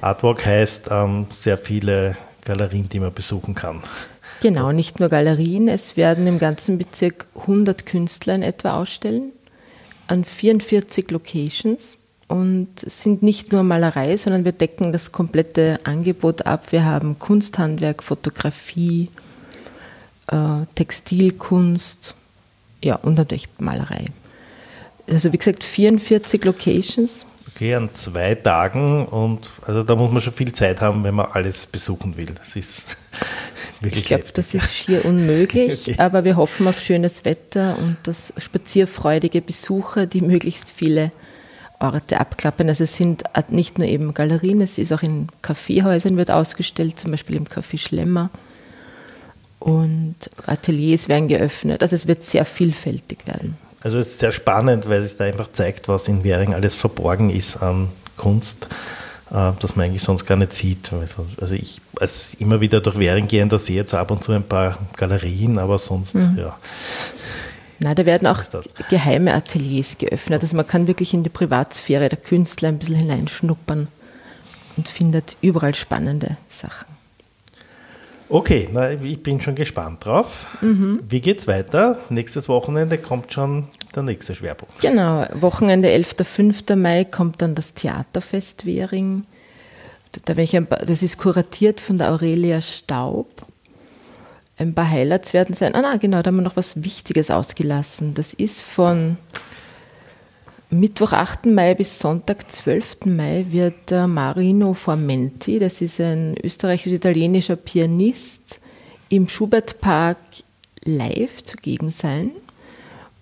Artwalk 0.00 0.44
heißt 0.44 0.88
ähm, 0.90 1.26
sehr 1.32 1.56
viele 1.56 2.16
Galerien, 2.44 2.88
die 2.88 2.98
man 2.98 3.14
besuchen 3.14 3.54
kann. 3.54 3.82
Genau, 4.40 4.72
nicht 4.72 4.98
nur 4.98 5.10
Galerien. 5.10 5.68
Es 5.68 5.96
werden 5.96 6.26
im 6.26 6.40
ganzen 6.40 6.76
Bezirk 6.76 7.26
100 7.36 7.86
Künstler 7.86 8.34
in 8.34 8.42
etwa 8.42 8.78
ausstellen 8.78 9.30
an 10.08 10.24
44 10.24 11.08
Locations 11.12 11.98
und 12.32 12.68
sind 12.78 13.22
nicht 13.22 13.52
nur 13.52 13.62
Malerei, 13.62 14.16
sondern 14.16 14.46
wir 14.46 14.52
decken 14.52 14.90
das 14.90 15.12
komplette 15.12 15.78
Angebot 15.84 16.46
ab. 16.46 16.72
Wir 16.72 16.86
haben 16.86 17.18
Kunsthandwerk, 17.18 18.02
Fotografie, 18.02 19.10
äh, 20.28 20.64
Textilkunst, 20.74 22.14
ja, 22.82 22.96
und 22.96 23.18
natürlich 23.18 23.50
Malerei. 23.58 24.06
Also 25.10 25.30
wie 25.34 25.36
gesagt, 25.36 25.62
44 25.62 26.42
Locations. 26.44 27.26
Okay, 27.54 27.74
an 27.74 27.90
zwei 27.92 28.34
Tagen 28.34 29.04
und 29.06 29.50
also 29.66 29.82
da 29.82 29.94
muss 29.94 30.10
man 30.10 30.22
schon 30.22 30.32
viel 30.32 30.52
Zeit 30.52 30.80
haben, 30.80 31.04
wenn 31.04 31.14
man 31.14 31.26
alles 31.32 31.66
besuchen 31.66 32.16
will. 32.16 32.30
Das 32.34 32.56
ist 32.56 32.96
wirklich. 33.82 34.00
Ich 34.00 34.06
glaube, 34.06 34.24
das 34.32 34.54
ist 34.54 34.72
schier 34.72 35.04
unmöglich, 35.04 35.82
okay. 35.88 35.96
aber 35.98 36.24
wir 36.24 36.36
hoffen 36.36 36.66
auf 36.66 36.80
schönes 36.80 37.26
Wetter 37.26 37.76
und 37.76 37.98
das 38.04 38.32
spazierfreudige 38.38 39.42
Besucher, 39.42 40.06
die 40.06 40.22
möglichst 40.22 40.70
viele 40.70 41.12
Orte 41.82 42.20
abklappern. 42.20 42.68
Also 42.68 42.84
es 42.84 42.96
sind 42.96 43.24
nicht 43.48 43.78
nur 43.78 43.86
eben 43.86 44.14
Galerien, 44.14 44.60
es 44.60 44.78
ist 44.78 44.92
auch 44.92 45.02
in 45.02 45.26
Kaffeehäusern 45.42 46.16
wird 46.16 46.30
ausgestellt, 46.30 46.98
zum 46.98 47.10
Beispiel 47.10 47.36
im 47.36 47.44
Café 47.44 47.78
Schlemmer. 47.78 48.30
Und 49.58 50.16
Ateliers 50.46 51.08
werden 51.08 51.28
geöffnet. 51.28 51.82
Also 51.82 51.94
es 51.94 52.06
wird 52.08 52.22
sehr 52.22 52.44
vielfältig 52.44 53.26
werden. 53.26 53.56
Also 53.80 53.98
es 53.98 54.08
ist 54.08 54.18
sehr 54.20 54.32
spannend, 54.32 54.88
weil 54.88 55.02
es 55.02 55.16
da 55.16 55.24
einfach 55.24 55.50
zeigt, 55.52 55.88
was 55.88 56.08
in 56.08 56.24
Währing 56.24 56.54
alles 56.54 56.76
verborgen 56.76 57.30
ist 57.30 57.62
an 57.62 57.88
Kunst, 58.16 58.68
äh, 59.30 59.52
das 59.58 59.76
man 59.76 59.86
eigentlich 59.86 60.02
sonst 60.02 60.24
gar 60.24 60.36
nicht 60.36 60.52
sieht. 60.52 60.92
Also, 60.92 61.26
also 61.40 61.54
ich 61.54 61.80
als 62.00 62.34
immer 62.34 62.60
wieder 62.60 62.80
durch 62.80 62.98
Währing 62.98 63.26
gehender 63.26 63.58
sehe 63.58 63.76
jetzt 63.76 63.94
ab 63.94 64.10
und 64.10 64.22
zu 64.22 64.32
ein 64.32 64.44
paar 64.44 64.78
Galerien, 64.96 65.58
aber 65.58 65.78
sonst, 65.78 66.14
mhm. 66.14 66.38
ja. 66.38 66.56
Na, 67.82 67.94
da 67.94 68.06
werden 68.06 68.28
auch 68.28 68.40
geheime 68.88 69.34
Ateliers 69.34 69.98
geöffnet. 69.98 70.42
Also 70.42 70.56
man 70.56 70.66
kann 70.66 70.86
wirklich 70.86 71.14
in 71.14 71.24
die 71.24 71.30
Privatsphäre 71.30 72.08
der 72.08 72.18
Künstler 72.18 72.68
ein 72.68 72.78
bisschen 72.78 72.96
hineinschnuppern 72.96 73.88
und 74.76 74.88
findet 74.88 75.36
überall 75.40 75.74
spannende 75.74 76.36
Sachen. 76.48 76.86
Okay, 78.28 78.68
na, 78.72 78.92
ich 78.92 79.22
bin 79.22 79.40
schon 79.40 79.56
gespannt 79.56 80.06
drauf. 80.06 80.46
Mhm. 80.62 81.00
Wie 81.06 81.20
geht's 81.20 81.46
weiter? 81.46 81.98
Nächstes 82.08 82.48
Wochenende 82.48 82.96
kommt 82.96 83.32
schon 83.32 83.66
der 83.94 84.04
nächste 84.04 84.34
Schwerpunkt. 84.34 84.80
Genau, 84.80 85.26
Wochenende 85.34 85.90
11. 85.90 86.16
5. 86.22 86.64
Mai 86.76 87.04
kommt 87.04 87.42
dann 87.42 87.54
das 87.54 87.74
Theaterfest 87.74 88.64
Währing. 88.64 89.24
Da 90.24 90.34
ein, 90.34 90.68
das 90.86 91.02
ist 91.02 91.18
kuratiert 91.18 91.80
von 91.80 91.98
der 91.98 92.12
Aurelia 92.12 92.60
Staub 92.60 93.28
ein 94.58 94.74
paar 94.74 94.88
Highlights 94.88 95.32
werden 95.32 95.54
sein. 95.54 95.74
Ah, 95.74 95.82
na, 95.82 95.96
genau, 95.96 96.22
da 96.22 96.28
haben 96.28 96.36
wir 96.36 96.42
noch 96.42 96.56
was 96.56 96.84
Wichtiges 96.84 97.30
ausgelassen. 97.30 98.14
Das 98.14 98.34
ist 98.34 98.60
von 98.60 99.16
Mittwoch, 100.70 101.12
8. 101.12 101.46
Mai 101.46 101.74
bis 101.74 101.98
Sonntag, 101.98 102.50
12. 102.50 103.06
Mai 103.06 103.46
wird 103.50 103.90
Marino 103.90 104.72
Formenti, 104.74 105.58
das 105.58 105.82
ist 105.82 106.00
ein 106.00 106.34
österreichisch-italienischer 106.42 107.56
Pianist, 107.56 108.60
im 109.08 109.28
Schubertpark 109.28 110.18
live 110.84 111.44
zugegen 111.44 111.90
sein. 111.90 112.30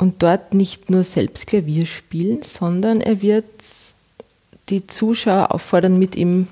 und 0.01 0.23
dort 0.23 0.55
nicht 0.55 0.89
nur 0.89 1.03
selbst 1.05 1.47
Klavier 1.47 1.85
spielen, 1.85 2.41
sondern 2.41 3.03
er 3.03 3.21
wird 3.21 3.45
die 4.71 4.87
Zuschauer 4.87 5.53
auffordern, 5.53 5.99
mit 5.99 6.17
ihm 6.17 6.49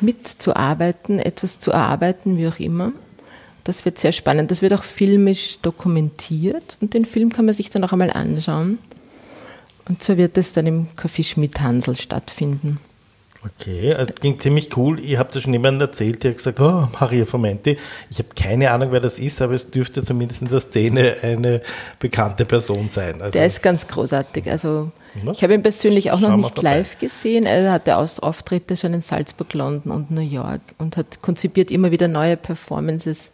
mitzuarbeiten, 0.00 1.20
etwas 1.20 1.60
zu 1.60 1.70
erarbeiten, 1.70 2.36
wie 2.36 2.48
auch 2.48 2.58
immer. 2.58 2.92
Das 3.68 3.84
wird 3.84 3.98
sehr 3.98 4.12
spannend. 4.12 4.50
Das 4.50 4.62
wird 4.62 4.72
auch 4.72 4.82
filmisch 4.82 5.58
dokumentiert 5.60 6.78
und 6.80 6.94
den 6.94 7.04
Film 7.04 7.30
kann 7.30 7.44
man 7.44 7.52
sich 7.52 7.68
dann 7.68 7.84
auch 7.84 7.92
einmal 7.92 8.10
anschauen. 8.10 8.78
Und 9.86 10.02
zwar 10.02 10.16
wird 10.16 10.38
es 10.38 10.54
dann 10.54 10.66
im 10.66 10.86
Café 10.96 11.22
Schmidt-Hansel 11.22 11.94
stattfinden. 11.96 12.80
Okay, 13.44 13.90
das 13.90 14.14
klingt 14.14 14.40
ziemlich 14.40 14.74
cool. 14.78 14.98
Ich 15.00 15.18
habe 15.18 15.30
das 15.34 15.42
schon 15.42 15.52
jemandem 15.52 15.86
erzählt, 15.86 16.24
der 16.24 16.30
hat 16.30 16.38
gesagt, 16.38 16.60
oh, 16.60 16.88
Maria 16.98 17.26
Fomenti. 17.26 17.76
Ich 18.08 18.18
habe 18.20 18.30
keine 18.34 18.70
Ahnung, 18.70 18.90
wer 18.90 19.00
das 19.00 19.18
ist, 19.18 19.42
aber 19.42 19.52
es 19.52 19.70
dürfte 19.70 20.02
zumindest 20.02 20.40
in 20.40 20.48
der 20.48 20.60
Szene 20.60 21.16
eine 21.20 21.60
bekannte 22.00 22.46
Person 22.46 22.88
sein. 22.88 23.20
Also 23.20 23.32
der 23.32 23.46
ist 23.48 23.62
ganz 23.62 23.86
großartig. 23.86 24.50
Also 24.50 24.90
ja. 25.22 25.30
ich 25.30 25.42
habe 25.42 25.52
ihn 25.52 25.62
persönlich 25.62 26.10
auch 26.10 26.20
noch 26.20 26.34
nicht 26.34 26.62
live 26.62 26.96
gesehen. 26.96 27.44
Er 27.44 27.70
hatte 27.70 27.98
Auftritte 27.98 28.78
schon 28.78 28.94
in 28.94 29.02
Salzburg, 29.02 29.52
London 29.52 29.92
und 29.92 30.10
New 30.10 30.22
York 30.22 30.62
und 30.78 30.96
hat 30.96 31.20
konzipiert 31.20 31.70
immer 31.70 31.90
wieder 31.90 32.08
neue 32.08 32.38
Performances. 32.38 33.30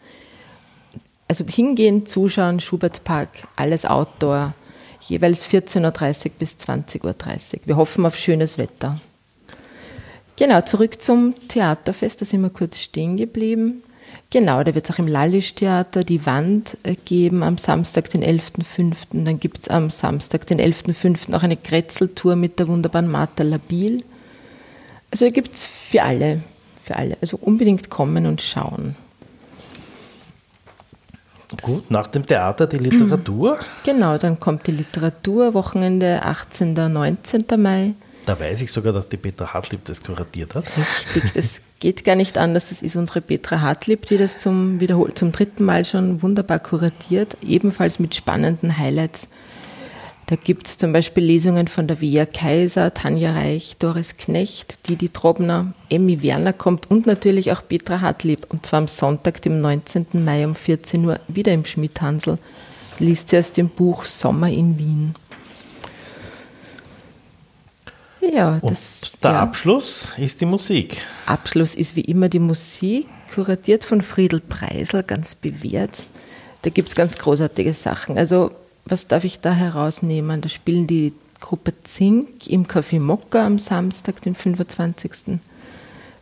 Also 1.35 1.47
hingehen, 1.47 2.07
zuschauen, 2.07 2.61
Schubert 2.61 3.03
Park, 3.03 3.29
alles 3.57 3.85
Outdoor, 3.85 4.55
jeweils 5.01 5.49
14.30 5.49 6.27
Uhr 6.27 6.33
bis 6.39 6.57
20.30 6.59 7.03
Uhr. 7.03 7.61
Wir 7.65 7.77
hoffen 7.77 8.07
auf 8.07 8.17
schönes 8.17 8.57
Wetter. 8.57 9.01
Genau, 10.37 10.61
zurück 10.61 11.03
zum 11.03 11.35
Theaterfest, 11.49 12.21
da 12.21 12.25
sind 12.25 12.43
wir 12.43 12.51
kurz 12.51 12.79
stehen 12.79 13.17
geblieben. 13.17 13.83
Genau, 14.31 14.63
da 14.63 14.77
wird 14.77 14.89
es 14.89 14.95
auch 14.95 15.01
im 15.01 15.09
Lallisch-Theater 15.09 16.05
die 16.05 16.25
Wand 16.25 16.79
äh, 16.85 16.95
geben 17.05 17.43
am 17.43 17.59
Samstag, 17.59 18.11
den 18.11 18.23
11.05. 18.23 19.25
Dann 19.25 19.41
gibt 19.41 19.63
es 19.63 19.69
am 19.69 19.91
Samstag, 19.91 20.47
den 20.47 20.61
11.05. 20.61 21.35
auch 21.35 21.43
eine 21.43 21.57
Kretzeltour 21.57 22.37
mit 22.37 22.61
der 22.61 22.69
wunderbaren 22.69 23.11
Martha 23.11 23.43
Labil. 23.43 24.05
Also 25.11 25.29
gibt 25.31 25.57
es 25.57 25.65
für 25.65 26.05
alle, 26.05 26.43
für 26.81 26.95
alle. 26.95 27.17
Also 27.21 27.39
unbedingt 27.39 27.91
kommen 27.91 28.25
und 28.27 28.41
schauen. 28.41 28.95
Gut, 31.63 31.91
nach 31.91 32.07
dem 32.07 32.27
Theater 32.27 32.67
die 32.67 32.79
Literatur. 32.79 33.59
Genau, 33.85 34.19
dann 34.19 34.41
kommt 34.41 34.67
die 34.67 34.73
Literatur, 34.73 35.55
Wochenende 35.55 36.23
18. 36.25 36.73
19. 36.75 37.45
Mai. 37.59 37.95
Da 38.27 38.41
weiß 38.41 38.63
ich 38.63 38.73
sogar, 38.73 38.93
dass 38.93 39.09
die 39.09 39.19
Petra 39.19 39.53
Hartlieb 39.53 39.85
das 39.85 40.03
kuratiert 40.03 40.55
hat. 40.55 40.65
Richtig, 41.15 41.33
das 41.35 41.61
geht 41.81 42.05
gar 42.05 42.17
nicht 42.17 42.39
anders. 42.39 42.71
Das 42.71 42.81
ist 42.81 42.97
unsere 42.97 43.21
Petra 43.21 43.61
Hartlieb, 43.61 44.07
die 44.07 44.17
das 44.17 44.39
zum, 44.39 44.81
wiederhol 44.81 45.13
zum 45.13 45.33
dritten 45.33 45.65
Mal 45.65 45.85
schon 45.85 46.23
wunderbar 46.23 46.59
kuratiert, 46.59 47.37
ebenfalls 47.43 47.99
mit 47.99 48.15
spannenden 48.15 48.79
Highlights. 48.79 49.29
Da 50.27 50.37
gibt 50.37 50.67
es 50.67 50.79
zum 50.79 50.93
Beispiel 50.93 51.23
Lesungen 51.23 51.69
von 51.69 51.87
der 51.87 52.01
Wea 52.01 52.25
Kaiser, 52.25 52.95
Tanja 52.95 53.33
Reich, 53.33 53.77
Doris 53.79 54.17
Knecht, 54.17 54.89
Didi 54.89 55.11
Trobner, 55.11 55.75
Emmy 55.91 56.23
Werner 56.23 56.55
kommt 56.55 56.91
und 56.91 57.07
natürlich 57.07 57.53
auch 57.53 57.63
Petra 57.67 58.01
Hartlieb. 58.01 58.47
Und 58.49 58.65
zwar 58.65 58.79
am 58.79 58.89
Sonntag, 58.89 59.43
dem 59.43 59.61
19. 59.61 60.07
Mai 60.25 60.47
um 60.47 60.55
14 60.55 61.05
Uhr, 61.05 61.21
wieder 61.29 61.53
im 61.53 61.67
Schmidt-Hansel. 61.67 62.39
Liest 62.99 63.29
sie 63.29 63.39
aus 63.39 63.53
dem 63.53 63.69
Buch 63.69 64.07
Sommer 64.07 64.49
in 64.49 64.79
Wien. 64.79 65.15
Ja, 68.33 68.59
Und 68.63 69.23
der 69.23 69.31
ja. 69.31 69.43
Abschluss 69.43 70.09
ist 70.17 70.41
die 70.41 70.47
Musik. 70.47 71.03
Abschluss 71.27 71.75
ist 71.75 71.97
wie 71.97 72.01
immer 72.01 72.31
die 72.31 72.39
Musik, 72.39 73.07
kuratiert 73.35 73.85
von 73.85 74.01
Friedel 74.01 74.41
Preisel, 74.41 75.03
ganz 75.03 75.35
bewährt. 75.35 76.07
Da 76.63 76.71
gibt 76.71 76.89
es 76.89 76.95
ganz 76.95 77.19
großartige 77.19 77.75
Sachen. 77.75 78.17
Also, 78.17 78.51
was 78.85 79.07
darf 79.09 79.25
ich 79.25 79.41
da 79.41 79.53
herausnehmen? 79.53 80.41
Da 80.41 80.49
spielen 80.49 80.87
die 80.87 81.13
Gruppe 81.41 81.75
Zink 81.83 82.47
im 82.47 82.67
Café 82.67 83.01
Mokka 83.01 83.47
am 83.47 83.59
Samstag, 83.59 84.23
den 84.23 84.35
25. 84.35 85.39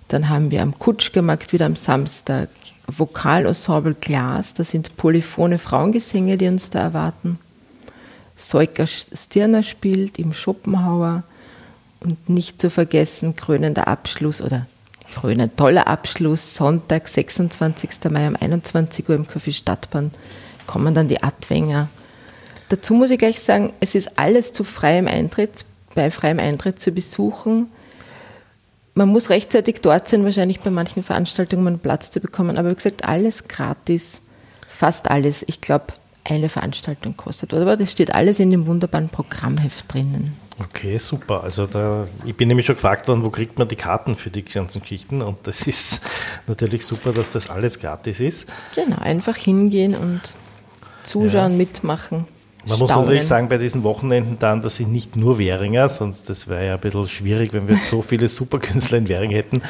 Dann 0.08 0.28
haben 0.28 0.50
wir 0.50 0.62
am 0.62 0.78
Kutschgemarkt 0.78 1.52
wieder 1.52 1.66
am 1.66 1.76
Samstag 1.76 2.48
Vokalensemble 2.86 3.94
Glas. 3.94 4.54
Das 4.54 4.70
sind 4.70 4.96
polyphone 4.96 5.58
Frauengesänge, 5.58 6.36
die 6.36 6.48
uns 6.48 6.70
da 6.70 6.80
erwarten. 6.80 7.38
Seuka 8.36 8.86
Stirner 8.86 9.62
spielt 9.62 10.18
im 10.18 10.32
Schopenhauer. 10.32 11.22
Und 12.00 12.28
nicht 12.28 12.60
zu 12.60 12.68
vergessen, 12.68 13.36
krönender 13.36 13.86
Abschluss 13.86 14.42
oder 14.42 14.66
krönend 15.14 15.56
toller 15.56 15.86
Abschluss, 15.86 16.56
Sonntag, 16.56 17.06
26. 17.06 18.10
Mai 18.10 18.26
um 18.26 18.34
21 18.34 19.08
Uhr 19.08 19.14
im 19.14 19.26
Café 19.26 19.52
Stadtbahn 19.52 20.10
kommen 20.66 20.94
dann 20.94 21.06
die 21.06 21.22
Adwänger. 21.22 21.88
Dazu 22.72 22.94
muss 22.94 23.10
ich 23.10 23.18
gleich 23.18 23.38
sagen, 23.38 23.70
es 23.80 23.94
ist 23.94 24.18
alles 24.18 24.54
zu 24.54 24.64
freiem 24.64 25.06
Eintritt, 25.06 25.66
bei 25.94 26.10
freiem 26.10 26.38
Eintritt 26.38 26.80
zu 26.80 26.90
besuchen. 26.90 27.66
Man 28.94 29.10
muss 29.10 29.28
rechtzeitig 29.28 29.82
dort 29.82 30.08
sein, 30.08 30.24
wahrscheinlich 30.24 30.60
bei 30.60 30.70
manchen 30.70 31.02
Veranstaltungen, 31.02 31.64
um 31.64 31.66
einen 31.66 31.80
Platz 31.80 32.10
zu 32.10 32.18
bekommen. 32.18 32.56
Aber 32.56 32.70
wie 32.70 32.74
gesagt, 32.74 33.04
alles 33.04 33.46
gratis, 33.46 34.22
fast 34.66 35.10
alles. 35.10 35.44
Ich 35.48 35.60
glaube, 35.60 35.88
eine 36.24 36.48
Veranstaltung 36.48 37.14
kostet. 37.14 37.52
Aber 37.52 37.76
das 37.76 37.92
steht 37.92 38.14
alles 38.14 38.40
in 38.40 38.48
dem 38.48 38.66
wunderbaren 38.66 39.10
Programmheft 39.10 39.92
drinnen. 39.92 40.34
Okay, 40.58 40.96
super. 40.96 41.44
Also 41.44 41.66
da, 41.66 42.08
ich 42.24 42.34
bin 42.34 42.48
nämlich 42.48 42.64
schon 42.64 42.76
gefragt 42.76 43.06
worden, 43.06 43.22
wo 43.22 43.28
kriegt 43.28 43.58
man 43.58 43.68
die 43.68 43.76
Karten 43.76 44.16
für 44.16 44.30
die 44.30 44.46
ganzen 44.46 44.80
Geschichten 44.80 45.20
und 45.20 45.46
das 45.46 45.62
ist 45.66 46.06
natürlich 46.46 46.86
super, 46.86 47.12
dass 47.12 47.32
das 47.32 47.50
alles 47.50 47.80
gratis 47.80 48.18
ist. 48.18 48.48
Genau, 48.74 48.96
einfach 48.98 49.36
hingehen 49.36 49.94
und 49.94 50.22
zuschauen, 51.02 51.52
ja. 51.52 51.58
mitmachen. 51.58 52.26
Man 52.66 52.78
muss 52.78 52.90
natürlich 52.90 53.26
sagen, 53.26 53.48
bei 53.48 53.58
diesen 53.58 53.82
Wochenenden 53.82 54.38
dann, 54.38 54.62
das 54.62 54.76
sind 54.76 54.92
nicht 54.92 55.16
nur 55.16 55.38
Währinger, 55.38 55.88
sonst 55.88 56.30
das 56.30 56.48
wäre 56.48 56.66
ja 56.66 56.74
ein 56.74 56.80
bisschen 56.80 57.08
schwierig, 57.08 57.52
wenn 57.52 57.66
wir 57.66 57.76
so 57.76 58.02
viele 58.02 58.28
Superkünstler 58.30 58.98
in 58.98 59.08
Währing 59.08 59.30
hätten. 59.30 59.62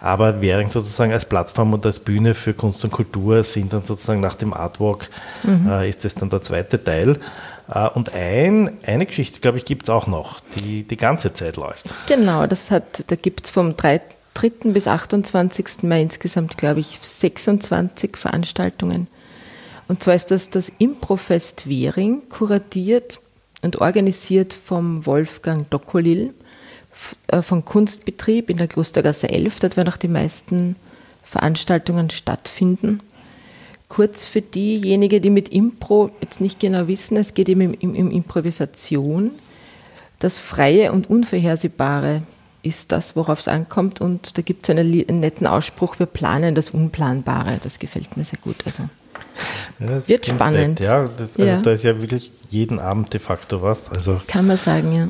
Aber 0.00 0.40
Währing 0.40 0.68
sozusagen 0.68 1.12
als 1.12 1.24
Plattform 1.24 1.72
und 1.72 1.86
als 1.86 2.00
Bühne 2.00 2.34
für 2.34 2.52
Kunst 2.52 2.82
und 2.84 2.90
Kultur 2.90 3.42
sind 3.44 3.72
dann 3.72 3.84
sozusagen 3.84 4.20
nach 4.20 4.34
dem 4.34 4.52
Artwalk, 4.52 5.08
mhm. 5.44 5.70
äh, 5.70 5.88
ist 5.88 6.04
das 6.04 6.14
dann 6.14 6.28
der 6.30 6.42
zweite 6.42 6.82
Teil. 6.82 7.18
Äh, 7.72 7.88
und 7.88 8.14
ein, 8.14 8.78
eine 8.84 9.06
Geschichte, 9.06 9.40
glaube 9.40 9.58
ich, 9.58 9.64
gibt 9.64 9.84
es 9.84 9.90
auch 9.90 10.06
noch, 10.06 10.40
die 10.56 10.82
die 10.82 10.96
ganze 10.96 11.32
Zeit 11.32 11.56
läuft. 11.56 11.94
Genau, 12.06 12.46
das 12.46 12.70
hat, 12.70 13.10
da 13.10 13.16
gibt 13.16 13.44
es 13.44 13.50
vom 13.50 13.76
3. 13.76 14.00
3. 14.34 14.72
bis 14.72 14.86
28. 14.86 15.82
Mai 15.82 16.02
insgesamt, 16.02 16.56
glaube 16.56 16.80
ich, 16.80 16.98
26 17.00 18.16
Veranstaltungen. 18.16 19.08
Und 19.90 20.04
zwar 20.04 20.14
ist 20.14 20.30
das 20.30 20.50
das 20.50 20.70
Improfest 20.78 21.68
Währing, 21.68 22.28
kuratiert 22.28 23.18
und 23.62 23.80
organisiert 23.80 24.54
vom 24.54 25.04
Wolfgang 25.04 25.68
Dokolil 25.68 26.32
äh, 27.26 27.42
von 27.42 27.64
Kunstbetrieb 27.64 28.50
in 28.50 28.56
der 28.56 28.68
Klostergasse 28.68 29.28
11. 29.28 29.58
Dort 29.58 29.76
werden 29.76 29.88
auch 29.88 29.96
die 29.96 30.06
meisten 30.06 30.76
Veranstaltungen 31.24 32.08
stattfinden. 32.08 33.00
Kurz 33.88 34.28
für 34.28 34.42
diejenigen, 34.42 35.22
die 35.22 35.30
mit 35.30 35.48
Impro 35.48 36.12
jetzt 36.20 36.40
nicht 36.40 36.60
genau 36.60 36.86
wissen, 36.86 37.16
es 37.16 37.34
geht 37.34 37.48
eben 37.48 37.74
um, 37.74 37.96
um 37.96 38.12
Improvisation. 38.12 39.32
Das 40.20 40.38
Freie 40.38 40.92
und 40.92 41.10
Unvorhersehbare 41.10 42.22
ist 42.62 42.92
das, 42.92 43.16
worauf 43.16 43.40
es 43.40 43.48
ankommt. 43.48 44.00
Und 44.00 44.38
da 44.38 44.42
gibt 44.42 44.68
es 44.68 44.70
einen, 44.70 45.18
netten 45.18 45.48
Ausspruch, 45.48 45.98
wir 45.98 46.06
planen 46.06 46.54
das 46.54 46.70
Unplanbare. 46.70 47.58
Das 47.60 47.80
gefällt 47.80 48.16
mir 48.16 48.22
sehr 48.22 48.38
gut. 48.40 48.64
Also 48.64 48.84
ja, 49.78 50.08
wird 50.08 50.26
spannend. 50.26 50.80
Nett, 50.80 50.88
ja, 50.88 51.08
das, 51.16 51.36
also 51.36 51.42
ja. 51.44 51.56
da 51.60 51.72
ist 51.72 51.84
ja 51.84 52.00
wirklich 52.00 52.30
jeden 52.48 52.78
Abend 52.78 53.12
de 53.12 53.20
facto 53.20 53.62
was. 53.62 53.90
Also 53.90 54.20
Kann 54.26 54.46
man 54.46 54.56
sagen, 54.56 54.92
ja. 54.92 55.08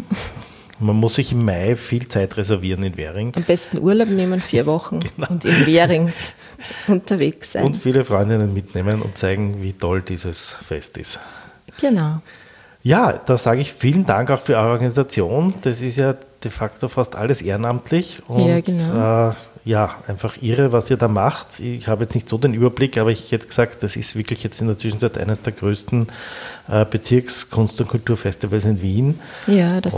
Man 0.79 0.97
muss 0.97 1.17
sich 1.17 1.33
im 1.33 1.45
Mai 1.45 1.77
viel 1.77 2.09
Zeit 2.09 2.39
reservieren 2.39 2.83
in 2.83 2.97
Währing. 2.97 3.33
Am 3.37 3.43
besten 3.43 3.79
Urlaub 3.79 4.09
nehmen, 4.09 4.41
vier 4.41 4.65
Wochen 4.65 5.01
genau. 5.17 5.29
und 5.29 5.45
in 5.45 5.67
Währing 5.67 6.13
unterwegs 6.89 7.53
sein. 7.53 7.65
Und 7.65 7.77
viele 7.77 8.05
Freundinnen 8.05 8.55
mitnehmen 8.55 9.03
und 9.03 9.19
zeigen, 9.19 9.63
wie 9.63 9.75
toll 9.75 10.01
dieses 10.03 10.57
Fest 10.67 10.97
ist. 10.97 11.21
Genau. 11.81 12.21
Ja, 12.83 13.13
da 13.13 13.37
sage 13.37 13.61
ich 13.61 13.73
vielen 13.73 14.07
Dank 14.07 14.31
auch 14.31 14.41
für 14.41 14.57
eure 14.57 14.71
Organisation. 14.71 15.53
Das 15.63 15.83
ist 15.83 15.97
ja 15.97 16.15
de 16.43 16.51
facto 16.51 16.89
fast 16.89 17.15
alles 17.15 17.43
ehrenamtlich 17.43 18.23
und 18.27 18.49
ja, 18.49 18.61
genau. 18.61 19.31
äh, 19.31 19.33
ja, 19.65 19.95
einfach 20.09 20.41
irre, 20.41 20.73
was 20.73 20.91
ihr 20.91 20.97
da 20.97 21.09
macht. 21.09 21.61
Ich 21.61 21.87
habe 21.87 22.05
jetzt 22.05 22.15
nicht 22.15 22.29
so 22.29 22.39
den 22.39 22.55
Überblick, 22.55 22.97
aber 22.97 23.11
ich 23.11 23.31
hätte 23.31 23.47
gesagt, 23.47 23.83
das 23.83 23.97
ist 23.97 24.17
wirklich 24.17 24.43
jetzt 24.43 24.61
in 24.61 24.69
der 24.69 24.79
Zwischenzeit 24.79 25.19
eines 25.19 25.43
der 25.43 25.53
größten 25.53 26.09
äh, 26.69 26.85
Bezirkskunst- 26.85 27.81
und 27.81 27.89
Kulturfestivals 27.89 28.65
in 28.65 28.81
Wien. 28.81 29.21
Ja, 29.47 29.81
das, 29.81 29.95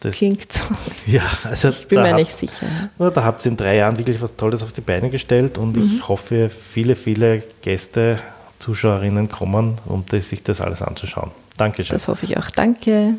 das 0.00 0.16
klingt 0.16 0.50
so. 0.50 0.62
Ja, 1.06 1.22
also 1.44 1.68
ich 1.68 1.88
bin 1.88 2.00
mir 2.00 2.08
habt, 2.08 2.18
nicht 2.18 2.36
sicher. 2.36 2.66
Ja, 2.98 3.10
da 3.10 3.22
habt 3.22 3.44
ihr 3.44 3.50
in 3.50 3.56
drei 3.56 3.76
Jahren 3.76 3.98
wirklich 3.98 4.20
was 4.22 4.34
Tolles 4.36 4.62
auf 4.62 4.72
die 4.72 4.80
Beine 4.80 5.10
gestellt 5.10 5.58
und 5.58 5.76
mhm. 5.76 5.82
ich 5.82 6.08
hoffe, 6.08 6.48
viele, 6.48 6.96
viele 6.96 7.42
Gäste, 7.62 8.18
Zuschauerinnen 8.58 9.28
kommen, 9.28 9.76
um 9.84 10.04
das, 10.08 10.30
sich 10.30 10.42
das 10.42 10.62
alles 10.62 10.80
anzuschauen. 10.80 11.30
Dankeschön. 11.58 11.92
Das 11.92 12.08
hoffe 12.08 12.24
ich 12.24 12.38
auch. 12.38 12.50
Danke. 12.50 13.14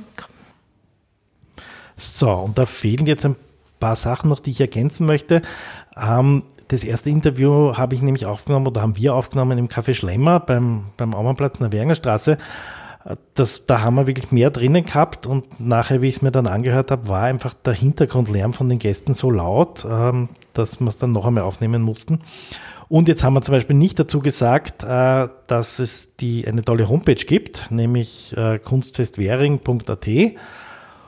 So, 1.96 2.32
und 2.32 2.58
da 2.58 2.66
fehlen 2.66 3.06
jetzt 3.06 3.26
ein 3.26 3.36
paar 3.80 3.96
Sachen 3.96 4.30
noch, 4.30 4.40
die 4.40 4.52
ich 4.52 4.62
ergänzen 4.62 5.06
möchte. 5.06 5.42
Ähm, 5.96 6.44
das 6.68 6.84
erste 6.84 7.10
Interview 7.10 7.78
habe 7.78 7.96
ich 7.96 8.02
nämlich 8.02 8.26
aufgenommen 8.26 8.68
oder 8.68 8.82
haben 8.82 8.98
wir 8.98 9.16
aufgenommen 9.16 9.58
im 9.58 9.70
Café 9.70 9.94
Schlemmer 9.94 10.40
beim, 10.40 10.86
beim 10.98 11.14
Aumannplatz 11.14 11.60
in 11.60 11.70
der 11.70 11.72
Wernerstraße. 11.72 12.38
Das, 13.36 13.66
da 13.66 13.82
haben 13.82 13.96
wir 13.96 14.08
wirklich 14.08 14.34
mehr 14.34 14.50
drinnen 14.50 14.84
gehabt 14.84 15.28
und 15.28 15.62
nachher, 15.62 16.02
wie 16.02 16.10
ich 16.10 16.18
es 16.18 16.22
mir 16.22 16.32
dann 16.32 16.46
angehört 16.46 16.92
habe, 16.92 17.08
war 17.08 17.24
einfach 17.24 17.54
der 17.54 17.74
Hintergrundlärm 17.74 18.52
von 18.52 18.68
den 18.68 18.80
Gästen 18.80 19.14
so 19.14 19.32
laut, 19.32 19.86
ähm, 19.90 20.28
dass 20.54 20.82
wir 20.82 20.90
es 20.90 20.98
dann 20.98 21.14
noch 21.14 21.26
einmal 21.26 21.44
aufnehmen 21.44 21.82
mussten. 21.82 22.20
Und 22.90 23.08
jetzt 23.08 23.24
haben 23.24 23.34
wir 23.34 23.42
zum 23.42 23.54
Beispiel 23.54 23.76
nicht 23.76 24.00
dazu 24.00 24.20
gesagt, 24.20 24.84
äh, 24.84 25.30
dass 25.48 25.80
es 25.80 26.16
die 26.18 26.48
eine 26.48 26.64
tolle 26.64 26.90
Homepage 26.90 27.16
gibt, 27.16 27.70
nämlich 27.70 28.36
äh, 28.36 28.60
kunstfestwähring.at. 28.60 30.08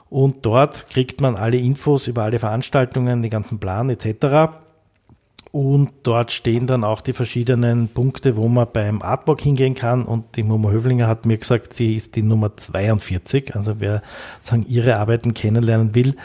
Und 0.10 0.46
dort 0.46 0.90
kriegt 0.90 1.22
man 1.22 1.36
alle 1.36 1.58
Infos 1.58 2.08
über 2.08 2.24
alle 2.24 2.40
Veranstaltungen, 2.40 3.22
den 3.22 3.30
ganzen 3.30 3.60
Plan 3.60 3.90
etc. 3.90 4.60
Und 5.52 5.92
dort 6.04 6.32
stehen 6.32 6.68
dann 6.68 6.84
auch 6.84 7.02
die 7.02 7.14
verschiedenen 7.14 7.88
Punkte, 7.88 8.38
wo 8.38 8.48
man 8.48 8.68
beim 8.72 9.02
Artwalk 9.02 9.42
hingehen 9.42 9.74
kann. 9.74 10.06
Und 10.06 10.36
die 10.36 10.44
Momo 10.44 10.70
Höflinger 10.72 11.08
hat 11.08 11.26
mir 11.26 11.38
gesagt, 11.38 11.74
sie 11.74 11.96
ist 11.96 12.16
die 12.16 12.22
Nummer 12.22 12.56
42. 12.56 13.56
Also 13.56 13.80
wer 13.80 14.04
sagen, 14.42 14.66
ihre 14.68 14.98
Arbeiten 14.98 15.34
kennenlernen 15.34 15.96
will, 15.96 16.16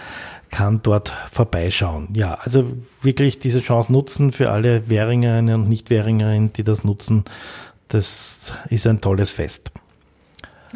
kann 0.51 0.81
dort 0.83 1.13
vorbeischauen. 1.31 2.09
Ja, 2.15 2.35
also 2.35 2.65
wirklich 3.03 3.39
diese 3.39 3.61
Chance 3.61 3.93
nutzen 3.93 4.31
für 4.31 4.51
alle 4.51 4.89
Währingerinnen 4.89 5.63
und 5.63 5.69
Nicht-Währingerinnen, 5.69 6.53
die 6.53 6.65
das 6.65 6.85
nutzen. 6.85 7.25
Das 7.89 8.55
ist 8.71 8.87
ein 8.87 9.01
tolles 9.01 9.33
Fest. 9.33 9.73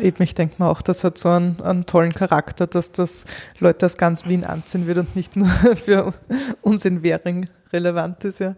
Eben, 0.01 0.23
ich 0.23 0.35
denke 0.35 0.57
mal 0.59 0.69
auch, 0.69 0.83
das 0.83 1.05
hat 1.05 1.19
so 1.19 1.29
einen, 1.29 1.61
einen, 1.61 1.87
tollen 1.87 2.15
Charakter, 2.15 2.67
dass 2.67 2.93
das 2.93 3.25
Leute 3.59 3.87
aus 3.87 3.97
ganz 3.97 4.27
Wien 4.27 4.45
anziehen 4.45 4.87
wird 4.87 4.99
und 4.99 5.17
nicht 5.17 5.37
nur 5.37 5.49
für 5.85 6.15
uns 6.63 6.85
in 6.85 7.03
Währing 7.03 7.49
relevant 7.73 8.25
ist, 8.25 8.41
ja. 8.41 8.55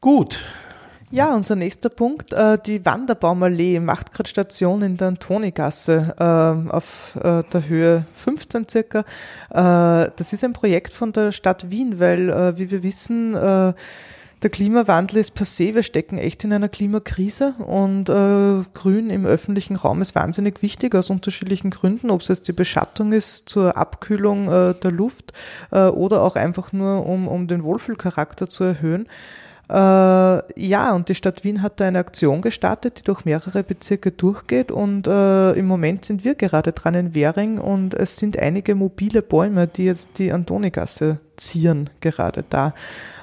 Gut. 0.00 0.44
Ja, 1.10 1.34
unser 1.34 1.54
nächster 1.54 1.90
Punkt, 1.90 2.32
äh, 2.32 2.58
die 2.58 2.84
Wanderbaumallee 2.84 3.78
macht 3.78 4.12
gerade 4.12 4.28
Station 4.28 4.82
in 4.82 4.96
der 4.96 5.08
Antonigasse 5.08 6.14
äh, 6.18 6.70
auf 6.72 7.16
äh, 7.22 7.42
der 7.52 7.68
Höhe 7.68 8.06
15 8.14 8.68
circa. 8.68 9.04
Das 9.48 10.32
ist 10.32 10.42
ein 10.42 10.52
Projekt 10.52 10.92
von 10.92 11.12
der 11.12 11.30
Stadt 11.30 11.70
Wien, 11.70 12.00
weil, 12.00 12.58
wie 12.58 12.72
wir 12.72 12.82
wissen, 12.82 13.34
der 14.44 14.50
Klimawandel 14.50 15.16
ist 15.16 15.38
se, 15.38 15.74
wir 15.74 15.82
stecken 15.82 16.18
echt 16.18 16.44
in 16.44 16.52
einer 16.52 16.68
Klimakrise 16.68 17.54
und 17.66 18.10
äh, 18.10 18.62
Grün 18.74 19.08
im 19.08 19.24
öffentlichen 19.24 19.74
Raum 19.74 20.02
ist 20.02 20.14
wahnsinnig 20.14 20.60
wichtig 20.60 20.94
aus 20.94 21.08
unterschiedlichen 21.08 21.70
Gründen, 21.70 22.10
ob 22.10 22.20
es 22.20 22.28
jetzt 22.28 22.46
die 22.46 22.52
Beschattung 22.52 23.12
ist 23.12 23.48
zur 23.48 23.78
Abkühlung 23.78 24.52
äh, 24.52 24.74
der 24.74 24.90
Luft 24.90 25.32
äh, 25.72 25.86
oder 25.86 26.20
auch 26.20 26.36
einfach 26.36 26.74
nur 26.74 27.06
um, 27.06 27.26
um 27.26 27.48
den 27.48 27.64
Wohlfühlcharakter 27.64 28.46
zu 28.46 28.64
erhöhen. 28.64 29.08
Äh, 29.70 29.74
ja, 29.74 30.92
und 30.92 31.08
die 31.08 31.14
Stadt 31.14 31.42
Wien 31.42 31.62
hat 31.62 31.80
da 31.80 31.86
eine 31.86 32.00
Aktion 32.00 32.42
gestartet, 32.42 32.98
die 32.98 33.04
durch 33.04 33.24
mehrere 33.24 33.64
Bezirke 33.64 34.12
durchgeht 34.12 34.70
und 34.70 35.06
äh, 35.06 35.52
im 35.52 35.66
Moment 35.66 36.04
sind 36.04 36.22
wir 36.22 36.34
gerade 36.34 36.72
dran 36.72 36.94
in 36.94 37.14
Währing 37.14 37.58
und 37.58 37.94
es 37.94 38.18
sind 38.18 38.38
einige 38.38 38.74
mobile 38.74 39.22
Bäume, 39.22 39.66
die 39.68 39.86
jetzt 39.86 40.18
die 40.18 40.32
Antonigasse 40.32 41.20
zieren 41.36 41.90
gerade 42.00 42.44
da 42.48 42.74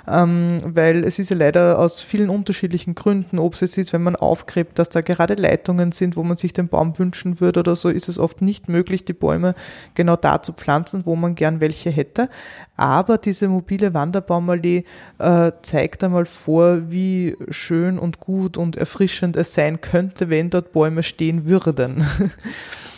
ähm, 0.08 0.62
weil 0.64 1.04
es 1.04 1.20
ist 1.20 1.30
ja 1.30 1.38
leider 1.38 1.78
aus 1.78 2.02
vielen 2.02 2.30
unterschiedlichen 2.30 2.96
Gründen, 2.96 3.40
ob 3.40 3.62
es 3.62 3.78
ist, 3.78 3.94
wenn 3.94 4.04
man 4.04 4.16
aufgräbt, 4.16 4.80
dass 4.80 4.90
da 4.90 5.02
gerade 5.02 5.36
Leitungen 5.36 5.92
sind, 5.92 6.16
wo 6.16 6.24
man 6.24 6.38
sich 6.38 6.54
den 6.54 6.68
Baum 6.68 6.98
wünschen 6.98 7.40
würde 7.40 7.62
oder 7.62 7.76
so, 7.76 7.90
ist 7.90 8.10
es 8.10 8.20
oft 8.20 8.42
nicht 8.42 8.70
möglich, 8.70 9.06
die 9.06 9.14
Bäume 9.14 9.54
genau 9.94 10.16
da 10.16 10.42
zu 10.42 10.54
pflanzen, 10.54 11.06
wo 11.06 11.16
man 11.16 11.36
gern 11.36 11.62
welche 11.62 11.90
hätte. 11.90 12.30
Aber 12.76 13.18
diese 13.18 13.48
mobile 13.48 13.94
Wanderbaumallee 13.94 14.86
äh, 15.20 15.52
zeigt 15.62 16.04
einmal 16.04 16.26
vor, 16.26 16.92
wie 16.92 17.38
schön 17.50 18.00
und 18.00 18.20
gut 18.20 18.58
und 18.58 18.76
erfrischend 18.76 19.36
es 19.36 19.54
sein 19.54 19.82
könnte, 19.82 20.30
wenn 20.30 20.50
dort 20.50 20.72
Bäume 20.72 21.04
stehen 21.04 21.46
würden. 21.46 22.06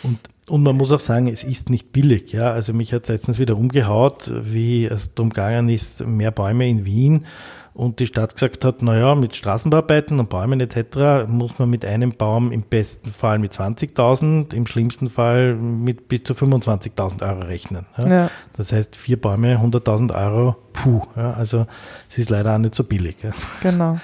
Und 0.02 0.18
und 0.48 0.62
man 0.62 0.76
muss 0.76 0.92
auch 0.92 1.00
sagen, 1.00 1.26
es 1.26 1.42
ist 1.42 1.70
nicht 1.70 1.92
billig. 1.92 2.32
Ja? 2.32 2.52
Also 2.52 2.72
mich 2.72 2.92
hat 2.92 3.08
letztens 3.08 3.38
wieder 3.38 3.56
umgehaut, 3.56 4.32
wie 4.42 4.84
es 4.84 5.14
darum 5.14 5.30
gegangen 5.30 5.68
ist, 5.68 6.06
mehr 6.06 6.30
Bäume 6.30 6.68
in 6.68 6.84
Wien. 6.84 7.26
Und 7.72 7.98
die 7.98 8.06
Stadt 8.06 8.34
gesagt 8.34 8.64
hat, 8.64 8.82
naja, 8.82 9.16
mit 9.16 9.34
Straßenbauarbeiten 9.34 10.20
und 10.20 10.30
Bäumen 10.30 10.60
etc. 10.60 11.26
muss 11.26 11.58
man 11.58 11.68
mit 11.68 11.84
einem 11.84 12.12
Baum 12.12 12.52
im 12.52 12.62
besten 12.62 13.10
Fall 13.10 13.40
mit 13.40 13.52
20.000, 13.52 14.54
im 14.54 14.64
schlimmsten 14.66 15.10
Fall 15.10 15.56
mit 15.56 16.06
bis 16.06 16.22
zu 16.22 16.34
25.000 16.34 17.28
Euro 17.28 17.40
rechnen. 17.40 17.86
Ja? 17.98 18.08
Ja. 18.08 18.30
Das 18.56 18.72
heißt, 18.72 18.94
vier 18.94 19.20
Bäume, 19.20 19.58
100.000 19.58 20.14
Euro, 20.14 20.54
puh. 20.72 21.02
Ja? 21.16 21.32
Also 21.32 21.66
es 22.08 22.18
ist 22.18 22.30
leider 22.30 22.54
auch 22.54 22.58
nicht 22.58 22.76
so 22.76 22.84
billig. 22.84 23.16
Genau. 23.60 23.98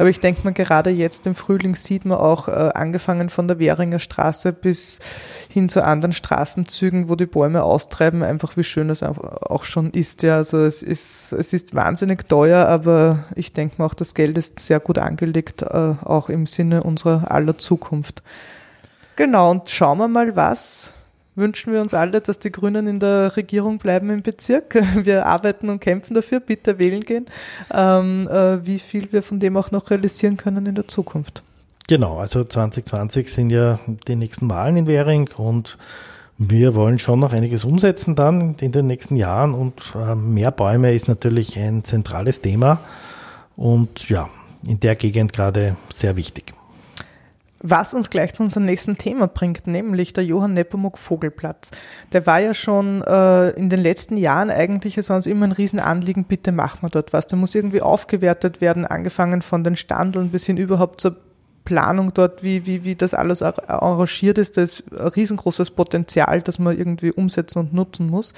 Aber 0.00 0.08
ich 0.08 0.18
denke 0.18 0.40
mal, 0.44 0.54
gerade 0.54 0.88
jetzt 0.88 1.26
im 1.26 1.34
Frühling 1.34 1.74
sieht 1.74 2.06
man 2.06 2.16
auch, 2.16 2.48
äh, 2.48 2.70
angefangen 2.72 3.28
von 3.28 3.48
der 3.48 3.58
Währinger 3.58 3.98
Straße 3.98 4.50
bis 4.50 4.98
hin 5.52 5.68
zu 5.68 5.84
anderen 5.84 6.14
Straßenzügen, 6.14 7.10
wo 7.10 7.16
die 7.16 7.26
Bäume 7.26 7.62
austreiben, 7.62 8.22
einfach 8.22 8.56
wie 8.56 8.64
schön 8.64 8.88
das 8.88 9.02
auch 9.02 9.62
schon 9.62 9.90
ist. 9.90 10.22
Ja, 10.22 10.36
also 10.36 10.64
es 10.64 10.82
ist, 10.82 11.34
es 11.34 11.52
ist 11.52 11.74
wahnsinnig 11.74 12.26
teuer, 12.26 12.66
aber 12.66 13.26
ich 13.34 13.52
denke 13.52 13.74
mal 13.76 13.84
auch, 13.84 13.92
das 13.92 14.14
Geld 14.14 14.38
ist 14.38 14.58
sehr 14.60 14.80
gut 14.80 14.96
angelegt, 14.96 15.60
äh, 15.60 15.66
auch 16.02 16.30
im 16.30 16.46
Sinne 16.46 16.82
unserer 16.82 17.30
aller 17.30 17.58
Zukunft. 17.58 18.22
Genau, 19.16 19.50
und 19.50 19.68
schauen 19.68 19.98
wir 19.98 20.08
mal, 20.08 20.34
was 20.34 20.94
wünschen 21.40 21.72
wir 21.72 21.80
uns 21.80 21.94
alle, 21.94 22.20
dass 22.20 22.38
die 22.38 22.52
Grünen 22.52 22.86
in 22.86 23.00
der 23.00 23.36
Regierung 23.36 23.78
bleiben 23.78 24.10
im 24.10 24.22
Bezirk. 24.22 24.74
Wir 25.02 25.26
arbeiten 25.26 25.68
und 25.68 25.80
kämpfen 25.80 26.14
dafür, 26.14 26.38
bitte 26.38 26.78
wählen 26.78 27.02
gehen, 27.02 27.26
ähm, 27.72 28.28
äh, 28.28 28.64
wie 28.64 28.78
viel 28.78 29.12
wir 29.12 29.22
von 29.22 29.40
dem 29.40 29.56
auch 29.56 29.70
noch 29.70 29.90
realisieren 29.90 30.36
können 30.36 30.66
in 30.66 30.74
der 30.74 30.86
Zukunft. 30.86 31.42
Genau, 31.88 32.18
also 32.18 32.44
2020 32.44 33.32
sind 33.32 33.50
ja 33.50 33.80
die 34.06 34.14
nächsten 34.14 34.48
Wahlen 34.48 34.76
in 34.76 34.86
Währing 34.86 35.28
und 35.36 35.76
wir 36.38 36.74
wollen 36.74 36.98
schon 36.98 37.20
noch 37.20 37.32
einiges 37.32 37.64
umsetzen 37.64 38.14
dann 38.14 38.54
in 38.60 38.72
den 38.72 38.86
nächsten 38.86 39.16
Jahren 39.16 39.54
und 39.54 39.74
äh, 39.94 40.14
mehr 40.14 40.52
Bäume 40.52 40.94
ist 40.94 41.08
natürlich 41.08 41.58
ein 41.58 41.84
zentrales 41.84 42.40
Thema 42.40 42.80
und 43.56 44.08
ja, 44.08 44.30
in 44.66 44.78
der 44.80 44.94
Gegend 44.94 45.32
gerade 45.32 45.76
sehr 45.90 46.16
wichtig. 46.16 46.54
Was 47.62 47.92
uns 47.92 48.08
gleich 48.08 48.32
zu 48.32 48.42
unserem 48.42 48.64
nächsten 48.64 48.96
Thema 48.96 49.28
bringt, 49.28 49.66
nämlich 49.66 50.14
der 50.14 50.24
Johann 50.24 50.54
Nepomuk 50.54 50.96
Vogelplatz. 50.96 51.70
Der 52.12 52.26
war 52.26 52.40
ja 52.40 52.54
schon 52.54 53.02
äh, 53.02 53.50
in 53.50 53.68
den 53.68 53.80
letzten 53.80 54.16
Jahren 54.16 54.50
eigentlich 54.50 54.98
sonst 55.02 55.26
immer 55.26 55.46
ein 55.46 55.52
Riesenanliegen, 55.52 56.24
bitte 56.24 56.52
machen 56.52 56.78
wir 56.82 56.88
dort 56.88 57.12
was. 57.12 57.26
Der 57.26 57.38
muss 57.38 57.54
irgendwie 57.54 57.82
aufgewertet 57.82 58.62
werden, 58.62 58.86
angefangen 58.86 59.42
von 59.42 59.62
den 59.62 59.76
Standeln 59.76 60.30
bis 60.30 60.46
hin 60.46 60.56
überhaupt 60.56 61.02
zur 61.02 61.16
Planung 61.64 62.14
dort, 62.14 62.42
wie, 62.42 62.64
wie, 62.64 62.84
wie 62.84 62.94
das 62.94 63.12
alles 63.12 63.42
arrangiert 63.42 64.38
ist. 64.38 64.56
Da 64.56 64.62
ist 64.62 64.84
ein 64.92 65.08
riesengroßes 65.08 65.72
Potenzial, 65.72 66.40
das 66.42 66.58
man 66.58 66.76
irgendwie 66.76 67.12
umsetzen 67.12 67.58
und 67.58 67.74
nutzen 67.74 68.06
muss. 68.06 68.32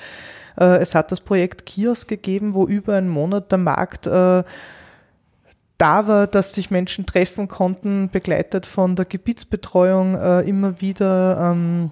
Äh, 0.58 0.78
es 0.78 0.94
hat 0.94 1.12
das 1.12 1.20
Projekt 1.20 1.64
Kiosk 1.64 2.08
gegeben, 2.08 2.54
wo 2.54 2.66
über 2.66 2.96
einen 2.96 3.08
Monat 3.08 3.52
der 3.52 3.58
Markt 3.58 4.06
äh, 4.06 4.42
da 5.82 6.06
war, 6.06 6.28
dass 6.28 6.54
sich 6.54 6.70
Menschen 6.70 7.06
treffen 7.06 7.48
konnten, 7.48 8.08
begleitet 8.08 8.66
von 8.66 8.94
der 8.94 9.04
Gebietsbetreuung, 9.04 10.14
äh, 10.14 10.42
immer 10.42 10.80
wieder 10.80 11.50
ähm, 11.50 11.90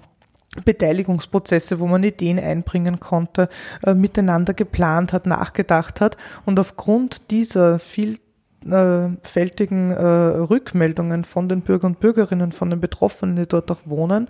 Beteiligungsprozesse, 0.63 1.81
wo 1.81 1.87
man 1.87 2.03
Ideen 2.03 2.39
einbringen 2.39 3.01
konnte, 3.01 3.49
äh, 3.83 3.93
miteinander 3.93 4.53
geplant 4.53 5.11
hat, 5.11 5.25
nachgedacht 5.25 5.99
hat. 5.99 6.15
Und 6.45 6.57
aufgrund 6.57 7.31
dieser 7.31 7.79
vielfältigen 7.79 9.91
äh, 9.91 10.05
Rückmeldungen 10.05 11.25
von 11.25 11.49
den 11.49 11.59
Bürger 11.59 11.87
und 11.87 11.99
Bürgerinnen, 11.99 12.53
von 12.53 12.69
den 12.69 12.79
Betroffenen, 12.79 13.35
die 13.35 13.45
dort 13.45 13.69
auch 13.71 13.81
wohnen, 13.83 14.29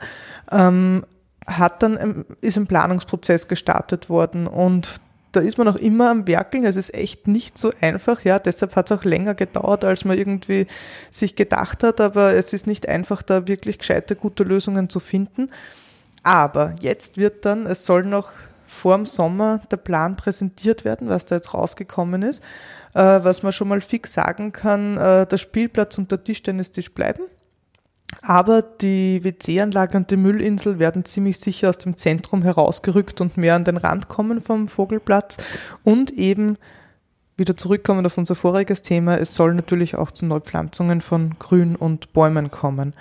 ähm, 0.51 1.05
hat 1.45 1.83
dann, 1.83 2.25
ist 2.41 2.57
ein 2.57 2.65
Planungsprozess 2.65 3.47
gestartet 3.47 4.09
worden 4.09 4.47
und 4.47 4.99
da 5.31 5.39
ist 5.39 5.57
man 5.57 5.67
auch 5.67 5.75
immer 5.75 6.09
am 6.09 6.27
Werkeln. 6.27 6.65
Es 6.65 6.75
ist 6.75 6.93
echt 6.93 7.27
nicht 7.27 7.57
so 7.57 7.71
einfach. 7.81 8.23
Ja, 8.23 8.39
deshalb 8.39 8.75
hat 8.75 8.91
es 8.91 8.97
auch 8.97 9.03
länger 9.03 9.33
gedauert, 9.33 9.83
als 9.83 10.05
man 10.05 10.17
irgendwie 10.17 10.67
sich 11.09 11.35
gedacht 11.35 11.83
hat. 11.83 12.01
Aber 12.01 12.33
es 12.33 12.53
ist 12.53 12.67
nicht 12.67 12.87
einfach, 12.87 13.21
da 13.21 13.47
wirklich 13.47 13.79
gescheite, 13.79 14.15
gute 14.15 14.43
Lösungen 14.43 14.89
zu 14.89 14.99
finden. 14.99 15.49
Aber 16.23 16.75
jetzt 16.81 17.17
wird 17.17 17.45
dann, 17.45 17.65
es 17.65 17.85
soll 17.85 18.03
noch 18.03 18.29
vor 18.67 18.95
dem 18.95 19.05
Sommer 19.05 19.61
der 19.69 19.77
Plan 19.77 20.15
präsentiert 20.15 20.85
werden, 20.85 21.09
was 21.09 21.25
da 21.25 21.35
jetzt 21.35 21.53
rausgekommen 21.53 22.21
ist. 22.21 22.41
Äh, 22.93 23.19
was 23.23 23.43
man 23.43 23.53
schon 23.53 23.67
mal 23.67 23.81
fix 23.81 24.13
sagen 24.13 24.51
kann, 24.51 24.97
äh, 24.97 25.25
der 25.25 25.37
Spielplatz 25.37 25.97
und 25.97 26.11
der 26.11 26.23
Tischtennistisch 26.23 26.93
bleiben. 26.93 27.23
Aber 28.21 28.61
die 28.61 29.23
WC-Anlage 29.23 29.97
und 29.97 30.11
die 30.11 30.17
Müllinsel 30.17 30.77
werden 30.77 31.05
ziemlich 31.05 31.39
sicher 31.39 31.69
aus 31.69 31.79
dem 31.79 31.97
Zentrum 31.97 32.43
herausgerückt 32.43 33.19
und 33.19 33.37
mehr 33.37 33.55
an 33.55 33.65
den 33.65 33.77
Rand 33.77 34.09
kommen 34.09 34.41
vom 34.41 34.67
Vogelplatz. 34.67 35.37
Und 35.83 36.11
eben 36.11 36.57
wieder 37.35 37.57
zurückkommen 37.57 38.05
auf 38.05 38.17
unser 38.17 38.35
voriges 38.35 38.83
Thema, 38.83 39.17
es 39.17 39.33
soll 39.33 39.55
natürlich 39.55 39.95
auch 39.95 40.11
zu 40.11 40.27
Neupflanzungen 40.27 41.01
von 41.01 41.33
Grün 41.39 41.75
und 41.75 42.13
Bäumen 42.13 42.51
kommen. 42.51 42.93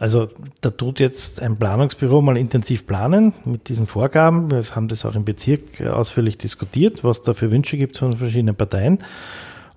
Also 0.00 0.28
da 0.62 0.70
tut 0.70 0.98
jetzt 0.98 1.42
ein 1.42 1.58
Planungsbüro 1.58 2.22
mal 2.22 2.38
intensiv 2.38 2.86
planen 2.86 3.34
mit 3.44 3.68
diesen 3.68 3.86
Vorgaben. 3.86 4.50
Wir 4.50 4.62
haben 4.74 4.88
das 4.88 5.04
auch 5.04 5.14
im 5.14 5.24
Bezirk 5.24 5.80
ausführlich 5.82 6.38
diskutiert, 6.38 7.04
was 7.04 7.22
da 7.22 7.34
für 7.34 7.50
Wünsche 7.50 7.76
gibt 7.76 7.98
von 7.98 8.16
verschiedenen 8.16 8.56
Parteien. 8.56 8.98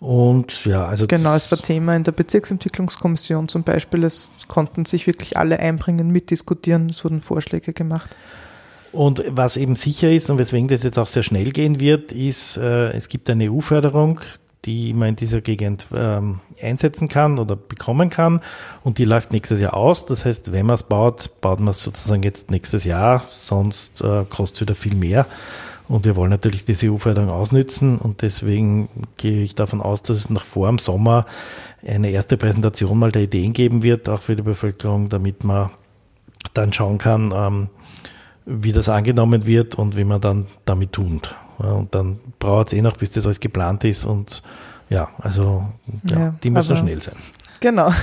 Und 0.04 0.66
ja, 0.66 0.86
also. 0.86 1.08
Genau, 1.08 1.34
es 1.34 1.50
war 1.50 1.58
Thema 1.60 1.96
in 1.96 2.04
der 2.04 2.12
Bezirksentwicklungskommission 2.12 3.48
zum 3.48 3.64
Beispiel. 3.64 4.04
Es 4.04 4.32
konnten 4.50 4.84
sich 4.84 5.08
wirklich 5.08 5.38
alle 5.38 5.60
einbringen, 5.60 6.10
mitdiskutieren, 6.10 6.90
es 6.90 7.06
wurden 7.06 7.22
Vorschläge 7.22 7.72
gemacht. 7.72 8.14
Und 8.92 9.24
was 9.30 9.56
eben 9.56 9.78
sicher 9.78 10.12
ist 10.12 10.30
und 10.30 10.40
weswegen 10.40 10.68
das 10.68 10.84
jetzt 10.84 11.00
auch 11.00 11.08
sehr 11.08 11.24
schnell 11.24 11.52
gehen 11.52 11.80
wird, 11.80 12.12
ist, 12.12 12.58
äh, 12.58 12.90
es 12.90 13.08
gibt 13.08 13.30
eine 13.30 13.50
EU-Förderung, 13.50 14.20
die 14.66 14.94
man 14.94 15.10
in 15.10 15.16
dieser 15.16 15.40
Gegend 15.40 15.88
ähm, 15.96 16.42
einsetzen 16.62 17.08
kann 17.08 17.40
oder 17.40 17.56
bekommen 17.56 18.10
kann. 18.10 18.42
Und 18.84 18.98
die 18.98 19.06
läuft 19.06 19.32
nächstes 19.32 19.62
Jahr 19.62 19.74
aus. 19.74 20.06
Das 20.06 20.26
heißt, 20.26 20.52
wenn 20.52 20.66
man 20.66 20.76
es 20.76 20.84
baut, 20.84 21.32
baut 21.40 21.62
man 21.62 21.70
es 21.70 21.82
sozusagen 21.82 22.24
jetzt 22.24 22.52
nächstes 22.52 22.84
Jahr, 22.84 23.24
sonst 23.30 24.02
äh, 24.02 24.26
kostet 24.30 24.56
es 24.56 24.62
wieder 24.62 24.76
viel 24.76 24.96
mehr. 24.96 25.28
Und 25.88 26.06
wir 26.06 26.16
wollen 26.16 26.30
natürlich 26.30 26.66
diese 26.66 26.92
EU-Förderung 26.92 27.30
ausnützen 27.30 27.98
und 27.98 28.22
deswegen 28.22 28.88
gehe 29.18 29.42
ich 29.42 29.54
davon 29.54 29.82
aus, 29.82 30.02
dass 30.02 30.18
es 30.18 30.30
noch 30.30 30.44
vor 30.44 30.68
dem 30.68 30.80
Sommer 30.80 31.26
eine 31.86 32.10
erste 32.10 32.38
Präsentation 32.38 32.98
mal 32.98 33.12
der 33.12 33.24
Ideen 33.24 33.54
geben 33.54 33.84
wird, 33.84 34.08
auch 34.08 34.22
für 34.22 34.36
die 34.36 34.44
Bevölkerung, 34.44 35.10
damit 35.10 35.44
man 35.44 35.72
dann 36.54 36.72
schauen 36.72 36.98
kann, 36.98 37.34
ähm, 37.36 37.70
wie 38.46 38.72
das 38.72 38.90
angenommen 38.90 39.46
wird 39.46 39.76
und 39.76 39.98
wie 39.98 40.04
man 40.04 40.22
dann 40.22 40.46
damit 40.66 40.94
tut. 40.94 41.36
Ja, 41.62 41.74
und 41.74 41.94
dann 41.94 42.20
braucht 42.40 42.68
es 42.68 42.74
eh 42.74 42.82
noch, 42.82 42.98
bis 42.98 43.12
das 43.12 43.26
alles 43.26 43.40
geplant 43.40 43.84
ist 43.84 44.06
und 44.06 44.42
ja, 44.90 45.10
also 45.18 45.66
ja, 46.10 46.20
ja, 46.20 46.36
die 46.44 46.50
müssen 46.50 46.78
schnell 46.78 47.02
sein. 47.02 47.16
Genau. 47.64 47.88
ja. 47.88 47.96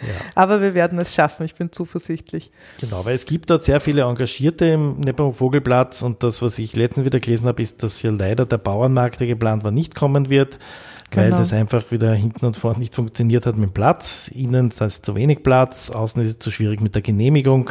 Aber 0.34 0.60
wir 0.60 0.74
werden 0.74 0.98
es 0.98 1.14
schaffen, 1.14 1.46
ich 1.46 1.54
bin 1.54 1.70
zuversichtlich. 1.70 2.50
Genau, 2.80 3.04
weil 3.04 3.14
es 3.14 3.24
gibt 3.24 3.48
dort 3.50 3.62
sehr 3.62 3.78
viele 3.78 4.02
Engagierte 4.02 4.66
im 4.66 4.98
Nepomuk 4.98 5.36
Vogelplatz 5.36 6.02
und 6.02 6.24
das, 6.24 6.42
was 6.42 6.58
ich 6.58 6.74
letztens 6.74 7.06
wieder 7.06 7.20
gelesen 7.20 7.46
habe, 7.46 7.62
ist, 7.62 7.84
dass 7.84 8.02
ja 8.02 8.10
leider 8.10 8.46
der 8.46 8.58
Bauernmarkt, 8.58 9.20
der 9.20 9.28
geplant 9.28 9.62
war, 9.62 9.70
nicht 9.70 9.94
kommen 9.94 10.28
wird, 10.28 10.58
genau. 11.10 11.22
weil 11.22 11.30
das 11.30 11.52
einfach 11.52 11.92
wieder 11.92 12.14
hinten 12.14 12.46
und 12.46 12.56
vorne 12.56 12.80
nicht 12.80 12.96
funktioniert 12.96 13.46
hat 13.46 13.54
mit 13.54 13.70
dem 13.70 13.74
Platz. 13.74 14.26
Innen 14.26 14.70
ist 14.70 14.80
es 14.80 15.02
zu 15.02 15.14
wenig 15.14 15.44
Platz, 15.44 15.88
außen 15.88 16.20
ist 16.22 16.28
es 16.28 16.38
zu 16.40 16.50
schwierig 16.50 16.80
mit 16.80 16.96
der 16.96 17.02
Genehmigung. 17.02 17.70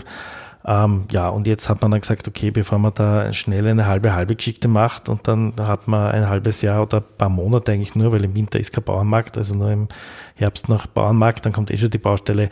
Ähm, 0.67 1.05
ja, 1.11 1.29
und 1.29 1.45
jetzt 1.45 1.69
hat 1.69 1.81
man 1.81 1.91
dann 1.91 2.01
gesagt, 2.01 2.27
okay, 2.27 2.49
bevor 2.49 2.79
man 2.79 2.93
da 2.95 3.31
schnell 3.33 3.67
eine 3.67 3.85
halbe, 3.85 4.15
halbe 4.15 4.35
Geschichte 4.35 4.67
macht 4.67 5.09
und 5.09 5.27
dann 5.27 5.53
hat 5.59 5.87
man 5.87 6.11
ein 6.11 6.27
halbes 6.27 6.61
Jahr 6.61 6.81
oder 6.81 6.97
ein 6.97 7.17
paar 7.17 7.29
Monate 7.29 7.71
eigentlich 7.71 7.93
nur, 7.95 8.11
weil 8.11 8.23
im 8.23 8.35
Winter 8.35 8.59
ist 8.59 8.73
kein 8.73 8.83
Bauernmarkt, 8.83 9.37
also 9.37 9.53
nur 9.53 9.69
im 9.69 9.87
Herbst 10.33 10.67
noch 10.67 10.87
Bauernmarkt, 10.87 11.45
dann 11.45 11.53
kommt 11.53 11.69
eh 11.69 11.77
schon 11.77 11.91
die 11.91 11.99
Baustelle. 11.99 12.49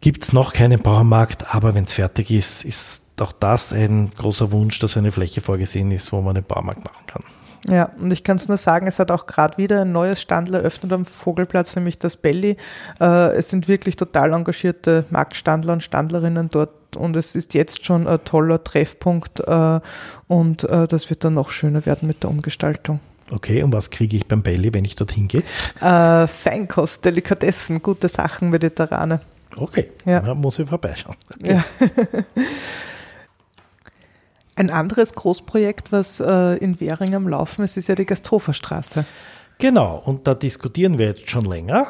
Gibt 0.00 0.24
es 0.24 0.32
noch 0.32 0.52
keinen 0.52 0.80
Bauernmarkt, 0.80 1.52
aber 1.54 1.74
wenn 1.74 1.84
es 1.84 1.94
fertig 1.94 2.30
ist, 2.30 2.64
ist 2.64 3.20
auch 3.20 3.32
das 3.32 3.72
ein 3.72 4.10
großer 4.16 4.52
Wunsch, 4.52 4.78
dass 4.78 4.96
eine 4.96 5.10
Fläche 5.12 5.40
vorgesehen 5.40 5.90
ist, 5.90 6.12
wo 6.12 6.20
man 6.20 6.36
einen 6.36 6.46
Bauernmarkt 6.46 6.84
machen 6.84 7.06
kann. 7.06 7.22
Ja, 7.68 7.90
und 8.00 8.12
ich 8.12 8.24
kann 8.24 8.36
es 8.36 8.48
nur 8.48 8.56
sagen, 8.56 8.88
es 8.88 8.98
hat 8.98 9.12
auch 9.12 9.26
gerade 9.26 9.56
wieder 9.58 9.82
ein 9.82 9.92
neues 9.92 10.20
Standel 10.20 10.56
eröffnet 10.56 10.92
am 10.92 11.04
Vogelplatz, 11.04 11.76
nämlich 11.76 11.98
das 11.98 12.16
Belly. 12.16 12.56
Äh, 13.00 13.34
es 13.36 13.50
sind 13.50 13.68
wirklich 13.68 13.94
total 13.94 14.32
engagierte 14.32 15.04
Marktstandler 15.10 15.72
und 15.74 15.82
Standlerinnen 15.82 16.48
dort 16.48 16.81
und 16.96 17.16
es 17.16 17.34
ist 17.34 17.54
jetzt 17.54 17.84
schon 17.84 18.06
ein 18.06 18.24
toller 18.24 18.62
Treffpunkt 18.62 19.40
äh, 19.40 19.80
und 20.28 20.64
äh, 20.64 20.86
das 20.86 21.10
wird 21.10 21.24
dann 21.24 21.34
noch 21.34 21.50
schöner 21.50 21.86
werden 21.86 22.06
mit 22.08 22.22
der 22.22 22.30
Umgestaltung. 22.30 23.00
Okay, 23.30 23.62
und 23.62 23.72
was 23.72 23.90
kriege 23.90 24.16
ich 24.16 24.26
beim 24.26 24.42
Belly, 24.42 24.74
wenn 24.74 24.84
ich 24.84 24.94
dorthin 24.94 25.28
gehe? 25.28 25.42
Äh, 25.80 26.26
Feinkost, 26.26 27.04
Delikatessen, 27.04 27.82
gute 27.82 28.08
Sachen, 28.08 28.50
mediterrane. 28.50 29.20
Okay, 29.56 29.90
ja. 30.04 30.20
da 30.20 30.34
muss 30.34 30.58
ich 30.58 30.68
vorbeischauen. 30.68 31.16
Okay. 31.34 31.54
Ja. 31.54 31.64
Ein 34.54 34.70
anderes 34.70 35.14
Großprojekt, 35.14 35.92
was 35.92 36.20
äh, 36.20 36.56
in 36.58 36.78
Währing 36.78 37.14
am 37.14 37.26
Laufen 37.26 37.64
ist, 37.64 37.78
ist 37.78 37.88
ja 37.88 37.94
die 37.94 38.04
Gastroferstraße. 38.04 39.06
Genau, 39.58 40.02
und 40.04 40.26
da 40.26 40.34
diskutieren 40.34 40.98
wir 40.98 41.06
jetzt 41.06 41.30
schon 41.30 41.46
länger. 41.46 41.86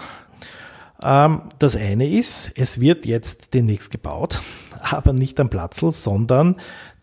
Ähm, 1.03 1.43
das 1.59 1.75
eine 1.75 2.09
ist, 2.09 2.53
es 2.55 2.81
wird 2.81 3.07
jetzt 3.07 3.55
demnächst 3.55 3.91
gebaut, 3.91 4.41
aber 4.83 5.13
nicht 5.13 5.39
am 5.41 5.49
Platzl, 5.49 5.93
sondern 5.93 6.57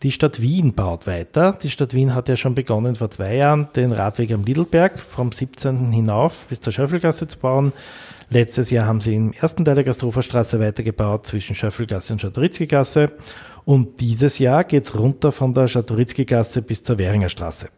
die 0.03 0.11
Stadt 0.11 0.41
Wien 0.41 0.73
baut 0.73 1.07
weiter. 1.07 1.57
Die 1.61 1.69
Stadt 1.69 1.93
Wien 1.93 2.15
hat 2.15 2.29
ja 2.29 2.37
schon 2.37 2.55
begonnen 2.55 2.95
vor 2.95 3.11
zwei 3.11 3.35
Jahren, 3.35 3.67
den 3.75 3.91
Radweg 3.91 4.31
am 4.31 4.43
Lidlberg 4.43 4.99
vom 4.99 5.31
17. 5.31 5.91
hinauf 5.91 6.45
bis 6.49 6.61
zur 6.61 6.73
Schöffelgasse 6.73 7.27
zu 7.27 7.37
bauen. 7.39 7.73
Letztes 8.29 8.69
Jahr 8.69 8.85
haben 8.85 9.01
sie 9.01 9.15
im 9.15 9.33
ersten 9.33 9.65
Teil 9.65 9.75
der 9.75 9.83
Gastroferstraße 9.83 10.59
weitergebaut 10.59 11.25
zwischen 11.25 11.55
Schöffelgasse 11.55 12.13
und 12.13 12.21
Schadoritzki-Gasse. 12.21 13.07
Und 13.65 13.99
dieses 13.99 14.39
Jahr 14.39 14.63
geht 14.63 14.85
es 14.85 14.97
runter 14.97 15.31
von 15.31 15.53
der 15.53 15.67
Schadoritzki-Gasse 15.67 16.61
bis 16.61 16.83
zur 16.83 16.97
Währinger 16.97 17.29
Straße. 17.29 17.69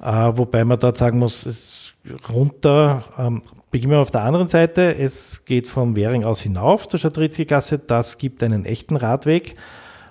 Äh, 0.00 0.06
wobei 0.34 0.64
man 0.64 0.78
dort 0.78 0.96
sagen 0.96 1.18
muss, 1.18 1.44
es 1.46 1.94
runter, 2.28 3.04
ähm, 3.18 3.42
beginnen 3.74 3.94
wir 3.94 3.98
auf 3.98 4.12
der 4.12 4.22
anderen 4.22 4.46
Seite. 4.46 4.94
Es 4.94 5.46
geht 5.46 5.66
vom 5.66 5.96
Währing 5.96 6.22
aus 6.22 6.40
hinauf 6.40 6.86
zur 6.86 7.00
Schadoritzki-Gasse. 7.00 7.80
Das 7.80 8.18
gibt 8.18 8.40
einen 8.44 8.66
echten 8.66 8.94
Radweg 8.94 9.56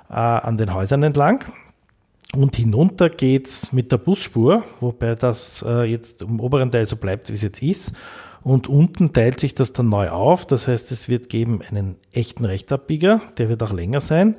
äh, 0.09 0.15
an 0.15 0.57
den 0.57 0.73
Häusern 0.73 1.01
entlang. 1.01 1.45
Und 2.35 2.57
hinunter 2.57 3.09
geht's 3.09 3.71
mit 3.71 3.93
der 3.93 3.99
Busspur, 3.99 4.63
wobei 4.81 5.15
das 5.15 5.63
äh, 5.65 5.83
jetzt 5.83 6.23
im 6.23 6.41
oberen 6.41 6.71
Teil 6.71 6.85
so 6.85 6.97
bleibt, 6.97 7.29
wie 7.29 7.35
es 7.35 7.41
jetzt 7.41 7.63
ist. 7.63 7.93
Und 8.41 8.67
unten 8.67 9.13
teilt 9.13 9.39
sich 9.39 9.55
das 9.55 9.71
dann 9.71 9.87
neu 9.87 10.09
auf. 10.09 10.45
Das 10.45 10.67
heißt, 10.67 10.91
es 10.91 11.07
wird 11.07 11.29
geben 11.29 11.61
einen 11.61 11.95
echten 12.11 12.43
Rechtsabbieger, 12.43 13.21
der 13.37 13.47
wird 13.47 13.63
auch 13.63 13.71
länger 13.71 14.01
sein 14.01 14.35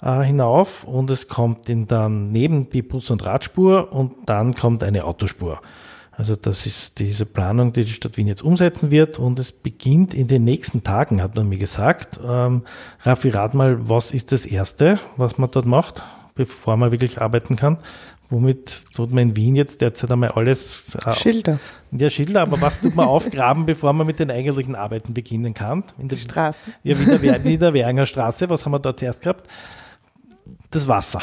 äh, 0.00 0.22
hinauf 0.22 0.84
und 0.84 1.10
es 1.10 1.28
kommt 1.28 1.68
in 1.68 1.86
dann 1.86 2.30
neben 2.32 2.70
die 2.70 2.80
Bus- 2.80 3.10
und 3.10 3.26
Radspur 3.26 3.92
und 3.92 4.14
dann 4.24 4.54
kommt 4.54 4.82
eine 4.82 5.04
Autospur. 5.04 5.60
Also 6.16 6.36
das 6.36 6.66
ist 6.66 6.98
diese 6.98 7.26
Planung, 7.26 7.72
die 7.72 7.84
die 7.84 7.92
Stadt 7.92 8.16
Wien 8.16 8.26
jetzt 8.28 8.42
umsetzen 8.42 8.90
wird 8.90 9.18
und 9.18 9.38
es 9.38 9.52
beginnt 9.52 10.14
in 10.14 10.28
den 10.28 10.44
nächsten 10.44 10.84
Tagen, 10.84 11.22
hat 11.22 11.34
man 11.34 11.48
mir 11.48 11.58
gesagt. 11.58 12.20
Ähm, 12.24 12.62
Raffi, 13.00 13.30
rat 13.30 13.54
mal, 13.54 13.88
was 13.88 14.12
ist 14.12 14.32
das 14.32 14.46
Erste, 14.46 15.00
was 15.16 15.38
man 15.38 15.50
dort 15.50 15.66
macht, 15.66 16.02
bevor 16.34 16.76
man 16.76 16.90
wirklich 16.92 17.20
arbeiten 17.20 17.56
kann? 17.56 17.78
Womit 18.30 18.94
tut 18.94 19.12
man 19.12 19.30
in 19.30 19.36
Wien 19.36 19.54
jetzt 19.54 19.80
derzeit 19.80 20.10
einmal 20.10 20.30
alles? 20.30 20.94
Äh, 21.04 21.12
Schilder. 21.14 21.58
Ja, 21.92 22.08
Schilder, 22.10 22.42
aber 22.42 22.60
was 22.60 22.80
tut 22.80 22.94
man 22.94 23.06
aufgraben, 23.08 23.66
bevor 23.66 23.92
man 23.92 24.06
mit 24.06 24.18
den 24.18 24.30
eigentlichen 24.30 24.74
Arbeiten 24.74 25.14
beginnen 25.14 25.52
kann? 25.52 25.84
In 25.98 26.08
den 26.08 26.18
Straßen. 26.18 26.72
Ja, 26.82 26.94
der, 26.94 27.38
der 27.38 27.72
Währinger 27.74 28.06
Straße, 28.06 28.48
was 28.48 28.64
haben 28.64 28.72
wir 28.72 28.78
dort 28.78 28.98
zuerst 28.98 29.22
gehabt? 29.22 29.48
das 30.70 30.88
Wasser. 30.88 31.20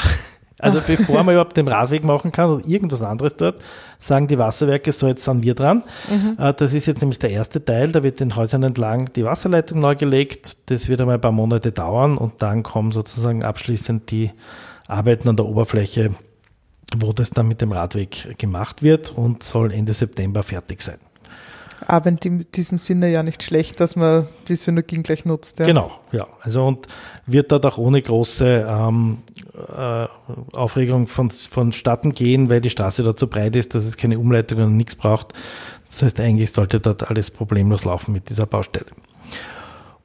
Also 0.62 0.82
bevor 0.86 1.24
man 1.24 1.34
überhaupt 1.34 1.58
den 1.58 1.68
Radweg 1.68 2.04
machen 2.04 2.32
kann 2.32 2.50
oder 2.50 2.68
irgendwas 2.68 3.02
anderes 3.02 3.36
dort, 3.36 3.62
sagen 4.00 4.28
die 4.28 4.38
Wasserwerke, 4.38 4.92
so 4.92 5.08
jetzt 5.08 5.24
sind 5.24 5.44
wir 5.44 5.56
dran. 5.56 5.84
Mhm. 6.10 6.38
Äh, 6.38 6.54
das 6.54 6.74
ist 6.74 6.86
jetzt 6.86 7.02
nämlich 7.02 7.20
der 7.20 7.32
erste 7.32 7.64
Teil, 7.64 7.92
da 7.92 8.04
wird 8.04 8.20
den 8.20 8.36
Häusern 8.36 8.64
entlang 8.64 9.12
die 9.14 9.26
Wasserleitung 9.26 9.80
neu 9.80 9.96
gelegt. 9.96 10.70
Das 10.70 10.88
wird 10.88 11.02
einmal 11.02 11.16
ein 11.16 11.22
paar 11.22 11.32
Monate 11.32 11.72
dauern 11.72 12.18
und 12.18 12.42
dann 12.42 12.64
kommen 12.64 12.92
sozusagen 12.92 13.44
abschließend 13.44 14.12
die 14.12 14.32
Arbeiten 14.88 15.30
an 15.30 15.36
der 15.36 15.46
Oberfläche, 15.46 16.12
wo 16.98 17.14
das 17.14 17.30
dann 17.32 17.48
mit 17.48 17.62
dem 17.62 17.72
Radweg 17.72 18.38
gemacht 18.38 18.84
wird 18.84 19.12
und 19.12 19.44
soll 19.44 19.72
Ende 19.72 19.94
September 19.94 20.44
fertig 20.44 20.82
sein 20.82 21.00
aber 21.88 22.10
in 22.10 22.46
diesem 22.54 22.78
Sinne 22.78 23.12
ja 23.12 23.24
nicht 23.24 23.44
schlecht, 23.44 23.80
dass 23.80 23.96
man 23.96 24.28
die 24.48 24.56
Synergien 24.56 25.04
gleich 25.04 25.26
nutzt. 25.26 25.60
Ja. 25.60 25.66
Genau, 25.66 25.92
ja. 26.12 26.28
Also 26.42 26.66
und 26.66 26.88
wird 27.26 27.52
dort 27.52 27.66
auch 27.66 27.78
ohne 27.78 28.02
große 28.02 28.66
ähm, 28.70 29.20
äh, 29.68 30.08
Aufregung 30.56 31.08
von, 31.08 31.30
vonstatten 31.30 32.14
gehen, 32.14 32.50
weil 32.50 32.62
die 32.62 32.70
Straße 32.70 33.04
dort 33.04 33.20
so 33.20 33.28
breit 33.28 33.56
ist, 33.56 33.76
dass 33.76 33.86
es 33.86 33.98
keine 33.98 34.20
Umleitung 34.20 34.60
und 34.60 34.78
nichts 34.78 34.96
braucht. 34.96 35.34
Das 35.90 36.04
heißt, 36.04 36.20
eigentlich 36.20 36.52
sollte 36.52 36.80
dort 36.80 37.10
alles 37.10 37.32
problemlos 37.32 37.86
laufen 37.86 38.14
mit 38.14 38.30
dieser 38.30 38.46
Baustelle. 38.46 38.88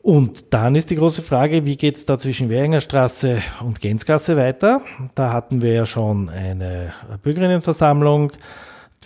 Und 0.03 0.55
dann 0.55 0.77
ist 0.77 0.91
die 0.91 0.97
große 0.97 1.23
Frage, 1.23 1.65
wie 1.65 1.77
geht 1.77 1.97
es 1.97 2.07
da 2.07 2.17
zwischen 2.17 2.49
Währinger 2.49 2.81
Straße 2.81 3.43
und 3.61 3.81
Gänzgasse 3.81 4.37
weiter? 4.37 4.81
Da 5.17 5.33
hatten 5.33 5.63
wir 5.63 5.73
ja 5.73 5.85
schon 5.85 6.29
eine 6.29 6.93
Bürgerinnenversammlung 7.25 8.31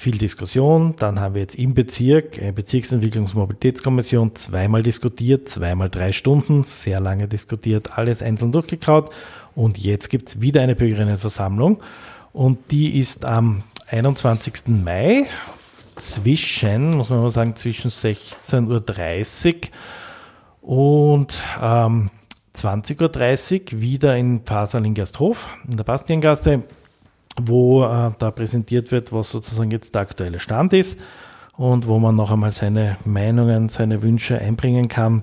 viel 0.01 0.17
Diskussion. 0.17 0.95
Dann 0.99 1.21
haben 1.21 1.35
wir 1.35 1.43
jetzt 1.43 1.57
im 1.57 1.75
Bezirk, 1.75 2.39
eine 2.41 2.55
Bezirksentwicklungsmobilitätskommission, 2.55 4.35
zweimal 4.35 4.83
diskutiert, 4.83 5.49
zweimal 5.49 5.91
drei 5.91 6.13
Stunden, 6.13 6.65
sehr 6.65 7.01
lange 7.01 7.29
diskutiert, 7.29 7.99
alles 7.99 8.23
einzeln 8.23 8.51
durchgekaut. 8.51 9.11
Und 9.55 9.79
jetzt 9.79 10.09
gibt 10.09 10.31
es 10.31 10.41
wieder 10.41 10.63
eine 10.63 10.75
Bürgerinnenversammlung. 10.75 11.83
Und 12.33 12.71
die 12.71 12.99
ist 12.99 13.27
am 13.27 13.63
21. 13.91 14.69
Mai 14.69 15.27
zwischen, 15.97 16.97
muss 16.97 17.11
man 17.11 17.21
mal 17.21 17.31
sagen, 17.31 17.55
zwischen 17.57 17.91
16.30 17.91 19.69
Uhr 20.63 21.19
und 21.19 21.43
ähm, 21.61 22.11
20.30 22.57 23.75
Uhr 23.75 23.81
wieder 23.81 24.17
in 24.17 24.45
Pasal 24.45 24.87
in 24.87 24.95
Gasthof, 24.95 25.51
in 25.69 25.77
der 25.77 25.85
Bastiengasse 25.85 26.65
wo 27.41 27.85
äh, 27.85 28.11
da 28.19 28.31
präsentiert 28.31 28.93
wird, 28.93 29.13
was 29.13 29.31
sozusagen 29.31 29.71
jetzt 29.71 29.95
der 29.95 30.03
aktuelle 30.03 30.41
Stand 30.41 30.73
ist 30.73 30.99
und 31.57 31.87
wo 31.87 31.99
man 31.99 32.17
noch 32.17 32.31
einmal 32.31 32.53
seine 32.53 32.97
Meinungen, 33.05 33.69
seine 33.69 34.03
Wünsche 34.03 34.39
einbringen 34.39 34.89
kann, 34.89 35.23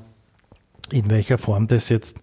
in 0.91 1.09
welcher 1.09 1.37
Form 1.37 1.67
das 1.67 1.89
jetzt 1.89 2.19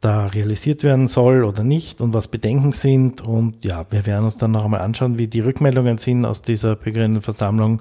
da 0.00 0.26
realisiert 0.26 0.82
werden 0.82 1.06
soll 1.06 1.44
oder 1.44 1.62
nicht 1.62 2.00
und 2.00 2.12
was 2.12 2.28
Bedenken 2.28 2.72
sind. 2.72 3.20
Und 3.20 3.64
ja, 3.64 3.86
wir 3.90 4.06
werden 4.06 4.24
uns 4.24 4.36
dann 4.36 4.50
noch 4.50 4.64
einmal 4.64 4.80
anschauen, 4.80 5.18
wie 5.18 5.28
die 5.28 5.40
Rückmeldungen 5.40 5.98
sind 5.98 6.24
aus 6.24 6.42
dieser 6.42 6.74
Bürgerinnenversammlung 6.74 7.80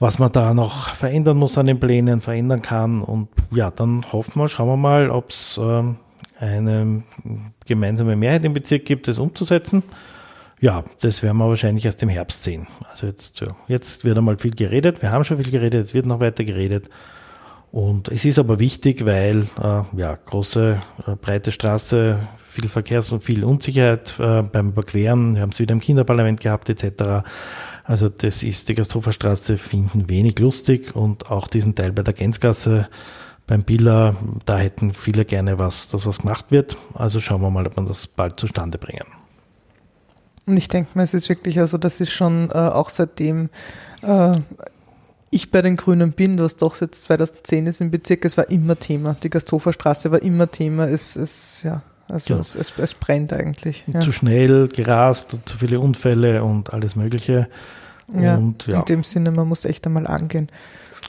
was 0.00 0.18
man 0.18 0.32
da 0.32 0.54
noch 0.54 0.94
verändern 0.94 1.36
muss 1.36 1.58
an 1.58 1.66
den 1.66 1.78
Plänen, 1.78 2.22
verändern 2.22 2.62
kann. 2.62 3.02
Und 3.02 3.28
ja, 3.52 3.70
dann 3.70 4.04
hoffen 4.12 4.40
wir, 4.40 4.48
schauen 4.48 4.68
wir 4.68 4.76
mal, 4.78 5.10
ob 5.10 5.30
es 5.30 5.60
ähm, 5.62 5.96
eine 6.40 7.02
gemeinsame 7.66 8.16
Mehrheit 8.16 8.44
im 8.46 8.54
Bezirk 8.54 8.86
gibt, 8.86 9.06
das 9.06 9.18
umzusetzen. 9.18 9.82
Ja, 10.60 10.84
das 11.00 11.22
werden 11.22 11.38
wir 11.38 11.48
wahrscheinlich 11.48 11.86
erst 11.86 12.02
im 12.02 12.10
Herbst 12.10 12.42
sehen. 12.42 12.66
Also 12.90 13.06
jetzt, 13.06 13.40
ja, 13.40 13.56
jetzt 13.66 14.04
wird 14.04 14.18
einmal 14.18 14.38
viel 14.38 14.50
geredet. 14.50 15.00
Wir 15.00 15.10
haben 15.10 15.24
schon 15.24 15.38
viel 15.38 15.50
geredet, 15.50 15.82
es 15.84 15.94
wird 15.94 16.04
noch 16.04 16.20
weiter 16.20 16.44
geredet. 16.44 16.90
Und 17.72 18.08
es 18.08 18.24
ist 18.24 18.38
aber 18.38 18.58
wichtig, 18.58 19.06
weil 19.06 19.46
äh, 19.62 19.82
ja, 19.96 20.16
große, 20.16 20.82
äh, 21.06 21.16
breite 21.16 21.52
Straße, 21.52 22.18
viel 22.36 22.68
Verkehrs- 22.68 23.12
und 23.12 23.22
viel 23.22 23.44
Unsicherheit 23.44 24.14
äh, 24.18 24.42
beim 24.42 24.70
Überqueren. 24.70 25.36
Wir 25.36 25.42
haben 25.42 25.50
es 25.50 25.60
wieder 25.60 25.72
im 25.72 25.80
Kinderparlament 25.80 26.40
gehabt 26.40 26.68
etc. 26.68 27.24
Also 27.84 28.08
das 28.08 28.42
ist 28.42 28.68
die 28.68 28.74
Gasthoferstraße 28.74 29.56
finden 29.56 30.10
wenig 30.10 30.38
lustig 30.40 30.94
und 30.94 31.30
auch 31.30 31.48
diesen 31.48 31.74
Teil 31.74 31.92
bei 31.92 32.02
der 32.02 32.12
Gänzgasse 32.12 32.88
beim 33.46 33.64
Billa, 33.64 34.14
da 34.46 34.58
hätten 34.58 34.92
viele 34.92 35.24
gerne 35.24 35.58
was, 35.58 35.88
dass 35.88 36.06
was 36.06 36.18
gemacht 36.18 36.46
wird. 36.50 36.76
Also 36.94 37.18
schauen 37.18 37.40
wir 37.40 37.50
mal, 37.50 37.66
ob 37.66 37.76
wir 37.76 37.84
das 37.84 38.06
bald 38.06 38.38
zustande 38.38 38.78
bringen. 38.78 39.06
Und 40.50 40.56
ich 40.56 40.66
denke 40.66 40.90
mal, 40.94 41.04
es 41.04 41.14
ist 41.14 41.28
wirklich, 41.28 41.60
also 41.60 41.78
das 41.78 42.00
ist 42.00 42.10
schon 42.10 42.50
äh, 42.50 42.54
auch 42.54 42.88
seitdem 42.88 43.50
äh, 44.02 44.32
ich 45.30 45.52
bei 45.52 45.62
den 45.62 45.76
Grünen 45.76 46.10
bin, 46.10 46.40
was 46.40 46.56
doch 46.56 46.80
jetzt 46.80 47.04
2010 47.04 47.68
ist 47.68 47.80
im 47.80 47.92
Bezirk, 47.92 48.24
es 48.24 48.36
war 48.36 48.50
immer 48.50 48.76
Thema. 48.76 49.14
Die 49.22 49.30
Gasthoferstraße 49.30 50.10
war 50.10 50.20
immer 50.22 50.50
Thema. 50.50 50.88
Es, 50.88 51.14
es, 51.14 51.62
ja, 51.62 51.82
also 52.08 52.34
ja. 52.34 52.40
Es, 52.40 52.56
es, 52.56 52.72
es, 52.76 52.94
brennt 52.94 53.32
eigentlich. 53.32 53.84
Ja. 53.86 54.00
Zu 54.00 54.10
schnell 54.10 54.66
gerast, 54.66 55.38
zu 55.44 55.56
viele 55.56 55.78
Unfälle 55.78 56.42
und 56.42 56.72
alles 56.72 56.96
Mögliche. 56.96 57.46
Ja, 58.12 58.34
und, 58.34 58.66
ja, 58.66 58.80
in 58.80 58.84
dem 58.86 59.04
Sinne, 59.04 59.30
man 59.30 59.46
muss 59.46 59.64
echt 59.64 59.86
einmal 59.86 60.08
angehen. 60.08 60.48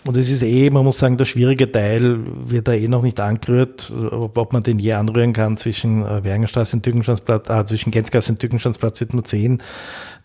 Und 0.04 0.18
es 0.18 0.32
ist 0.32 0.42
eh, 0.42 0.70
man 0.72 0.84
muss 0.84 0.98
sagen, 0.98 1.18
der 1.18 1.26
schwierige 1.26 1.72
Teil 1.72 2.20
wird 2.48 2.68
da 2.68 2.74
eh 2.74 2.88
noch 2.88 3.04
nicht 3.04 3.20
angerührt, 3.20 3.94
ob, 4.12 4.38
ob 4.38 4.54
man 4.54 4.64
den 4.64 4.80
je 4.80 4.94
anrühren 4.94 5.34
kann 5.34 5.58
zwischen 5.58 6.04
äh, 6.04 6.48
und 6.74 6.84
Tückenstandsplatz, 6.84 7.50
ah, 7.50 7.66
zwischen 7.66 7.92
Gänzgasse 7.92 8.32
und 8.32 8.40
Tückenstandsplatz 8.40 9.00
wird 9.00 9.14
man 9.14 9.26
sehen. 9.26 9.62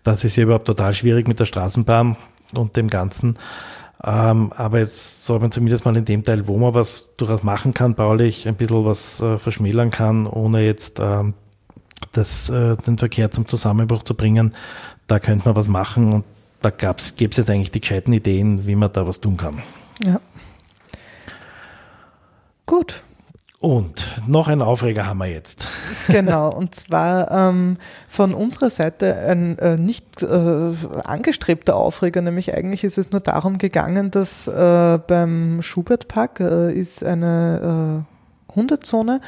Das 0.02 0.24
ist 0.24 0.36
ja 0.36 0.44
überhaupt 0.44 0.66
total 0.66 0.94
schwierig 0.94 1.28
mit 1.28 1.40
der 1.40 1.44
Straßenbahn 1.44 2.16
und 2.54 2.76
dem 2.76 2.88
Ganzen. 2.88 3.36
Ähm, 4.02 4.52
aber 4.56 4.78
jetzt 4.78 5.24
soll 5.24 5.40
man 5.40 5.52
zumindest 5.52 5.84
mal 5.84 5.96
in 5.96 6.04
dem 6.04 6.24
Teil, 6.24 6.46
wo 6.46 6.56
man 6.56 6.74
was 6.74 7.16
durchaus 7.16 7.42
machen 7.42 7.74
kann, 7.74 7.94
baulich 7.94 8.46
ein 8.46 8.54
bisschen 8.54 8.84
was 8.84 9.20
äh, 9.20 9.36
verschmälern 9.38 9.90
kann, 9.90 10.26
ohne 10.26 10.64
jetzt 10.64 11.00
ähm, 11.02 11.34
das, 12.12 12.48
äh, 12.48 12.76
den 12.76 12.98
Verkehr 12.98 13.30
zum 13.30 13.48
Zusammenbruch 13.48 14.04
zu 14.04 14.14
bringen. 14.14 14.52
Da 15.06 15.18
könnte 15.18 15.48
man 15.48 15.56
was 15.56 15.68
machen 15.68 16.12
und 16.12 16.24
da 16.70 16.70
gäbe 16.70 17.30
es 17.30 17.36
jetzt 17.36 17.50
eigentlich 17.50 17.70
die 17.70 17.80
gescheiten 17.80 18.12
Ideen, 18.12 18.66
wie 18.66 18.76
man 18.76 18.92
da 18.92 19.06
was 19.06 19.20
tun 19.20 19.36
kann. 19.36 19.62
Ja. 20.04 20.20
Gut, 22.66 23.02
und 23.58 24.12
noch 24.26 24.48
ein 24.48 24.60
Aufreger 24.60 25.06
haben 25.06 25.18
wir 25.18 25.26
jetzt. 25.26 25.66
Genau, 26.08 26.50
und 26.50 26.74
zwar 26.74 27.30
ähm, 27.30 27.78
von 28.08 28.34
unserer 28.34 28.70
Seite 28.70 29.16
ein 29.16 29.58
äh, 29.58 29.76
nicht 29.76 30.22
äh, 30.22 30.72
angestrebter 31.04 31.74
Aufreger, 31.74 32.20
nämlich 32.20 32.54
eigentlich 32.54 32.84
ist 32.84 32.98
es 32.98 33.10
nur 33.10 33.20
darum 33.20 33.58
gegangen, 33.58 34.10
dass 34.10 34.46
äh, 34.46 34.98
beim 35.04 35.62
Schubertpark 35.62 36.40
äh, 36.40 36.72
ist 36.72 37.02
eine 37.02 38.04
äh, 38.06 38.15
Hundezone, 38.56 39.20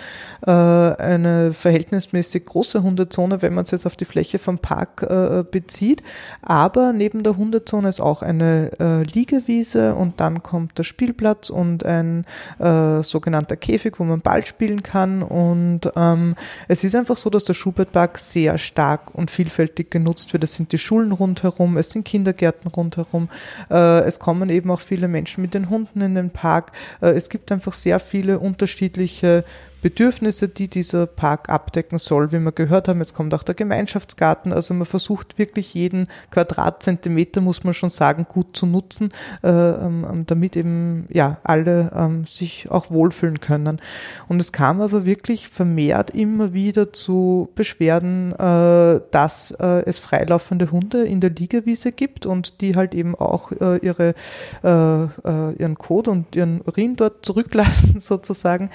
äh, 0.47 0.51
eine 0.51 1.53
verhältnismäßig 1.53 2.47
große 2.47 2.83
Hundezone, 2.83 3.43
wenn 3.43 3.55
man 3.55 3.65
es 3.65 3.71
jetzt 3.71 3.87
auf 3.87 3.95
die 3.95 4.07
Fläche 4.07 4.39
vom 4.39 4.59
Park 4.59 5.03
äh, 5.03 5.45
bezieht. 5.49 6.03
Aber 6.43 6.93
neben 6.93 7.23
der 7.23 7.37
Hundezone 7.37 7.89
ist 7.89 8.01
auch 8.01 8.23
eine 8.23 8.73
äh, 8.81 9.03
Liegewiese 9.03 9.95
und 9.95 10.19
dann 10.21 10.43
kommt 10.43 10.79
der 10.79 10.85
Spielplatz 10.85 11.51
und 11.51 11.85
ein 11.85 12.25
sogenannter 12.59 13.57
Käfig, 13.57 13.99
wo 13.99 14.05
man 14.05 14.21
Ball 14.21 14.45
spielen 14.45 14.83
kann. 14.83 15.23
Und 15.23 15.93
ähm, 15.97 16.35
es 16.67 16.83
ist 16.83 16.95
einfach 16.95 17.17
so, 17.17 17.29
dass 17.29 17.45
der 17.45 17.55
Schubertpark 17.55 18.19
sehr 18.19 18.57
stark 18.57 19.15
und 19.15 19.31
vielfältig 19.31 19.91
genutzt 19.91 20.33
wird. 20.33 20.45
Es 20.45 20.55
sind 20.55 20.73
die 20.73 20.79
Schulen 20.79 21.13
rundherum, 21.13 21.77
es 21.77 21.91
sind 21.91 22.05
Kindergärten 22.05 22.71
rundherum, 22.71 23.29
es 23.69 24.19
kommen 24.19 24.49
eben 24.49 24.71
auch 24.71 24.81
viele 24.81 25.09
Menschen 25.09 25.43
mit 25.43 25.53
den 25.53 25.69
Hunden 25.69 26.01
in 26.01 26.15
den 26.15 26.31
Park. 26.31 26.73
Es 27.01 27.29
gibt 27.29 27.53
einfach 27.53 27.75
sehr 27.75 28.01
viele 28.01 28.39
unterschiedliche 28.39 29.18
welche 29.23 29.45
Bedürfnisse, 29.81 30.49
die 30.49 30.69
dieser 30.69 31.07
Park 31.07 31.49
abdecken 31.49 31.99
soll. 31.99 32.33
Wie 32.33 32.41
wir 32.41 32.53
gehört 32.53 32.89
haben, 32.89 32.99
jetzt 32.99 33.15
kommt 33.15 33.33
auch 33.33 33.45
der 33.45 33.55
Gemeinschaftsgarten. 33.55 34.53
Also 34.53 34.75
man 34.75 34.87
versucht 34.87 35.39
wirklich 35.39 35.75
jeden 35.75 36.09
Quadratzentimeter, 36.31 37.41
muss 37.41 37.63
man 37.63 37.75
schon 37.75 37.91
sagen, 37.91 38.27
gut 38.29 38.57
zu 38.57 38.67
nutzen, 38.67 39.11
äh, 39.43 39.49
ähm, 39.49 40.07
ähm, 40.11 40.27
damit 40.27 40.57
eben 40.57 41.07
ja 41.11 41.39
alle 41.45 41.93
ähm, 41.95 42.27
sich 42.27 42.71
auch 42.71 42.91
wohlfühlen 42.91 43.41
können. 43.41 43.81
Und 44.27 44.41
es 44.41 44.53
kam 44.53 44.81
aber 44.81 45.07
wirklich 45.07 45.49
vermehrt 45.49 46.11
immer 46.11 46.53
wieder 46.53 46.93
zu 46.93 47.49
Beschwerden, 47.55 48.33
äh, 48.33 49.01
dass 49.13 49.53
äh, 49.53 49.85
es 49.87 50.01
freilaufende 50.01 50.73
Hunde 50.73 51.05
in 51.05 51.21
der 51.21 51.31
Liegewiese 51.31 51.93
gibt 51.93 52.27
und 52.27 52.61
die 52.61 52.75
halt 52.75 52.95
eben 52.95 53.15
auch 53.15 53.53
ihre, 53.53 54.15
ihren 54.63 55.77
Kot 55.79 56.09
und 56.09 56.35
ihren 56.35 56.61
Urin 56.63 56.97
dort 56.97 57.25
zurücklassen 57.25 58.01
sozusagen. 58.01 58.71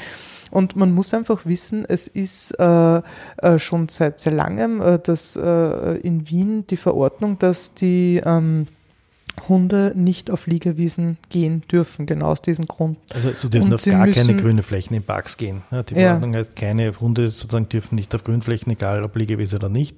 Und 0.54 0.76
man 0.76 0.92
muss 0.92 1.16
einfach 1.16 1.48
wissen, 1.48 1.84
es 1.84 2.08
ist 2.08 2.52
äh, 2.60 3.02
äh, 3.38 3.58
schon 3.58 3.90
seit 3.90 4.20
sehr 4.20 4.34
langem, 4.34 4.84
äh, 4.84 5.00
dass 5.00 5.36
äh, 5.36 5.98
in 5.98 6.30
Wien 6.30 6.68
die 6.68 6.78
Verordnung, 6.78 7.40
dass 7.40 7.74
die 7.74 8.22
ähm, 8.24 8.68
Hunde 9.50 9.94
nicht 9.96 10.30
auf 10.30 10.46
Liegewiesen 10.46 11.18
gehen 11.32 11.64
dürfen, 11.72 12.06
genau 12.06 12.28
aus 12.28 12.44
diesem 12.44 12.68
Grund. 12.68 13.00
Also 13.16 13.32
sie 13.32 13.50
dürfen 13.50 13.70
und 13.70 13.74
auf 13.74 13.82
sie 13.82 13.90
gar 13.90 14.08
keine 14.08 14.36
grüne 14.36 14.62
Flächen 14.62 14.96
in 14.96 15.02
Parks 15.02 15.38
gehen. 15.38 15.64
die 15.72 15.96
Verordnung 15.96 16.34
ja. 16.34 16.40
heißt, 16.40 16.56
keine 16.56 17.00
Hunde 17.00 17.30
sozusagen 17.30 17.68
dürfen 17.68 17.96
nicht 17.96 18.14
auf 18.14 18.24
Grünflächen, 18.24 18.72
egal 18.72 19.04
ob 19.04 19.16
Liegewiese 19.16 19.56
oder 19.56 19.70
nicht. 19.70 19.98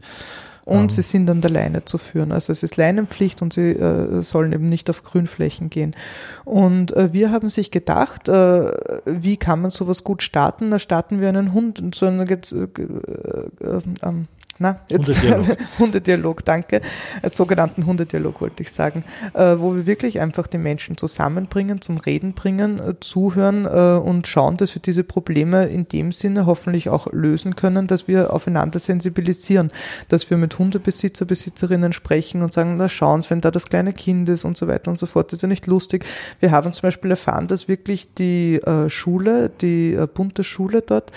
Und 0.66 0.82
ähm. 0.82 0.90
sie 0.90 1.04
sind 1.04 1.30
an 1.30 1.42
der 1.42 1.52
Leine 1.52 1.86
zu 1.86 2.00
führen. 2.00 2.32
Also 2.32 2.52
es 2.52 2.64
ist 2.64 2.76
Leinenpflicht 2.76 3.42
und 3.42 3.54
sie 3.54 3.70
äh, 3.72 4.22
sollen 4.22 4.52
eben 4.52 4.68
nicht 4.68 4.90
auf 4.90 5.04
Grünflächen 5.04 5.70
gehen. 5.70 5.96
Und 6.44 6.92
äh, 6.94 7.14
wir 7.14 7.32
haben 7.32 7.52
sich 7.52 7.70
gedacht, 7.70 8.28
äh, 8.28 8.72
wie 9.06 9.38
kann 9.38 9.62
man 9.62 9.70
sowas 9.72 10.04
gut 10.04 10.24
starten? 10.24 10.72
Da 10.72 10.80
starten 10.80 11.22
wir 11.22 11.30
einen 11.30 11.54
Hund, 11.54 11.82
so 11.94 12.08
einen, 12.08 12.28
äh, 12.28 12.34
äh, 12.34 13.82
ähm, 14.02 14.28
na, 14.58 14.80
jetzt 14.88 15.10
Hundedialog, 15.10 15.58
Hundedialog 15.80 16.46
danke, 16.46 16.82
Als 17.22 17.34
äh, 17.34 17.36
sogenannten 17.36 17.86
Hundedialog 17.86 18.40
wollte 18.40 18.64
ich 18.64 18.72
sagen, 18.72 19.04
äh, 19.34 19.56
wo 19.58 19.76
wir 19.76 19.86
wirklich 19.86 20.22
einfach 20.22 20.48
die 20.48 20.58
Menschen 20.58 20.96
zusammenbringen, 20.98 21.82
zum 21.82 21.98
Reden 21.98 22.34
bringen, 22.34 22.80
äh, 22.80 22.94
zuhören 23.02 23.66
äh, 23.66 24.00
und 24.00 24.28
schauen, 24.28 24.56
dass 24.56 24.74
wir 24.74 24.82
diese 24.82 25.04
Probleme 25.04 25.66
in 25.66 25.90
dem 25.90 26.14
Sinne 26.14 26.46
hoffentlich 26.46 26.88
auch 26.88 27.12
lösen 27.12 27.58
können, 27.58 27.88
dass 27.88 28.08
wir 28.08 28.32
aufeinander 28.32 28.80
sensibilisieren, 28.80 29.72
dass 30.08 30.30
wir 30.30 30.38
mit 30.38 30.58
Hundebesitzer, 30.58 31.26
Besitzerinnen 31.26 31.92
sprechen 31.92 32.42
und 32.42 32.54
sagen, 32.54 32.78
na 32.78 32.88
schauen 32.88 33.22
Sie, 33.22 33.32
wenn 33.32 33.42
da 33.42 33.52
das 33.52 33.68
kleine 33.68 33.92
Kind 33.92 34.30
ist 34.30 34.46
und 34.46 34.56
so 34.56 34.70
weiter 34.70 34.90
und 34.90 34.98
so 34.98 35.06
fort, 35.06 35.34
das 35.34 35.38
ist 35.38 35.44
ja 35.44 35.50
nicht 35.50 35.68
lustig. 35.68 36.06
Wir 36.40 36.52
haben 36.52 36.72
zum 36.72 36.88
Beispiel 36.88 37.12
erfahren, 37.12 37.48
dass 37.48 37.68
wirklich 37.68 38.14
die 38.14 38.56
äh, 38.56 38.90
Schule, 38.90 39.52
die 39.62 39.96
äh, 39.96 40.08
bunte 40.08 40.46
Schule 40.46 40.82
dort, 40.82 41.12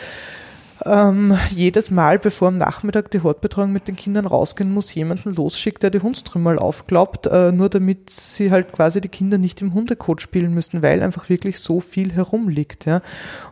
ähm, 0.85 1.37
jedes 1.51 1.91
Mal, 1.91 2.19
bevor 2.19 2.49
am 2.49 2.59
Nachmittag 2.59 3.11
die 3.11 3.23
Hortbetreuung 3.23 3.73
mit 3.73 3.89
den 3.89 3.97
Kindern 3.97 4.27
rausgehen 4.27 4.73
muss, 4.73 4.95
jemanden 4.95 5.35
losschickt, 5.35 5.83
der 5.83 5.91
die 5.91 6.01
Hundstrümmel 6.01 6.59
aufklappt, 6.59 7.27
äh, 7.27 7.53
nur 7.53 7.69
damit 7.69 8.11
sie 8.11 8.51
halt 8.51 8.73
quasi 8.73 9.01
die 9.01 9.09
Kinder 9.09 9.39
nicht 9.39 9.61
im 9.61 9.75
Hundekot 9.75 10.21
spielen 10.21 10.55
müssen, 10.55 10.83
weil 10.83 11.03
einfach 11.03 11.29
wirklich 11.29 11.59
so 11.61 11.81
viel 11.81 12.13
herumliegt. 12.13 12.87
Ja. 12.87 13.03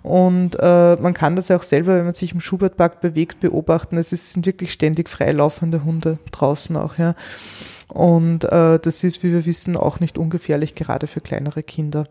Und 0.03 0.57
äh, 0.61 0.97
man 0.97 1.15
kann 1.15 1.37
das 1.37 1.49
ja 1.49 1.57
auch 1.57 1.63
selber, 1.63 1.97
wenn 1.97 2.05
man 2.05 2.15
sich 2.15 2.33
im 2.33 2.41
Schubertpark 2.41 3.01
bewegt, 3.01 3.41
beobachten. 3.41 3.97
Es 3.97 4.11
sind 4.11 4.47
wirklich 4.47 4.73
ständig 4.73 5.09
freilaufende 5.09 5.85
Hunde 5.85 6.19
draußen 6.31 6.77
auch. 6.77 6.99
Ja. 6.99 7.15
Und 7.89 8.45
äh, 8.45 8.79
das 8.79 9.05
ist, 9.05 9.23
wie 9.23 9.33
wir 9.33 9.47
wissen, 9.47 9.77
auch 9.77 10.01
nicht 10.01 10.19
ungefährlich, 10.19 10.75
gerade 10.75 11.07
für 11.07 11.21
kleinere 11.21 11.63
Kinder. 11.63 12.05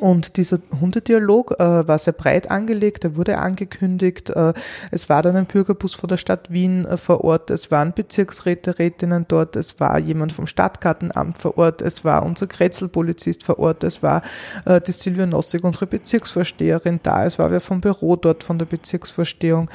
Und 0.00 0.38
dieser 0.38 0.58
Hundedialog 0.80 1.60
äh, 1.60 1.86
war 1.86 1.98
sehr 1.98 2.14
breit 2.14 2.50
angelegt, 2.50 3.04
er 3.04 3.16
wurde 3.16 3.38
angekündigt. 3.38 4.30
Äh, 4.30 4.54
es 4.90 5.10
war 5.10 5.20
dann 5.20 5.36
ein 5.36 5.44
Bürgerbus 5.44 5.94
von 5.94 6.08
der 6.08 6.16
Stadt 6.16 6.50
Wien 6.50 6.86
äh, 6.86 6.96
vor 6.96 7.22
Ort, 7.22 7.50
es 7.50 7.70
waren 7.70 7.92
Bezirksräte, 7.92 8.78
Rätinnen 8.78 9.26
dort, 9.28 9.56
es 9.56 9.78
war 9.78 9.98
jemand 9.98 10.32
vom 10.32 10.46
Stadtgartenamt 10.46 11.36
vor 11.36 11.58
Ort, 11.58 11.82
es 11.82 12.02
war 12.02 12.24
unser 12.24 12.46
Kretzelpolizist 12.46 13.44
vor 13.44 13.58
Ort, 13.58 13.84
es 13.84 14.02
war 14.02 14.22
äh, 14.64 14.80
die 14.80 14.92
Silvia 14.92 15.26
Nossig, 15.26 15.64
unsere 15.64 15.86
Bezirksvorsteherin 15.86 17.00
da, 17.02 17.26
es 17.26 17.38
war 17.38 17.50
wer 17.50 17.60
vom 17.60 17.82
Büro 17.82 18.16
dort 18.16 18.42
von 18.42 18.58
der 18.58 18.66
Bezirksvorstehung. 18.66 19.70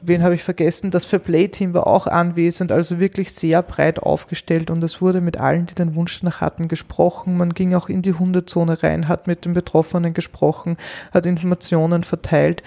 Wen 0.00 0.22
habe 0.22 0.36
ich 0.36 0.44
vergessen? 0.44 0.92
Das 0.92 1.04
Fairplay-Team 1.04 1.74
war 1.74 1.88
auch 1.88 2.06
anwesend, 2.06 2.70
also 2.70 3.00
wirklich 3.00 3.32
sehr 3.32 3.60
breit 3.62 3.98
aufgestellt 3.98 4.70
und 4.70 4.84
es 4.84 5.00
wurde 5.00 5.20
mit 5.20 5.40
allen, 5.40 5.66
die 5.66 5.74
den 5.74 5.96
Wunsch 5.96 6.22
nach 6.22 6.40
hatten, 6.40 6.68
gesprochen. 6.68 7.36
Man 7.36 7.54
ging 7.54 7.74
auch 7.74 7.88
in 7.88 8.02
die 8.02 8.14
Hundezone 8.14 8.80
rein, 8.80 9.08
hat 9.08 9.26
mit 9.26 9.44
dem 9.44 9.63
Betroffenen 9.64 10.14
gesprochen, 10.14 10.76
hat 11.12 11.26
Informationen 11.26 12.04
verteilt. 12.04 12.62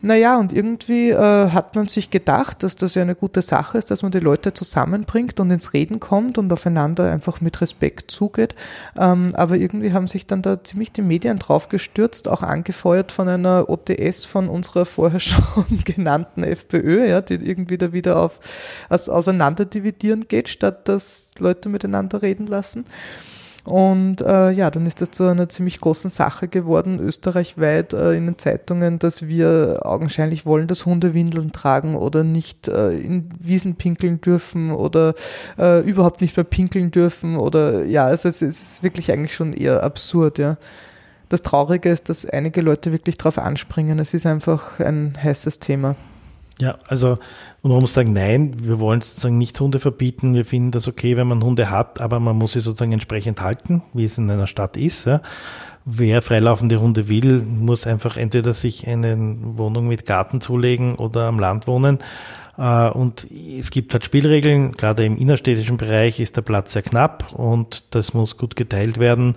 Naja, 0.00 0.38
und 0.38 0.52
irgendwie 0.52 1.10
äh, 1.10 1.50
hat 1.50 1.74
man 1.74 1.88
sich 1.88 2.10
gedacht, 2.10 2.62
dass 2.62 2.76
das 2.76 2.94
ja 2.94 3.02
eine 3.02 3.16
gute 3.16 3.42
Sache 3.42 3.78
ist, 3.78 3.90
dass 3.90 4.02
man 4.02 4.12
die 4.12 4.20
Leute 4.20 4.52
zusammenbringt 4.52 5.40
und 5.40 5.50
ins 5.50 5.72
Reden 5.72 5.98
kommt 5.98 6.38
und 6.38 6.52
aufeinander 6.52 7.10
einfach 7.10 7.40
mit 7.40 7.60
Respekt 7.60 8.12
zugeht. 8.12 8.54
Ähm, 8.96 9.30
aber 9.34 9.56
irgendwie 9.56 9.92
haben 9.92 10.06
sich 10.06 10.28
dann 10.28 10.40
da 10.40 10.62
ziemlich 10.62 10.92
die 10.92 11.02
Medien 11.02 11.40
drauf 11.40 11.68
gestürzt, 11.68 12.28
auch 12.28 12.42
angefeuert 12.42 13.10
von 13.10 13.26
einer 13.28 13.68
OTS 13.68 14.24
von 14.24 14.48
unserer 14.48 14.84
vorher 14.84 15.18
schon 15.20 15.66
genannten 15.84 16.44
FPÖ, 16.44 17.08
ja, 17.08 17.20
die 17.20 17.34
irgendwie 17.34 17.76
da 17.76 17.92
wieder 17.92 18.22
auf 18.22 18.38
aus, 18.88 19.08
auseinanderdividieren 19.08 20.28
geht, 20.28 20.48
statt 20.48 20.86
dass 20.86 21.32
Leute 21.40 21.68
miteinander 21.68 22.22
reden 22.22 22.46
lassen. 22.46 22.84
Und 23.68 24.22
äh, 24.22 24.50
ja, 24.50 24.70
dann 24.70 24.86
ist 24.86 25.02
das 25.02 25.10
zu 25.10 25.24
einer 25.24 25.50
ziemlich 25.50 25.78
großen 25.78 26.08
Sache 26.08 26.48
geworden, 26.48 27.00
österreichweit 27.00 27.92
äh, 27.92 28.14
in 28.14 28.24
den 28.24 28.38
Zeitungen, 28.38 28.98
dass 28.98 29.28
wir 29.28 29.80
augenscheinlich 29.82 30.46
wollen, 30.46 30.68
dass 30.68 30.86
Hunde 30.86 31.12
Windeln 31.12 31.52
tragen 31.52 31.94
oder 31.94 32.24
nicht 32.24 32.68
äh, 32.68 32.92
in 32.92 33.28
Wiesen 33.38 33.74
pinkeln 33.74 34.22
dürfen 34.22 34.70
oder 34.70 35.12
äh, 35.58 35.80
überhaupt 35.80 36.22
nicht 36.22 36.34
mehr 36.34 36.44
pinkeln 36.44 36.90
dürfen 36.90 37.36
oder 37.36 37.84
ja, 37.84 38.06
also 38.06 38.30
es 38.30 38.40
ist 38.40 38.82
wirklich 38.82 39.12
eigentlich 39.12 39.34
schon 39.34 39.52
eher 39.52 39.82
absurd, 39.82 40.38
ja. 40.38 40.56
Das 41.28 41.42
Traurige 41.42 41.90
ist, 41.90 42.08
dass 42.08 42.24
einige 42.24 42.62
Leute 42.62 42.90
wirklich 42.90 43.18
darauf 43.18 43.36
anspringen. 43.36 43.98
Es 43.98 44.14
ist 44.14 44.24
einfach 44.24 44.80
ein 44.80 45.12
heißes 45.22 45.58
Thema. 45.58 45.94
Ja, 46.60 46.78
also 46.88 47.18
und 47.62 47.70
man 47.70 47.80
muss 47.80 47.94
sagen, 47.94 48.12
nein, 48.12 48.54
wir 48.62 48.80
wollen 48.80 49.00
sozusagen 49.00 49.38
nicht 49.38 49.58
Hunde 49.60 49.78
verbieten. 49.78 50.34
Wir 50.34 50.44
finden 50.44 50.70
das 50.70 50.88
okay, 50.88 51.16
wenn 51.16 51.26
man 51.26 51.42
Hunde 51.42 51.70
hat, 51.70 52.00
aber 52.00 52.20
man 52.20 52.36
muss 52.36 52.52
sie 52.52 52.60
sozusagen 52.60 52.92
entsprechend 52.92 53.40
halten, 53.40 53.82
wie 53.94 54.04
es 54.04 54.18
in 54.18 54.30
einer 54.30 54.46
Stadt 54.46 54.76
ist. 54.76 55.04
Ja. 55.04 55.20
Wer 55.84 56.20
freilaufende 56.20 56.80
Hunde 56.80 57.08
will, 57.08 57.42
muss 57.42 57.86
einfach 57.86 58.16
entweder 58.16 58.52
sich 58.52 58.86
eine 58.86 59.16
Wohnung 59.56 59.88
mit 59.88 60.04
Garten 60.06 60.40
zulegen 60.40 60.96
oder 60.96 61.22
am 61.22 61.38
Land 61.38 61.66
wohnen. 61.66 61.98
Äh, 62.58 62.88
und 62.90 63.26
es 63.30 63.70
gibt 63.70 63.92
halt 63.92 64.04
Spielregeln, 64.04 64.72
gerade 64.72 65.04
im 65.04 65.16
innerstädtischen 65.16 65.76
Bereich 65.76 66.20
ist 66.20 66.36
der 66.36 66.42
Platz 66.42 66.72
sehr 66.72 66.82
knapp 66.82 67.32
und 67.32 67.94
das 67.94 68.14
muss 68.14 68.36
gut 68.36 68.56
geteilt 68.56 68.98
werden. 68.98 69.36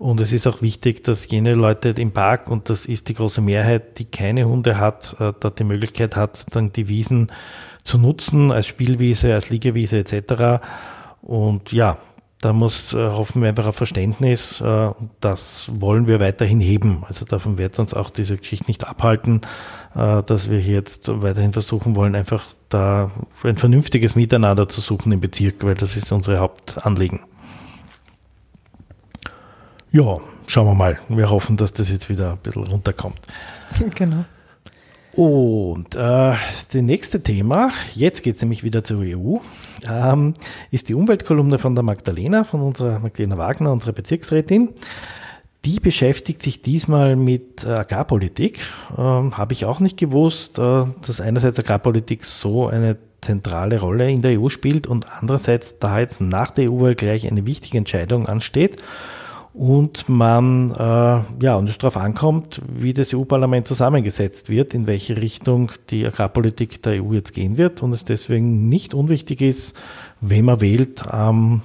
Und 0.00 0.22
es 0.22 0.32
ist 0.32 0.46
auch 0.46 0.62
wichtig, 0.62 1.04
dass 1.04 1.28
jene 1.28 1.52
Leute 1.52 1.90
im 1.90 2.12
Park, 2.12 2.50
und 2.50 2.70
das 2.70 2.86
ist 2.86 3.10
die 3.10 3.14
große 3.14 3.42
Mehrheit, 3.42 3.98
die 3.98 4.06
keine 4.06 4.48
Hunde 4.48 4.78
hat, 4.78 5.14
äh, 5.20 5.34
dort 5.38 5.58
die 5.58 5.64
Möglichkeit 5.64 6.16
hat, 6.16 6.46
dann 6.52 6.72
die 6.72 6.88
Wiesen 6.88 7.30
zu 7.84 7.98
nutzen 7.98 8.50
als 8.50 8.66
Spielwiese, 8.66 9.34
als 9.34 9.50
Liegewiese 9.50 9.98
etc. 9.98 10.64
Und 11.20 11.72
ja, 11.72 11.98
da 12.40 12.54
muss, 12.54 12.94
äh, 12.94 12.96
hoffen 12.96 13.42
wir 13.42 13.50
einfach 13.50 13.66
auf 13.66 13.76
Verständnis. 13.76 14.62
Äh, 14.62 14.90
das 15.20 15.70
wollen 15.70 16.06
wir 16.06 16.18
weiterhin 16.18 16.60
heben. 16.60 17.04
Also 17.06 17.26
davon 17.26 17.58
wird 17.58 17.78
uns 17.78 17.92
auch 17.92 18.08
diese 18.08 18.38
Geschichte 18.38 18.68
nicht 18.68 18.88
abhalten, 18.88 19.42
dass 19.92 20.48
wir 20.48 20.60
hier 20.60 20.76
jetzt 20.76 21.08
weiterhin 21.20 21.52
versuchen 21.52 21.96
wollen, 21.96 22.14
einfach 22.14 22.44
da 22.68 23.10
ein 23.42 23.56
vernünftiges 23.58 24.14
Miteinander 24.14 24.68
zu 24.68 24.80
suchen 24.80 25.10
im 25.10 25.20
Bezirk, 25.20 25.64
weil 25.64 25.74
das 25.74 25.96
ist 25.96 26.12
unsere 26.12 26.38
Hauptanliegen. 26.38 27.20
Ja, 29.92 30.18
schauen 30.46 30.66
wir 30.66 30.74
mal. 30.74 30.98
Wir 31.08 31.30
hoffen, 31.30 31.56
dass 31.56 31.72
das 31.72 31.90
jetzt 31.90 32.08
wieder 32.08 32.32
ein 32.32 32.38
bisschen 32.38 32.66
runterkommt. 32.66 33.20
Genau. 33.94 34.24
Und 35.16 35.96
äh, 35.96 35.98
das 35.98 36.74
nächste 36.74 37.22
Thema, 37.22 37.72
jetzt 37.94 38.22
geht 38.22 38.36
es 38.36 38.42
nämlich 38.42 38.62
wieder 38.62 38.84
zur 38.84 39.00
EU, 39.00 39.38
ähm, 39.88 40.34
ist 40.70 40.88
die 40.88 40.94
Umweltkolumne 40.94 41.58
von 41.58 41.74
der 41.74 41.82
Magdalena, 41.82 42.44
von 42.44 42.60
unserer 42.60 43.00
Magdalena 43.00 43.36
Wagner, 43.36 43.72
unserer 43.72 43.92
Bezirksrätin. 43.92 44.70
Die 45.64 45.80
beschäftigt 45.80 46.42
sich 46.42 46.62
diesmal 46.62 47.16
mit 47.16 47.64
äh, 47.64 47.70
Agrarpolitik. 47.70 48.60
Ähm, 48.96 49.36
Habe 49.36 49.52
ich 49.52 49.64
auch 49.64 49.80
nicht 49.80 49.96
gewusst, 49.96 50.58
äh, 50.58 50.84
dass 51.04 51.20
einerseits 51.20 51.58
Agrarpolitik 51.58 52.24
so 52.24 52.68
eine 52.68 52.96
zentrale 53.20 53.80
Rolle 53.80 54.10
in 54.10 54.22
der 54.22 54.40
EU 54.40 54.48
spielt 54.48 54.86
und 54.86 55.06
andererseits 55.10 55.78
da 55.80 55.98
jetzt 55.98 56.20
nach 56.20 56.52
der 56.52 56.70
EU-Wahl 56.70 56.94
gleich 56.94 57.30
eine 57.30 57.46
wichtige 57.46 57.78
Entscheidung 57.78 58.26
ansteht 58.26 58.76
und 59.52 60.08
man 60.08 60.70
äh, 60.72 61.44
ja 61.44 61.56
und 61.56 61.68
es 61.68 61.78
darauf 61.78 61.96
ankommt, 61.96 62.62
wie 62.68 62.92
das 62.92 63.12
EU-Parlament 63.12 63.66
zusammengesetzt 63.66 64.48
wird, 64.48 64.74
in 64.74 64.86
welche 64.86 65.16
Richtung 65.16 65.72
die 65.90 66.06
Agrarpolitik 66.06 66.82
der 66.82 67.02
EU 67.02 67.14
jetzt 67.14 67.34
gehen 67.34 67.58
wird 67.58 67.82
und 67.82 67.92
es 67.92 68.04
deswegen 68.04 68.68
nicht 68.68 68.94
unwichtig 68.94 69.40
ist, 69.40 69.76
wen 70.20 70.44
man 70.44 70.60
wählt 70.60 71.02
ähm, 71.12 71.62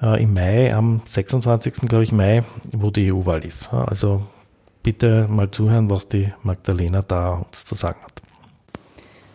äh, 0.00 0.22
im 0.22 0.34
Mai, 0.34 0.72
am 0.72 1.00
26. 1.08 1.88
glaube 1.88 2.04
ich 2.04 2.12
Mai, 2.12 2.44
wo 2.72 2.90
die 2.90 3.12
EU-Wahl 3.12 3.44
ist. 3.44 3.72
Also 3.72 4.22
bitte 4.82 5.26
mal 5.28 5.50
zuhören, 5.50 5.90
was 5.90 6.08
die 6.08 6.32
Magdalena 6.42 7.02
da 7.02 7.34
uns 7.34 7.64
zu 7.64 7.74
sagen 7.74 7.98
hat. 8.02 8.22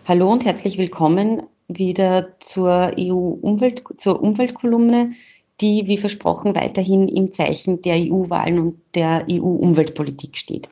Hallo 0.05 0.31
und 0.31 0.45
herzlich 0.45 0.77
willkommen 0.77 1.43
wieder 1.67 2.39
zur 2.39 2.91
EU-Umwelt, 2.99 3.83
zur 3.97 4.21
Umweltkolumne 4.21 5.11
die, 5.61 5.87
wie 5.87 5.97
versprochen, 5.97 6.55
weiterhin 6.55 7.07
im 7.07 7.31
Zeichen 7.31 7.81
der 7.81 7.95
EU-Wahlen 7.95 8.59
und 8.59 8.81
der 8.95 9.25
EU-Umweltpolitik 9.29 10.37
steht. 10.37 10.69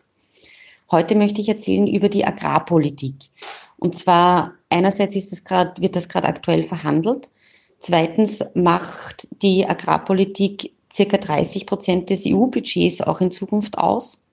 Heute 0.90 1.16
möchte 1.16 1.40
ich 1.40 1.50
erzählen 1.50 1.88
über 1.88 2.10
die 2.10 2.26
Agrarpolitik. 2.26 3.16
Und 3.78 3.96
zwar 3.96 4.54
einerseits 4.70 5.16
ist 5.16 5.32
das 5.32 5.44
grad, 5.44 5.82
wird 5.82 5.96
das 5.96 6.10
gerade 6.10 6.28
aktuell 6.28 6.64
verhandelt. 6.64 7.30
Zweitens 7.80 8.44
macht 8.54 9.28
die 9.42 9.66
Agrarpolitik 9.66 10.74
circa 10.92 11.18
30 11.18 11.66
Prozent 11.66 12.10
des 12.10 12.26
EU-Budgets 12.28 13.02
auch 13.02 13.22
in 13.22 13.32
Zukunft 13.32 13.78
aus. 13.78 14.26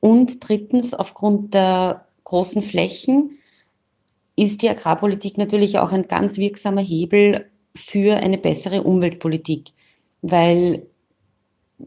Und 0.00 0.46
drittens, 0.46 0.94
aufgrund 0.94 1.54
der 1.54 2.04
großen 2.24 2.62
Flächen 2.62 3.38
ist 4.36 4.62
die 4.62 4.68
Agrarpolitik 4.68 5.38
natürlich 5.38 5.78
auch 5.78 5.90
ein 5.90 6.06
ganz 6.06 6.36
wirksamer 6.36 6.82
Hebel 6.82 7.50
für 7.74 8.16
eine 8.16 8.38
bessere 8.38 8.82
Umweltpolitik 8.82 9.72
weil 10.22 10.86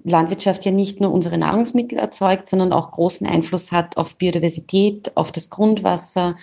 Landwirtschaft 0.04 0.66
ja 0.66 0.72
nicht 0.72 1.02
nur 1.02 1.12
unsere 1.12 1.38
Nahrungsmittel 1.38 1.98
erzeugt, 1.98 2.48
sondern 2.48 2.72
auch 2.72 2.92
großen 2.92 3.28
Einfluss 3.28 3.72
hat 3.72 3.98
auf 3.98 4.16
Biodiversität, 4.16 5.16
auf 5.18 5.32
das 5.32 5.50
Grundwasser, 5.50 6.38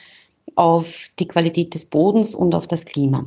auf 0.55 1.09
die 1.18 1.28
Qualität 1.28 1.74
des 1.74 1.86
Bodens 1.86 2.34
und 2.34 2.55
auf 2.55 2.66
das 2.66 2.84
Klima. 2.84 3.24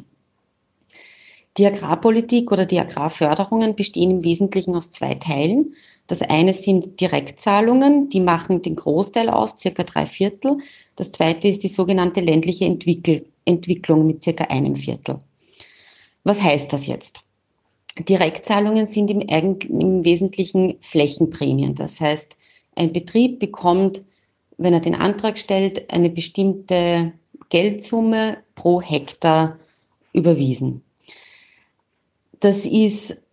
Die 1.57 1.65
Agrarpolitik 1.65 2.51
oder 2.51 2.65
die 2.65 2.79
Agrarförderungen 2.79 3.75
bestehen 3.75 4.11
im 4.11 4.23
Wesentlichen 4.23 4.75
aus 4.75 4.89
zwei 4.89 5.15
Teilen. 5.15 5.73
Das 6.07 6.21
eine 6.21 6.53
sind 6.53 7.01
Direktzahlungen, 7.01 8.09
die 8.09 8.21
machen 8.21 8.61
den 8.61 8.75
Großteil 8.75 9.29
aus, 9.29 9.57
circa 9.57 9.83
drei 9.83 10.05
Viertel. 10.05 10.57
Das 10.95 11.11
zweite 11.11 11.47
ist 11.47 11.63
die 11.63 11.67
sogenannte 11.67 12.21
ländliche 12.21 12.65
Entwickel 12.65 13.25
Entwicklung 13.43 14.05
mit 14.05 14.23
circa 14.23 14.45
einem 14.45 14.75
Viertel. 14.75 15.17
Was 16.23 16.41
heißt 16.41 16.71
das 16.71 16.87
jetzt? 16.87 17.23
Direktzahlungen 17.97 18.87
sind 18.87 19.11
im, 19.11 19.21
im 19.21 20.05
Wesentlichen 20.05 20.77
Flächenprämien. 20.79 21.75
Das 21.75 21.99
heißt, 21.99 22.37
ein 22.75 22.93
Betrieb 22.93 23.39
bekommt, 23.39 24.01
wenn 24.57 24.73
er 24.73 24.79
den 24.79 24.95
Antrag 24.95 25.37
stellt, 25.37 25.91
eine 25.91 26.09
bestimmte 26.09 27.13
Geldsumme 27.49 28.37
pro 28.55 28.81
Hektar 28.81 29.59
überwiesen. 30.13 30.83
Das 32.39 32.65
ist 32.65 33.23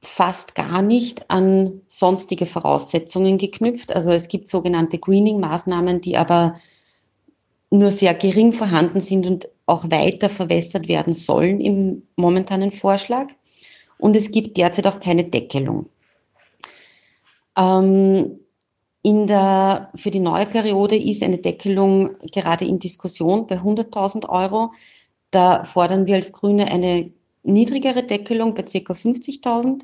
fast 0.00 0.56
gar 0.56 0.82
nicht 0.82 1.30
an 1.30 1.80
sonstige 1.86 2.46
Voraussetzungen 2.46 3.38
geknüpft. 3.38 3.94
Also 3.94 4.10
es 4.10 4.28
gibt 4.28 4.48
sogenannte 4.48 4.98
Greening-Maßnahmen, 4.98 6.00
die 6.00 6.16
aber 6.16 6.56
nur 7.70 7.90
sehr 7.92 8.14
gering 8.14 8.52
vorhanden 8.52 9.00
sind 9.00 9.26
und 9.26 9.48
auch 9.72 9.90
weiter 9.90 10.28
verwässert 10.28 10.88
werden 10.88 11.14
sollen 11.14 11.60
im 11.60 12.02
momentanen 12.16 12.70
Vorschlag 12.70 13.28
und 13.98 14.16
es 14.16 14.30
gibt 14.30 14.56
derzeit 14.56 14.86
auch 14.86 15.00
keine 15.00 15.24
Deckelung. 15.24 15.86
Ähm, 17.56 18.38
in 19.02 19.26
der, 19.26 19.90
für 19.96 20.10
die 20.10 20.20
neue 20.20 20.46
Periode 20.46 20.96
ist 20.96 21.22
eine 21.22 21.38
Deckelung 21.38 22.10
gerade 22.32 22.64
in 22.64 22.78
Diskussion 22.78 23.46
bei 23.46 23.56
100.000 23.56 24.28
Euro. 24.28 24.72
Da 25.30 25.64
fordern 25.64 26.06
wir 26.06 26.16
als 26.16 26.32
Grüne 26.32 26.70
eine 26.70 27.10
niedrigere 27.42 28.04
Deckelung 28.04 28.54
bei 28.54 28.62
ca. 28.62 28.92
50.000. 28.92 29.82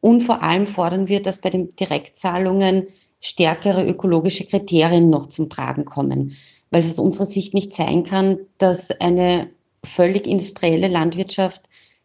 Und 0.00 0.22
vor 0.22 0.42
allem 0.42 0.66
fordern 0.66 1.08
wir, 1.08 1.20
dass 1.20 1.40
bei 1.40 1.50
den 1.50 1.68
Direktzahlungen 1.70 2.86
stärkere 3.20 3.84
ökologische 3.84 4.46
Kriterien 4.46 5.10
noch 5.10 5.26
zum 5.26 5.50
Tragen 5.50 5.84
kommen, 5.84 6.36
weil 6.70 6.80
es 6.80 6.90
aus 6.90 6.98
unserer 6.98 7.26
Sicht 7.26 7.54
nicht 7.54 7.74
sein 7.74 8.02
kann, 8.02 8.38
dass 8.58 8.90
eine 9.00 9.48
völlig 9.84 10.26
industrielle 10.26 10.88
Landwirtschaft 10.88 11.62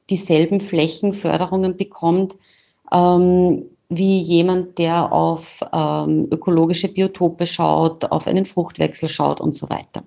dieselben 0.09 0.59
Flächenförderungen 0.59 1.77
bekommt 1.77 2.35
ähm, 2.91 3.65
wie 3.89 4.19
jemand, 4.19 4.77
der 4.77 5.11
auf 5.13 5.63
ähm, 5.73 6.27
ökologische 6.31 6.87
Biotope 6.87 7.45
schaut, 7.45 8.05
auf 8.05 8.27
einen 8.27 8.45
Fruchtwechsel 8.45 9.09
schaut 9.09 9.39
und 9.39 9.53
so 9.53 9.69
weiter. 9.69 10.03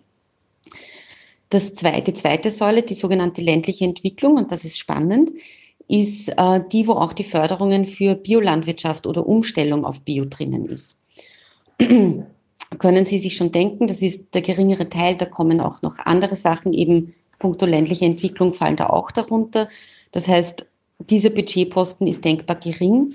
Das 1.51 1.75
zweite, 1.75 2.13
die 2.13 2.15
zweite 2.15 2.51
Säule, 2.51 2.83
die 2.83 2.95
sogenannte 2.95 3.41
ländliche 3.41 3.85
Entwicklung, 3.85 4.37
und 4.37 4.51
das 4.51 4.65
ist 4.65 4.79
spannend, 4.79 5.31
ist 5.89 6.29
äh, 6.37 6.61
die, 6.73 6.89
wo 6.89 6.93
auch 6.93 7.13
die 7.13 7.25
Förderungen 7.25 7.85
für 7.85 8.17
Biolandwirtschaft 8.17 9.07
oder 9.07 9.27
Umstellung 9.27 9.85
auf 9.85 10.01
Bio 10.01 10.25
drinnen 10.25 10.67
ist. 10.67 11.03
Können 12.79 13.05
Sie 13.05 13.19
sich 13.19 13.37
schon 13.37 13.53
denken, 13.53 13.87
das 13.87 14.03
ist 14.03 14.35
der 14.35 14.43
geringere 14.43 14.89
Teil, 14.89 15.17
da 15.17 15.25
kommen 15.25 15.61
auch 15.61 15.83
noch 15.83 15.99
andere 15.99 16.37
Sachen, 16.37 16.73
eben 16.73 17.15
puncto 17.39 17.67
ländliche 17.67 18.05
Entwicklung 18.05 18.53
fallen 18.53 18.77
da 18.77 18.89
auch 18.89 19.11
darunter. 19.11 19.69
Das 20.13 20.29
heißt, 20.29 20.67
dieser 20.99 21.31
Budgetposten 21.31 22.07
ist 22.07 22.25
denkbar 22.25 22.57
gering. 22.57 23.15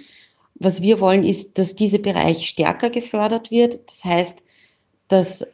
Was 0.56 0.82
wir 0.82 1.00
wollen, 1.00 1.24
ist, 1.24 1.58
dass 1.58 1.76
dieser 1.76 1.98
Bereich 1.98 2.48
stärker 2.48 2.90
gefördert 2.90 3.50
wird. 3.50 3.80
Das 3.90 4.06
heißt, 4.06 4.44
dass 5.08 5.46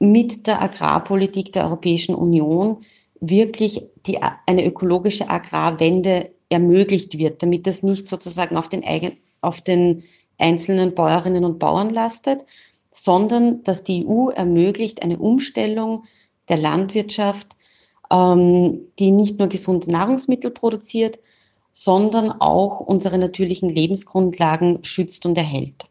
mit 0.00 0.46
der 0.46 0.60
Agrarpolitik 0.60 1.52
der 1.52 1.64
Europäischen 1.64 2.14
Union 2.14 2.78
wirklich 3.20 3.82
die, 4.06 4.18
eine 4.46 4.64
ökologische 4.64 5.28
Agrarwende 5.28 6.30
ermöglicht 6.48 7.18
wird, 7.18 7.42
damit 7.42 7.66
das 7.66 7.82
nicht 7.82 8.08
sozusagen 8.08 8.56
auf 8.56 8.68
den, 8.68 8.84
eigen, 8.84 9.16
auf 9.40 9.60
den 9.60 10.02
einzelnen 10.38 10.94
Bäuerinnen 10.94 11.44
und 11.44 11.58
Bauern 11.58 11.90
lastet, 11.90 12.44
sondern 12.98 13.62
dass 13.62 13.84
die 13.84 14.06
EU 14.06 14.30
ermöglicht 14.30 15.02
eine 15.02 15.18
Umstellung 15.18 16.04
der 16.48 16.56
Landwirtschaft, 16.56 17.56
ähm, 18.10 18.80
die 18.98 19.12
nicht 19.12 19.38
nur 19.38 19.48
gesunde 19.48 19.90
Nahrungsmittel 19.90 20.50
produziert, 20.50 21.20
sondern 21.72 22.32
auch 22.32 22.80
unsere 22.80 23.18
natürlichen 23.18 23.68
Lebensgrundlagen 23.68 24.82
schützt 24.82 25.26
und 25.26 25.38
erhält. 25.38 25.84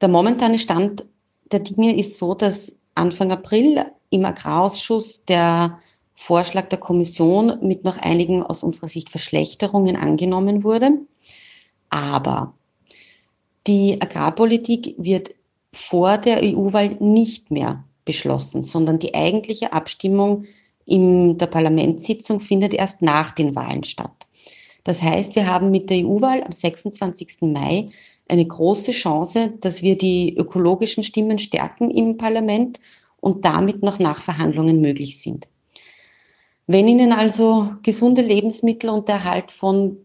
Der 0.00 0.08
momentane 0.08 0.58
Stand 0.60 1.04
der 1.50 1.60
Dinge 1.60 1.98
ist 1.98 2.16
so, 2.18 2.34
dass 2.34 2.82
Anfang 2.94 3.32
April 3.32 3.84
im 4.10 4.24
Agrarausschuss 4.24 5.24
der 5.24 5.80
Vorschlag 6.14 6.68
der 6.68 6.78
Kommission 6.78 7.58
mit 7.60 7.82
noch 7.82 7.98
einigen 7.98 8.42
aus 8.42 8.62
unserer 8.62 8.88
Sicht 8.88 9.10
Verschlechterungen 9.10 9.96
angenommen 9.96 10.62
wurde. 10.62 10.92
Aber 11.90 12.54
die 13.66 14.00
Agrarpolitik 14.00 14.94
wird 14.96 15.30
vor 15.76 16.18
der 16.18 16.42
EU-Wahl 16.42 16.96
nicht 17.00 17.50
mehr 17.50 17.84
beschlossen, 18.04 18.62
sondern 18.62 18.98
die 18.98 19.14
eigentliche 19.14 19.72
Abstimmung 19.72 20.44
in 20.86 21.36
der 21.36 21.46
Parlamentssitzung 21.46 22.40
findet 22.40 22.72
erst 22.72 23.02
nach 23.02 23.32
den 23.32 23.54
Wahlen 23.54 23.84
statt. 23.84 24.26
Das 24.84 25.02
heißt, 25.02 25.34
wir 25.34 25.48
haben 25.48 25.70
mit 25.70 25.90
der 25.90 26.06
EU-Wahl 26.06 26.42
am 26.44 26.52
26. 26.52 27.42
Mai 27.42 27.88
eine 28.28 28.46
große 28.46 28.92
Chance, 28.92 29.52
dass 29.60 29.82
wir 29.82 29.98
die 29.98 30.36
ökologischen 30.36 31.02
Stimmen 31.02 31.38
stärken 31.38 31.90
im 31.90 32.16
Parlament 32.16 32.80
und 33.20 33.44
damit 33.44 33.82
noch 33.82 33.98
Nachverhandlungen 33.98 34.80
möglich 34.80 35.20
sind. 35.20 35.48
Wenn 36.68 36.88
Ihnen 36.88 37.12
also 37.12 37.72
gesunde 37.82 38.22
Lebensmittel 38.22 38.90
und 38.90 39.08
der 39.08 39.16
Erhalt 39.16 39.52
von 39.52 39.98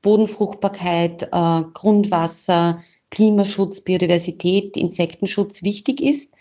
Bodenfruchtbarkeit, 0.00 1.24
äh, 1.24 1.62
Grundwasser, 1.74 2.80
Klimaschutz, 3.12 3.82
Biodiversität, 3.82 4.76
Insektenschutz 4.76 5.62
wichtig 5.62 6.00
ist, 6.00 6.34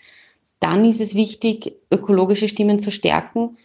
dann 0.59 0.85
ist 0.85 1.01
es 1.01 1.13
wichtig, 1.15 1.75
ökologische 1.91 2.47
Stimmen 2.47 2.79
zu 2.79 2.91
stärken. 2.91 3.57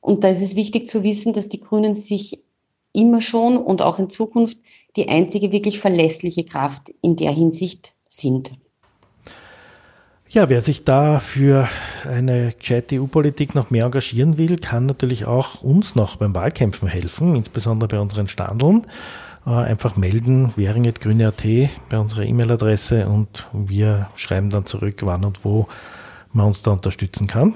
Und 0.00 0.22
da 0.22 0.28
ist 0.28 0.42
es 0.42 0.54
wichtig 0.54 0.86
zu 0.86 1.02
wissen, 1.02 1.32
dass 1.32 1.48
die 1.48 1.60
Grünen 1.60 1.94
sich 1.94 2.44
immer 2.92 3.20
schon 3.20 3.56
und 3.56 3.82
auch 3.82 3.98
in 3.98 4.10
Zukunft 4.10 4.58
die 4.96 5.08
einzige 5.08 5.52
wirklich 5.52 5.80
verlässliche 5.80 6.44
Kraft 6.44 6.92
in 7.00 7.16
der 7.16 7.32
Hinsicht 7.32 7.94
sind. 8.06 8.52
Ja, 10.28 10.48
wer 10.50 10.60
sich 10.62 10.84
da 10.84 11.20
für 11.20 11.68
eine 12.04 12.52
gescheite 12.58 13.00
EU-Politik 13.00 13.54
noch 13.54 13.70
mehr 13.70 13.84
engagieren 13.84 14.36
will, 14.36 14.58
kann 14.58 14.84
natürlich 14.84 15.26
auch 15.26 15.62
uns 15.62 15.94
noch 15.94 16.16
beim 16.16 16.34
Wahlkämpfen 16.34 16.88
helfen, 16.88 17.36
insbesondere 17.36 17.88
bei 17.88 18.00
unseren 18.00 18.28
Standeln. 18.28 18.86
Äh, 19.46 19.50
einfach 19.50 19.96
melden, 19.96 20.52
währing.grüne.at 20.56 21.44
bei 21.90 21.98
unserer 21.98 22.24
E-Mail-Adresse 22.24 23.06
und 23.08 23.46
wir 23.52 24.08
schreiben 24.14 24.50
dann 24.50 24.64
zurück, 24.64 25.00
wann 25.02 25.24
und 25.24 25.44
wo 25.44 25.68
man 26.32 26.46
uns 26.46 26.62
da 26.62 26.70
unterstützen 26.70 27.26
kann. 27.26 27.54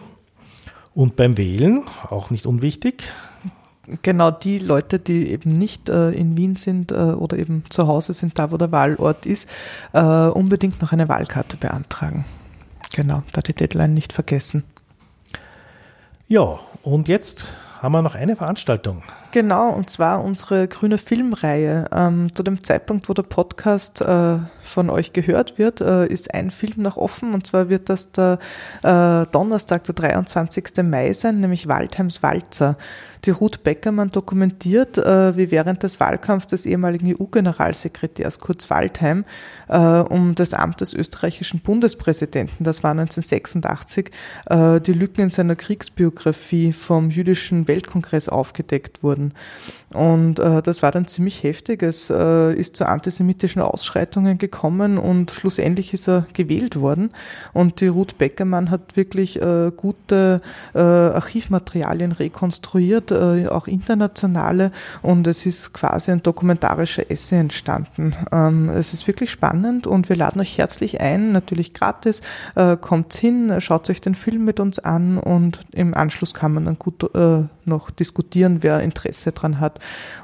Und 0.95 1.17
beim 1.17 1.37
Wählen, 1.39 1.85
auch 2.11 2.31
nicht 2.31 2.45
unwichtig, 2.45 3.05
genau 4.03 4.31
die 4.31 4.59
Leute, 4.59 4.99
die 4.99 5.29
eben 5.29 5.57
nicht 5.57 5.89
äh, 5.89 6.11
in 6.11 6.37
Wien 6.37 6.57
sind 6.57 6.93
äh, 6.93 6.95
oder 6.95 7.39
eben 7.39 7.65
zu 7.71 7.87
Hause 7.87 8.13
sind, 8.13 8.39
da 8.39 8.51
wo 8.51 8.57
der 8.59 8.73
Wahlort 8.73 9.25
ist, 9.25 9.49
äh, 9.93 10.01
unbedingt 10.01 10.83
noch 10.83 10.93
eine 10.93 11.09
Wahlkarte 11.09 11.57
beantragen. 11.57 12.25
Genau, 12.95 13.23
da 13.33 13.41
die 13.41 13.55
Deadline 13.55 13.95
nicht 13.95 14.13
vergessen. 14.13 14.65
Ja, 16.27 16.59
und 16.83 17.09
jetzt 17.09 17.47
haben 17.81 17.93
wir 17.93 18.03
noch 18.03 18.15
eine 18.15 18.37
Veranstaltung. 18.37 19.03
Genau, 19.31 19.71
und 19.71 19.91
zwar 19.91 20.25
unsere 20.25 20.69
grüne 20.69 20.97
Filmreihe. 20.97 21.87
Ähm, 21.93 22.35
zu 22.35 22.43
dem 22.43 22.65
Zeitpunkt, 22.65 23.11
wo 23.11 23.13
der 23.13 23.25
Podcast 23.25 24.01
äh, 24.01 24.39
von 24.63 24.89
euch 24.89 25.13
gehört 25.13 25.59
wird, 25.59 25.81
äh, 25.83 26.07
ist 26.07 26.33
ein 26.35 26.51
Film 26.51 26.83
noch 26.83 26.97
offen 26.97 27.35
und 27.35 27.47
zwar 27.47 27.69
wird 27.69 27.89
das 27.89 28.11
der 28.13 28.39
äh, 28.83 29.27
Donnerstag, 29.31 29.85
der 29.85 29.95
23. 29.95 30.83
Mai 30.85 31.13
sein, 31.13 31.41
nämlich 31.41 31.69
Waldheims 31.69 32.23
Walzer. 32.23 32.77
Die 33.25 33.31
Ruth 33.31 33.65
Beckermann 33.65 34.11
dokumentiert, 34.11 34.97
äh, 34.97 35.37
wie 35.37 35.51
während 35.51 35.83
des 35.83 35.99
Wahlkampfs 35.99 36.47
des 36.47 36.67
ehemaligen 36.67 37.15
EU-Generalsekretärs 37.15 38.39
Kurz 38.39 38.71
Waldheim 38.71 39.25
äh, 39.69 39.77
um 39.77 40.35
das 40.37 40.55
Amt 40.55 40.81
des 40.81 40.95
österreichischen 40.95 41.61
Bundespräsidenten, 41.61 42.63
das 42.65 42.85
war 42.85 42.93
1986, 42.93 44.11
äh, 44.49 44.81
die 44.81 44.93
Lücken 44.93 45.23
in 45.23 45.31
seiner 45.31 45.57
Kriegsbiografie 45.57 46.73
vom 46.73 47.11
jüdischen 47.11 47.67
Weltkongress 47.67 48.29
aufgedeckt 48.29 49.03
wurden 49.03 49.18
wurden. 49.19 49.33
Und 49.95 50.39
äh, 50.39 50.61
das 50.61 50.83
war 50.83 50.93
dann 50.93 51.07
ziemlich 51.07 51.43
heftig. 51.43 51.83
Es 51.83 52.11
äh, 52.11 52.53
ist 52.53 52.77
zu 52.77 52.87
antisemitischen 52.87 53.63
Ausschreitungen 53.63 54.37
gekommen 54.37 54.99
und 54.99 55.31
schlussendlich 55.31 55.95
ist 55.95 56.09
er 56.09 56.27
gewählt 56.35 56.79
worden. 56.79 57.11
Und 57.55 57.81
die 57.81 57.87
Ruth 57.87 58.19
Beckermann 58.19 58.71
hat 58.71 58.97
wirklich 58.97 59.41
äh, 59.41 59.73
gute 59.75 60.43
äh, 60.75 60.79
Archivmaterialien 60.79 62.13
rekonstruiert, 62.13 63.13
äh, 63.13 63.49
auch 63.49 63.67
internationale. 63.67 64.73
Und 65.01 65.27
es 65.27 65.47
ist 65.47 65.73
quasi 65.73 66.11
ein 66.11 66.23
dokumentarischer 66.23 67.11
Essay 67.11 67.39
entstanden. 67.39 68.15
Ähm, 68.31 68.69
es 68.69 68.93
ist 68.93 69.07
wirklich 69.07 69.31
spannend 69.31 69.87
und 69.87 70.11
wir 70.11 70.17
laden 70.17 70.43
euch 70.43 70.59
herzlich 70.59 71.01
ein, 71.01 71.33
natürlich 71.33 71.73
gratis. 71.73 72.21
Äh, 72.57 72.77
kommt 72.77 73.15
hin, 73.15 73.59
schaut 73.61 73.89
euch 73.89 74.03
den 74.03 74.15
Film 74.15 74.45
mit 74.45 74.61
uns 74.61 74.79
an 74.79 75.17
und 75.17 75.61
im 75.73 75.95
Anschluss 75.95 76.35
kann 76.35 76.53
man 76.53 76.67
dann 76.67 76.79
gut 76.79 77.05
äh, 77.15 77.45
noch 77.65 77.91
diskutieren, 77.91 78.63
wer 78.63 78.81
Interesse 78.81 79.33
dran 79.33 79.61
hat. 79.61 79.78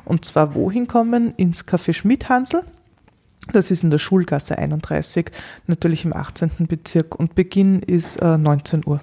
Und 0.04 0.24
zwar 0.24 0.54
wohin 0.54 0.86
kommen? 0.86 1.34
Ins 1.36 1.66
Café 1.66 1.92
Schmidhansel. 1.92 2.62
Das 3.52 3.70
ist 3.70 3.82
in 3.82 3.90
der 3.90 3.98
Schulgasse 3.98 4.56
31, 4.56 5.30
natürlich 5.66 6.04
im 6.06 6.14
18. 6.14 6.66
Bezirk 6.66 7.14
und 7.14 7.34
Beginn 7.34 7.80
ist 7.80 8.16
äh, 8.16 8.38
19 8.38 8.82
Uhr 8.86 9.00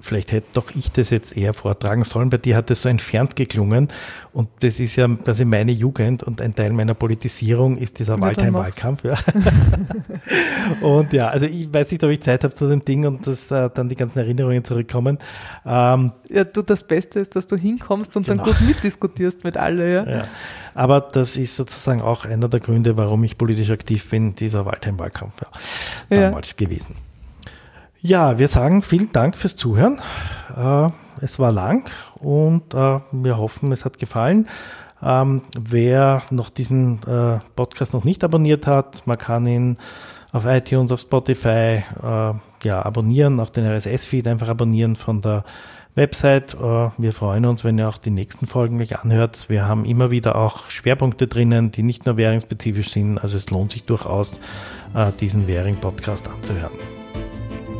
vielleicht 0.00 0.32
hätte 0.32 0.46
doch 0.54 0.66
ich 0.74 0.90
das 0.92 1.10
jetzt 1.10 1.36
eher 1.36 1.54
vortragen 1.54 2.04
sollen. 2.04 2.30
Bei 2.30 2.38
dir 2.38 2.56
hat 2.56 2.70
das 2.70 2.82
so 2.82 2.88
entfernt 2.88 3.36
geklungen 3.36 3.88
und 4.32 4.48
das 4.60 4.80
ist 4.80 4.96
ja 4.96 5.08
quasi 5.08 5.44
meine 5.44 5.72
Jugend 5.72 6.22
und 6.22 6.42
ein 6.42 6.54
Teil 6.54 6.72
meiner 6.72 6.94
Politisierung 6.94 7.78
ist 7.78 7.98
dieser 7.98 8.20
Waldheim-Wahlkampf. 8.20 9.04
Ja. 9.04 9.18
und 10.86 11.12
ja, 11.12 11.28
also 11.28 11.46
ich 11.46 11.72
weiß 11.72 11.90
nicht, 11.90 12.04
ob 12.04 12.10
ich 12.10 12.20
Zeit 12.20 12.44
habe 12.44 12.54
zu 12.54 12.68
dem 12.68 12.84
Ding 12.84 13.06
und 13.06 13.26
dass 13.26 13.50
äh, 13.50 13.70
dann 13.72 13.88
die 13.88 13.96
ganzen 13.96 14.18
Erinnerungen 14.20 14.64
zurückkommen. 14.64 15.18
Ähm, 15.66 16.12
ja, 16.28 16.44
du, 16.44 16.62
das 16.62 16.84
Beste 16.84 17.20
ist, 17.20 17.36
dass 17.36 17.46
du 17.46 17.56
hinkommst 17.56 18.16
und 18.16 18.26
genau. 18.26 18.44
dann 18.44 18.54
gut 18.54 18.60
mitdiskutierst 18.66 19.44
mit 19.44 19.56
alle. 19.56 19.92
Ja. 19.92 20.08
ja. 20.08 20.24
Aber 20.74 21.00
das 21.00 21.36
ist 21.36 21.56
sozusagen 21.56 22.00
auch 22.00 22.24
einer 22.24 22.48
der 22.48 22.60
Gründe, 22.60 22.96
warum 22.96 23.24
ich 23.24 23.38
politisch 23.38 23.70
aktiv 23.70 24.08
bin, 24.10 24.34
dieser 24.34 24.66
Waldheim-Wahlkampf 24.66 25.34
ja, 26.10 26.20
damals 26.20 26.54
ja. 26.58 26.66
gewesen. 26.66 27.07
Ja, 28.00 28.38
wir 28.38 28.46
sagen 28.46 28.82
vielen 28.82 29.10
Dank 29.10 29.36
fürs 29.36 29.56
Zuhören. 29.56 29.98
Äh, 30.56 30.88
es 31.20 31.40
war 31.40 31.50
lang 31.50 31.90
und 32.20 32.72
äh, 32.72 33.00
wir 33.10 33.38
hoffen, 33.38 33.72
es 33.72 33.84
hat 33.84 33.98
gefallen. 33.98 34.46
Ähm, 35.02 35.42
wer 35.58 36.22
noch 36.30 36.48
diesen 36.48 37.00
äh, 37.02 37.40
Podcast 37.56 37.94
noch 37.94 38.04
nicht 38.04 38.22
abonniert 38.22 38.68
hat, 38.68 39.04
man 39.06 39.18
kann 39.18 39.46
ihn 39.46 39.78
auf 40.30 40.44
iTunes, 40.46 40.92
auf 40.92 41.00
Spotify 41.00 41.82
ja, 42.62 42.82
abonnieren, 42.84 43.40
auch 43.40 43.48
den 43.48 43.64
RSS-Feed 43.64 44.26
einfach 44.26 44.48
abonnieren 44.48 44.94
von 44.94 45.22
der 45.22 45.42
Website. 45.94 46.54
Wir 46.60 47.12
freuen 47.14 47.46
uns, 47.46 47.64
wenn 47.64 47.78
ihr 47.78 47.88
auch 47.88 47.96
die 47.96 48.10
nächsten 48.10 48.46
Folgen 48.46 48.76
gleich 48.76 48.98
anhört. 48.98 49.48
Wir 49.48 49.66
haben 49.66 49.86
immer 49.86 50.10
wieder 50.10 50.36
auch 50.36 50.68
Schwerpunkte 50.68 51.28
drinnen, 51.28 51.70
die 51.70 51.82
nicht 51.82 52.04
nur 52.04 52.18
währungsspezifisch 52.18 52.90
sind. 52.90 53.16
Also 53.16 53.38
es 53.38 53.48
lohnt 53.48 53.72
sich 53.72 53.84
durchaus, 53.84 54.38
diesen 55.18 55.48
Währing-Podcast 55.48 56.28
anzuhören. 56.28 56.97